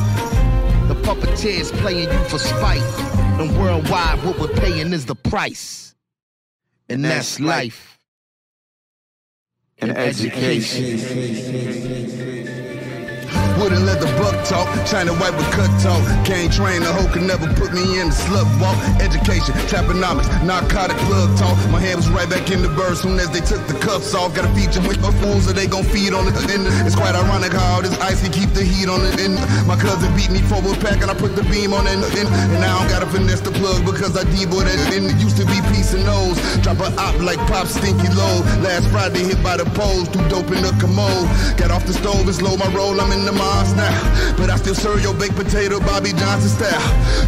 The 0.88 0.94
puppeteers 0.94 1.72
playing 1.78 2.10
you 2.12 2.24
for 2.24 2.38
spite. 2.38 2.82
And 3.40 3.56
worldwide, 3.58 4.24
what 4.24 4.38
we're 4.38 4.48
paying 4.48 4.92
is 4.92 5.06
the 5.06 5.14
price. 5.14 5.94
And 6.88 7.04
that's 7.04 7.38
life. 7.40 7.98
And 9.80 9.96
education. 9.96 10.98
Wouldn't 13.58 13.82
let 13.82 13.98
the 13.98 14.06
buck 14.14 14.38
talk, 14.46 14.70
China 14.86 15.12
white 15.18 15.34
with 15.34 15.50
cut 15.50 15.68
talk. 15.82 15.98
Can't 16.24 16.52
train 16.52 16.82
a 16.82 16.92
hoe, 16.94 17.10
could 17.10 17.26
never 17.26 17.50
put 17.58 17.74
me 17.74 17.98
in 17.98 18.08
the 18.08 18.14
slug 18.14 18.46
walk. 18.62 18.78
Education, 19.02 19.52
taponomics, 19.66 20.30
narcotic 20.46 20.96
plug 21.10 21.36
talk. 21.36 21.58
My 21.74 21.80
hand 21.82 21.98
was 21.98 22.08
right 22.08 22.30
back 22.30 22.50
in 22.50 22.62
the 22.62 22.70
bird 22.70 22.96
soon 22.96 23.18
as 23.18 23.30
they 23.30 23.40
took 23.42 23.66
the 23.66 23.74
cuffs 23.82 24.14
off. 24.14 24.34
Got 24.34 24.46
a 24.46 24.52
feature 24.54 24.80
with 24.86 25.02
my 25.02 25.10
fools, 25.18 25.46
so 25.46 25.52
they 25.52 25.66
gon' 25.66 25.82
feed 25.82 26.14
on 26.14 26.28
it. 26.30 26.34
It's 26.86 26.94
quite 26.94 27.18
ironic 27.18 27.52
how 27.52 27.74
all 27.74 27.82
this 27.82 27.98
ice 27.98 28.22
can 28.22 28.30
keep 28.30 28.50
the 28.54 28.62
heat 28.62 28.88
on 28.88 29.02
it. 29.02 29.18
My 29.66 29.74
cousin 29.74 30.14
beat 30.14 30.30
me 30.30 30.38
for 30.46 30.62
a 30.62 30.74
pack, 30.78 31.02
and 31.02 31.10
I 31.10 31.14
put 31.14 31.34
the 31.34 31.42
beam 31.50 31.74
on 31.74 31.86
it. 31.90 31.98
And, 31.98 32.30
now 32.62 32.78
I 32.78 32.88
gotta 32.88 33.06
finesse 33.06 33.40
the 33.42 33.50
plug 33.50 33.84
because 33.84 34.16
I 34.16 34.22
debo 34.30 34.62
that. 34.62 34.78
It 34.94 35.18
used 35.18 35.36
to 35.42 35.46
be 35.46 35.58
peace 35.74 35.94
and 35.94 36.06
nose. 36.06 36.38
Drop 36.62 36.78
a 36.78 36.94
op 36.94 37.18
like 37.20 37.42
pop 37.50 37.66
stinky 37.66 38.06
low. 38.14 38.38
Last 38.62 38.86
Friday 38.94 39.26
hit 39.26 39.42
by 39.42 39.56
the 39.56 39.66
poles, 39.74 40.06
too 40.08 40.22
dope 40.30 40.50
in 40.54 40.62
the 40.62 40.70
commode. 40.78 41.26
Got 41.58 41.70
off 41.74 41.84
the 41.86 41.92
stove 41.92 42.22
and 42.22 42.34
slow 42.34 42.56
my 42.56 42.70
roll, 42.70 43.00
I'm 43.00 43.10
in 43.10 43.26
the 43.26 43.32
now. 43.76 44.36
But 44.36 44.50
I 44.50 44.56
still 44.56 44.74
serve 44.74 45.02
your 45.02 45.14
baked 45.14 45.36
potato 45.36 45.80
Bobby 45.80 46.12
Johnson 46.12 46.50
style. 46.50 46.84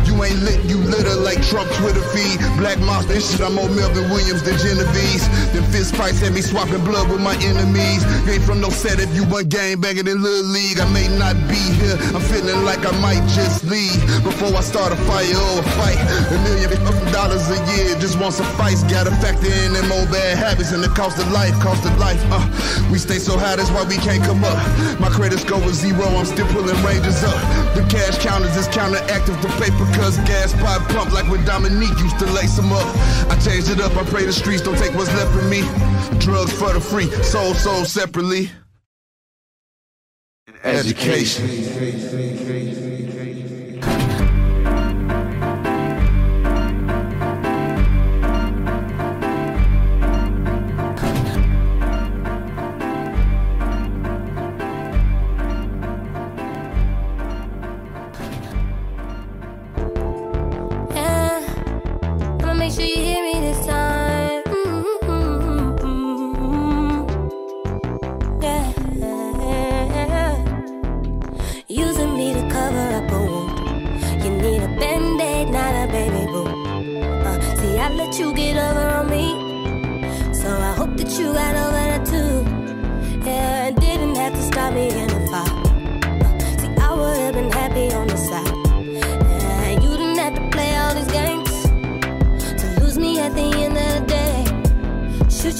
You 0.07 0.15
ain't 0.23 0.41
lit, 0.43 0.65
you 0.65 0.79
litter 0.79 1.17
like 1.17 1.43
Trump 1.47 1.71
Twitter 1.81 2.03
feed. 2.13 2.39
Black 2.59 2.79
monster 2.81 3.15
and 3.15 3.23
shit, 3.23 3.41
I'm 3.41 3.55
more 3.55 3.69
Melvin 3.69 4.11
Williams 4.11 4.43
than 4.43 4.57
Genovese. 4.59 5.27
Them 5.53 5.65
fist 5.73 5.97
fights 5.97 6.21
had 6.21 6.33
me 6.33 6.43
swapping 6.43 6.85
blood 6.85 7.11
with 7.11 7.21
my 7.21 7.35
enemies. 7.43 8.05
Ain't 8.29 8.45
from 8.45 8.61
no 8.61 8.71
set 8.71 9.01
if 9.01 9.11
you 9.15 9.25
one 9.25 9.49
game 9.49 9.81
banging 9.81 10.07
in 10.07 10.23
Little 10.23 10.51
League. 10.51 10.79
I 10.79 10.89
may 10.93 11.09
not 11.19 11.35
be 11.49 11.61
here, 11.81 11.97
I'm 12.15 12.23
feeling 12.29 12.65
like 12.65 12.85
I 12.85 12.93
might 13.01 13.25
just 13.33 13.65
leave. 13.65 13.99
Before 14.23 14.55
I 14.55 14.61
start 14.61 14.93
a 14.93 14.99
fire 15.09 15.25
or 15.25 15.61
a 15.61 15.67
fight, 15.81 15.99
a 16.31 16.39
million 16.45 16.71
dollars 17.13 17.45
a 17.51 17.59
year 17.75 17.95
just 17.99 18.19
won't 18.19 18.35
suffice. 18.35 18.83
Gotta 18.85 19.11
factor 19.23 19.53
in 19.65 19.73
them 19.73 19.91
old 19.93 20.11
bad 20.11 20.39
habits 20.39 20.73
and 20.73 20.83
the 20.83 20.89
cost 20.89 21.19
of 21.19 21.31
life, 21.33 21.55
cost 21.61 21.85
of 21.85 21.97
life. 21.99 22.21
Uh, 22.31 22.43
we 22.91 22.99
stay 22.99 23.19
so 23.19 23.39
high, 23.39 23.57
that's 23.57 23.71
why 23.71 23.85
we 23.85 23.97
can't 23.97 24.23
come 24.23 24.43
up. 24.45 24.59
My 25.01 25.09
credit 25.09 25.39
score 25.41 25.61
was 25.61 25.77
zero 25.81 26.10
I'm 26.17 26.27
still 26.27 26.47
pulling 26.49 26.77
ranges 26.85 27.23
up. 27.25 27.41
The 27.75 27.83
cash 27.89 28.19
counters 28.19 28.57
is 28.57 28.69
counteractive 28.69 29.41
to 29.43 29.49
paper 29.63 29.87
cuz 29.97 30.17
gas 30.29 30.53
pipe 30.55 30.83
pump 30.95 31.13
like 31.13 31.29
when 31.31 31.45
Dominique 31.45 31.99
used 31.99 32.19
to 32.19 32.27
lace 32.27 32.57
them 32.57 32.73
up. 32.73 32.87
I 33.31 33.37
changed 33.39 33.71
it 33.71 33.81
up, 33.81 33.97
I 33.97 34.05
pray 34.05 34.25
the 34.25 34.33
streets 34.33 34.63
don't 34.63 34.79
take 34.79 34.95
what's 34.95 35.13
left 35.15 35.37
of 35.37 35.49
me. 35.51 35.63
Drugs 36.19 36.53
for 36.53 36.73
the 36.73 36.81
free, 36.81 37.11
sold, 37.23 37.57
sold 37.57 37.87
separately. 37.87 38.51
Education. 40.65 41.49
Education. 41.49 44.10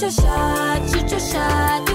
your 0.01 0.11
shot, 0.11 0.89
shoot 0.89 1.11
your 1.11 1.19
shot. 1.19 1.90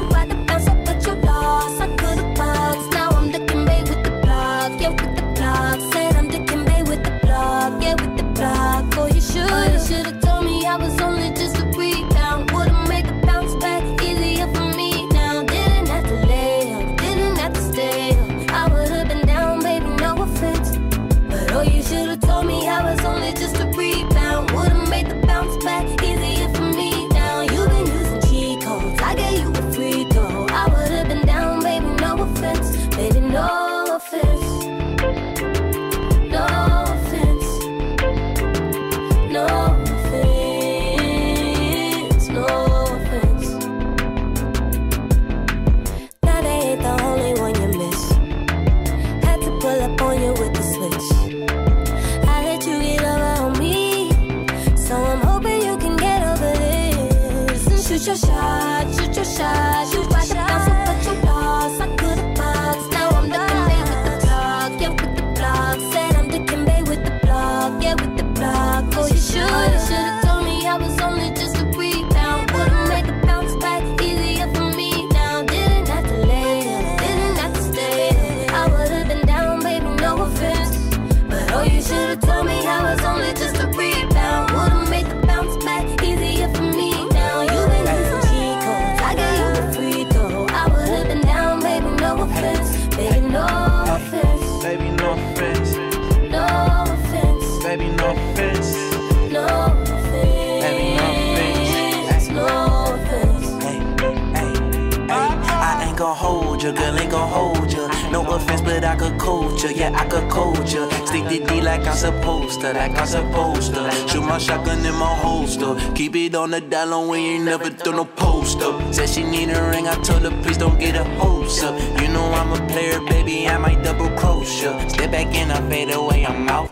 good, 108.81 108.85
I 108.85 109.71
yeah, 109.73 109.93
I 109.95 110.05
could 110.07 110.29
coach 110.31 110.75
ya. 110.75 110.89
Stick 111.07 111.25
the 111.29 111.39
D 111.47 111.61
like 111.61 111.87
I'm 111.87 111.97
supposed 111.97 112.61
to, 112.61 112.73
like 112.73 112.97
I'm 112.99 113.07
supposed 113.07 113.75
to. 113.75 113.91
Shoot 114.09 114.23
my 114.23 114.39
shotgun 114.39 114.85
in 114.85 114.95
my 114.95 115.15
holster. 115.15 115.77
Keep 115.95 116.17
it 116.17 116.35
on 116.35 116.51
the 116.51 116.61
dial 116.61 116.95
on 116.95 117.09
we 117.09 117.19
ain't 117.19 117.45
never 117.45 117.71
done 117.71 117.97
no 117.97 118.05
post 118.05 118.61
up. 118.61 118.95
Said 118.95 119.09
she 119.09 119.23
need 119.23 119.51
a 119.51 119.71
ring, 119.71 119.89
I 119.89 119.95
told 120.03 120.23
her 120.23 120.43
please 120.43 120.59
don't 120.59 120.79
get 120.79 120.97
a 120.97 121.05
hopes 121.19 121.63
up. 121.63 121.75
You 122.01 122.09
know 122.09 122.25
I'm 122.33 122.53
a 122.53 122.67
player, 122.69 123.01
baby, 123.01 123.49
I 123.49 123.59
might 123.59 123.83
double 123.83 124.11
cross 124.11 124.63
ya. 124.63 124.87
Step 124.89 125.11
back 125.11 125.35
in, 125.35 125.51
I 125.51 125.61
fade 125.69 125.91
away, 125.91 126.27
I'm 126.27 126.49
out. 126.49 126.71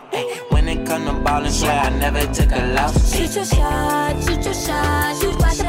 When 0.49 0.67
it 0.67 0.85
come 0.87 1.05
to 1.05 1.13
ballin', 1.23 1.51
swear 1.51 1.79
I 1.79 1.89
never 1.89 2.21
took 2.33 2.51
a 2.51 2.73
loss. 2.73 3.15
Shoot 3.15 3.35
your 3.35 3.45
shot, 3.45 4.23
shoot 4.23 4.45
your 4.45 4.53
shot, 4.53 5.21
shoot 5.21 5.39
by 5.39 5.53
the 5.53 5.64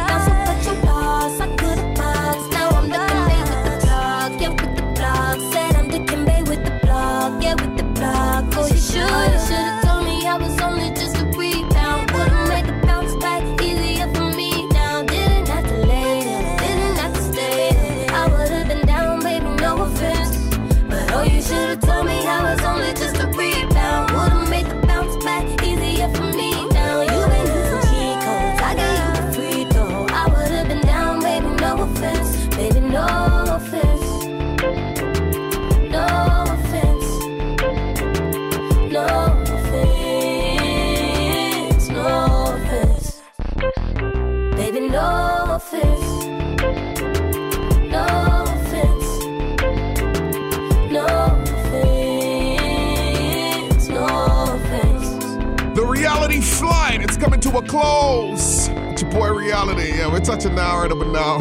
coming 57.27 57.41
to 57.41 57.59
a 57.59 57.63
close. 57.63 58.69
It's 58.69 59.03
your 59.03 59.11
boy 59.11 59.33
Reality. 59.33 59.89
Yeah, 59.89 60.07
we're 60.07 60.21
touching 60.21 60.55
now, 60.55 60.81
right 60.81 60.93
up 60.93 61.05
now. 61.09 61.39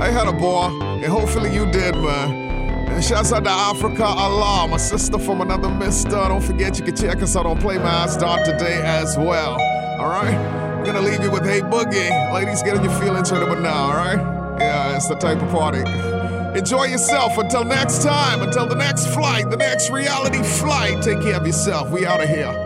I 0.00 0.08
had 0.08 0.28
a 0.28 0.32
ball, 0.32 0.82
and 0.82 1.04
hopefully 1.04 1.54
you 1.54 1.70
did, 1.70 1.94
man. 1.94 2.88
And 2.88 3.04
shouts 3.04 3.34
out 3.34 3.44
to 3.44 3.50
Africa 3.50 4.04
Allah, 4.04 4.66
my 4.66 4.78
sister 4.78 5.18
from 5.18 5.42
another 5.42 5.68
mister. 5.68 6.08
Don't 6.08 6.40
forget 6.40 6.78
you 6.78 6.86
can 6.86 6.96
check 6.96 7.22
us 7.22 7.36
out 7.36 7.44
on 7.44 7.60
Play 7.60 7.76
My 7.76 7.84
Ass 7.84 8.16
Dark 8.16 8.46
today 8.46 8.80
as 8.82 9.18
well. 9.18 9.60
All 10.00 10.08
right? 10.08 10.34
I'm 10.34 10.84
gonna 10.84 11.02
leave 11.02 11.22
you 11.22 11.30
with 11.30 11.44
Hey 11.44 11.60
Boogie. 11.60 12.32
Ladies, 12.32 12.62
get 12.62 12.74
in 12.74 12.82
your 12.82 12.98
feelings 12.98 13.30
right 13.30 13.42
about 13.42 13.60
now, 13.60 13.74
all 13.74 13.92
right? 13.92 14.58
Yeah, 14.58 14.96
it's 14.96 15.06
the 15.06 15.16
type 15.16 15.42
of 15.42 15.50
party. 15.50 15.82
Enjoy 16.58 16.84
yourself 16.84 17.36
until 17.36 17.64
next 17.64 18.02
time, 18.02 18.40
until 18.40 18.66
the 18.66 18.74
next 18.74 19.08
flight, 19.08 19.50
the 19.50 19.58
next 19.58 19.90
reality 19.90 20.42
flight. 20.42 21.02
Take 21.02 21.20
care 21.20 21.36
of 21.36 21.46
yourself. 21.46 21.90
We 21.90 22.06
out 22.06 22.22
of 22.22 22.30
here. 22.30 22.65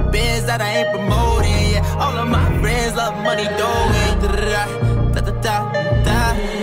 biz 0.11 0.45
that 0.45 0.61
I 0.61 0.69
ain't 0.77 0.91
promoting 0.91 1.71
yeah. 1.73 2.01
All 2.01 2.15
of 2.17 2.27
my 2.27 2.47
friends 2.61 2.95
love 2.95 3.15
money 3.23 3.47
doing 3.57 3.81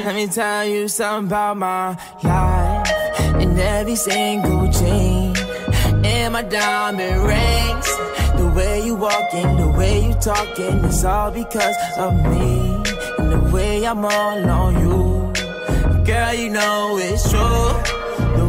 let 0.08 0.14
me 0.14 0.26
tell 0.26 0.64
you 0.64 0.88
something 0.88 1.26
about 1.26 1.58
my 1.58 1.88
life. 2.22 2.90
And 3.42 3.60
every 3.60 3.94
single 3.94 4.72
chain 4.72 5.36
and 6.02 6.32
my 6.32 6.40
diamond 6.40 7.24
rings. 7.24 7.88
The 8.38 8.50
way 8.56 8.86
you 8.86 8.94
walking 8.94 9.56
the 9.58 9.68
way 9.76 10.06
you 10.06 10.14
talking 10.14 10.82
it's 10.86 11.04
all 11.04 11.30
because 11.30 11.76
of 11.98 12.14
me. 12.14 12.82
And 13.18 13.32
the 13.32 13.50
way 13.52 13.84
I'm 13.86 14.02
all 14.02 14.50
on 14.50 14.80
you. 14.80 16.04
Girl, 16.04 16.32
you 16.32 16.48
know 16.48 16.96
it's 16.98 17.30
true. 17.30 17.97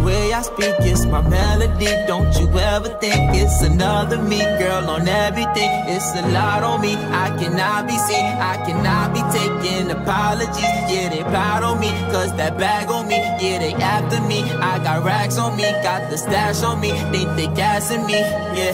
Way 0.06 0.34
I 0.34 0.42
speak 0.42 0.76
is 0.82 1.06
my 1.06 1.22
melody. 1.22 1.88
Don't 2.08 2.34
you 2.40 2.48
ever 2.58 2.90
think 3.00 3.36
it's 3.36 3.62
another 3.62 4.22
me, 4.22 4.40
girl, 4.40 4.90
on 4.90 5.08
everything. 5.08 5.72
It's 5.88 6.16
a 6.16 6.22
lot 6.30 6.64
on 6.64 6.82
me. 6.82 6.96
I 6.96 7.30
cannot 7.38 7.88
be 7.88 7.98
seen. 7.98 8.26
I 8.26 8.56
cannot 8.66 9.14
be 9.14 9.22
taking 9.38 9.92
apologies. 9.92 10.64
Yeah, 10.92 11.10
they 11.10 11.24
proud 11.24 11.64
on 11.64 11.80
me. 11.80 11.90
Cause 12.12 12.36
that 12.38 12.58
bag 12.58 12.90
on 12.90 13.08
me. 13.08 13.18
Yeah, 13.18 13.60
they 13.60 13.74
after 13.74 14.22
me. 14.22 14.42
I 14.42 14.80
got 14.84 15.04
racks 15.04 15.38
on 15.38 15.58
me. 15.58 15.64
Got 15.84 16.10
the 16.10 16.18
stash 16.18 16.64
on 16.64 16.80
me. 16.80 16.92
They 17.12 17.26
think 17.26 17.36
they 17.36 17.48
gassing 17.48 18.06
me. 18.06 18.20
Yeah. 18.58 18.74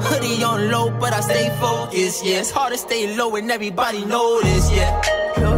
Hoodie 0.00 0.42
on 0.44 0.70
low, 0.70 0.90
but 0.90 1.12
I 1.12 1.20
stay 1.20 1.48
focused. 1.58 2.24
Yeah, 2.24 2.40
it's 2.40 2.50
hard 2.50 2.72
to 2.72 2.78
stay 2.78 3.16
low 3.16 3.34
and 3.36 3.50
everybody 3.50 4.04
know 4.04 4.40
this. 4.42 4.70
Yeah, 4.70 5.00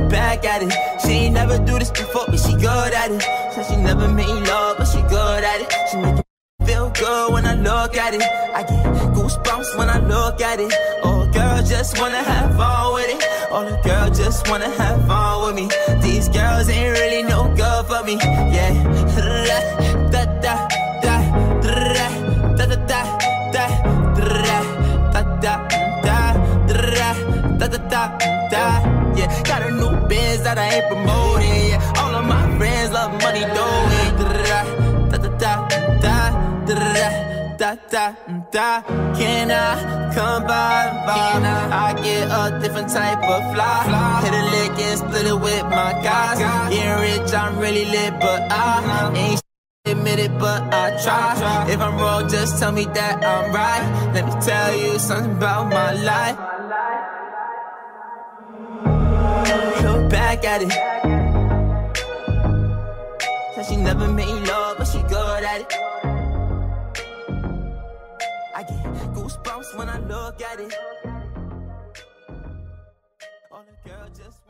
back 0.09 0.45
at 0.45 0.63
it. 0.63 0.73
She 1.01 1.13
ain't 1.13 1.35
never 1.35 1.59
do 1.59 1.79
this 1.79 1.91
before, 1.91 2.27
but 2.27 2.39
she 2.39 2.53
good 2.53 2.93
at 2.93 3.11
it. 3.11 3.23
Said 3.53 3.67
she 3.67 3.77
never 3.77 4.09
made 4.09 4.27
love, 4.27 4.79
but 4.79 4.87
she 4.87 5.01
good 5.03 5.45
at 5.45 5.61
it. 5.61 5.73
She 5.91 5.97
make 5.99 6.19
it 6.19 6.29
feel 6.67 6.91
good 6.91 7.33
when 7.33 7.47
I 7.47 7.55
look 7.55 7.97
at 7.97 8.15
it. 8.15 8.23
I 8.23 8.63
get 8.63 8.85
goosebumps 9.15 9.77
when 9.79 9.89
I 9.89 9.99
look 10.01 10.41
at 10.41 10.61
it. 10.61 10.73
Oh, 11.03 11.27
girl, 11.33 11.63
just 11.63 11.99
wanna 11.99 12.23
have 12.23 12.57
fun 12.57 12.95
with 12.95 13.09
it. 13.15 13.23
Oh, 13.51 13.65
the 13.65 13.77
girl 13.89 14.11
just 14.11 14.49
wanna 14.49 14.71
have 14.71 15.07
fun 15.07 15.47
with 15.47 15.55
me. 15.61 15.67
These 16.03 16.29
girls 16.29 16.69
ain't 16.69 16.93
really 16.99 17.23
no 17.23 17.41
good 17.55 17.87
for 17.87 18.03
me. 18.05 18.17
Yeah, 18.55 18.73
da 20.13 20.25
da 20.25 20.41
da 20.43 20.79
biz 30.09 30.43
that 30.43 30.59
I 30.59 30.67
ain't 30.77 30.87
promoting 30.89 31.71
yeah. 31.71 32.01
All 32.01 32.15
of 32.15 32.25
my 32.27 32.45
friends 32.59 32.93
love 32.93 33.13
money 33.23 33.45
doing 33.59 34.11
da 34.19 34.25
da 34.33 34.43
da. 34.53 34.89
Da 35.11 35.19
da 35.19 35.29
da 37.59 37.75
da 37.93 38.15
da 38.53 38.83
can 39.19 39.51
I 39.51 40.15
come 40.15 40.47
by? 40.47 40.89
Can 41.07 41.45
I, 41.45 41.89
I 41.89 41.93
get 42.03 42.29
a 42.31 42.59
different 42.61 42.89
type 42.89 43.19
of 43.19 43.43
fly. 43.53 44.21
Hit 44.25 44.35
a 44.35 44.45
lick 44.55 44.79
and 44.79 44.99
split 44.99 45.27
it 45.27 45.35
with 45.35 45.65
my 45.65 45.93
guys. 46.03 46.39
Getting 46.71 47.01
rich 47.01 47.35
I'm 47.35 47.59
really 47.59 47.85
lit 47.85 48.15
but 48.21 48.41
I 48.51 49.13
ain't 49.17 49.43
admit 49.85 50.19
it, 50.19 50.39
but 50.39 50.63
I 50.73 51.03
try. 51.03 51.71
If 51.71 51.81
I'm 51.81 51.97
wrong, 51.97 52.29
just 52.29 52.59
tell 52.59 52.73
me 52.73 52.85
that 52.85 53.25
I'm 53.25 53.53
right. 53.53 54.13
Let 54.15 54.27
me 54.27 54.33
tell 54.41 54.77
you 54.77 54.99
something 54.99 55.37
about 55.37 55.71
my 55.71 55.93
life. 55.93 56.39
Back 60.09 60.45
at 60.45 60.63
it. 60.63 60.73
Said 63.55 63.67
she 63.67 63.77
never 63.77 64.09
made 64.09 64.47
love, 64.49 64.79
but 64.79 64.87
she 64.87 65.03
good 65.03 65.45
at 65.45 65.61
it. 65.61 65.73
I 68.55 68.63
get 68.63 69.15
goosebumps 69.15 69.77
when 69.77 69.89
I 69.89 69.99
look 70.01 70.41
at 70.43 70.61
it. 70.61 70.75
All 73.53 73.65
the 73.65 73.89
girl 73.89 74.09
just. 74.17 74.48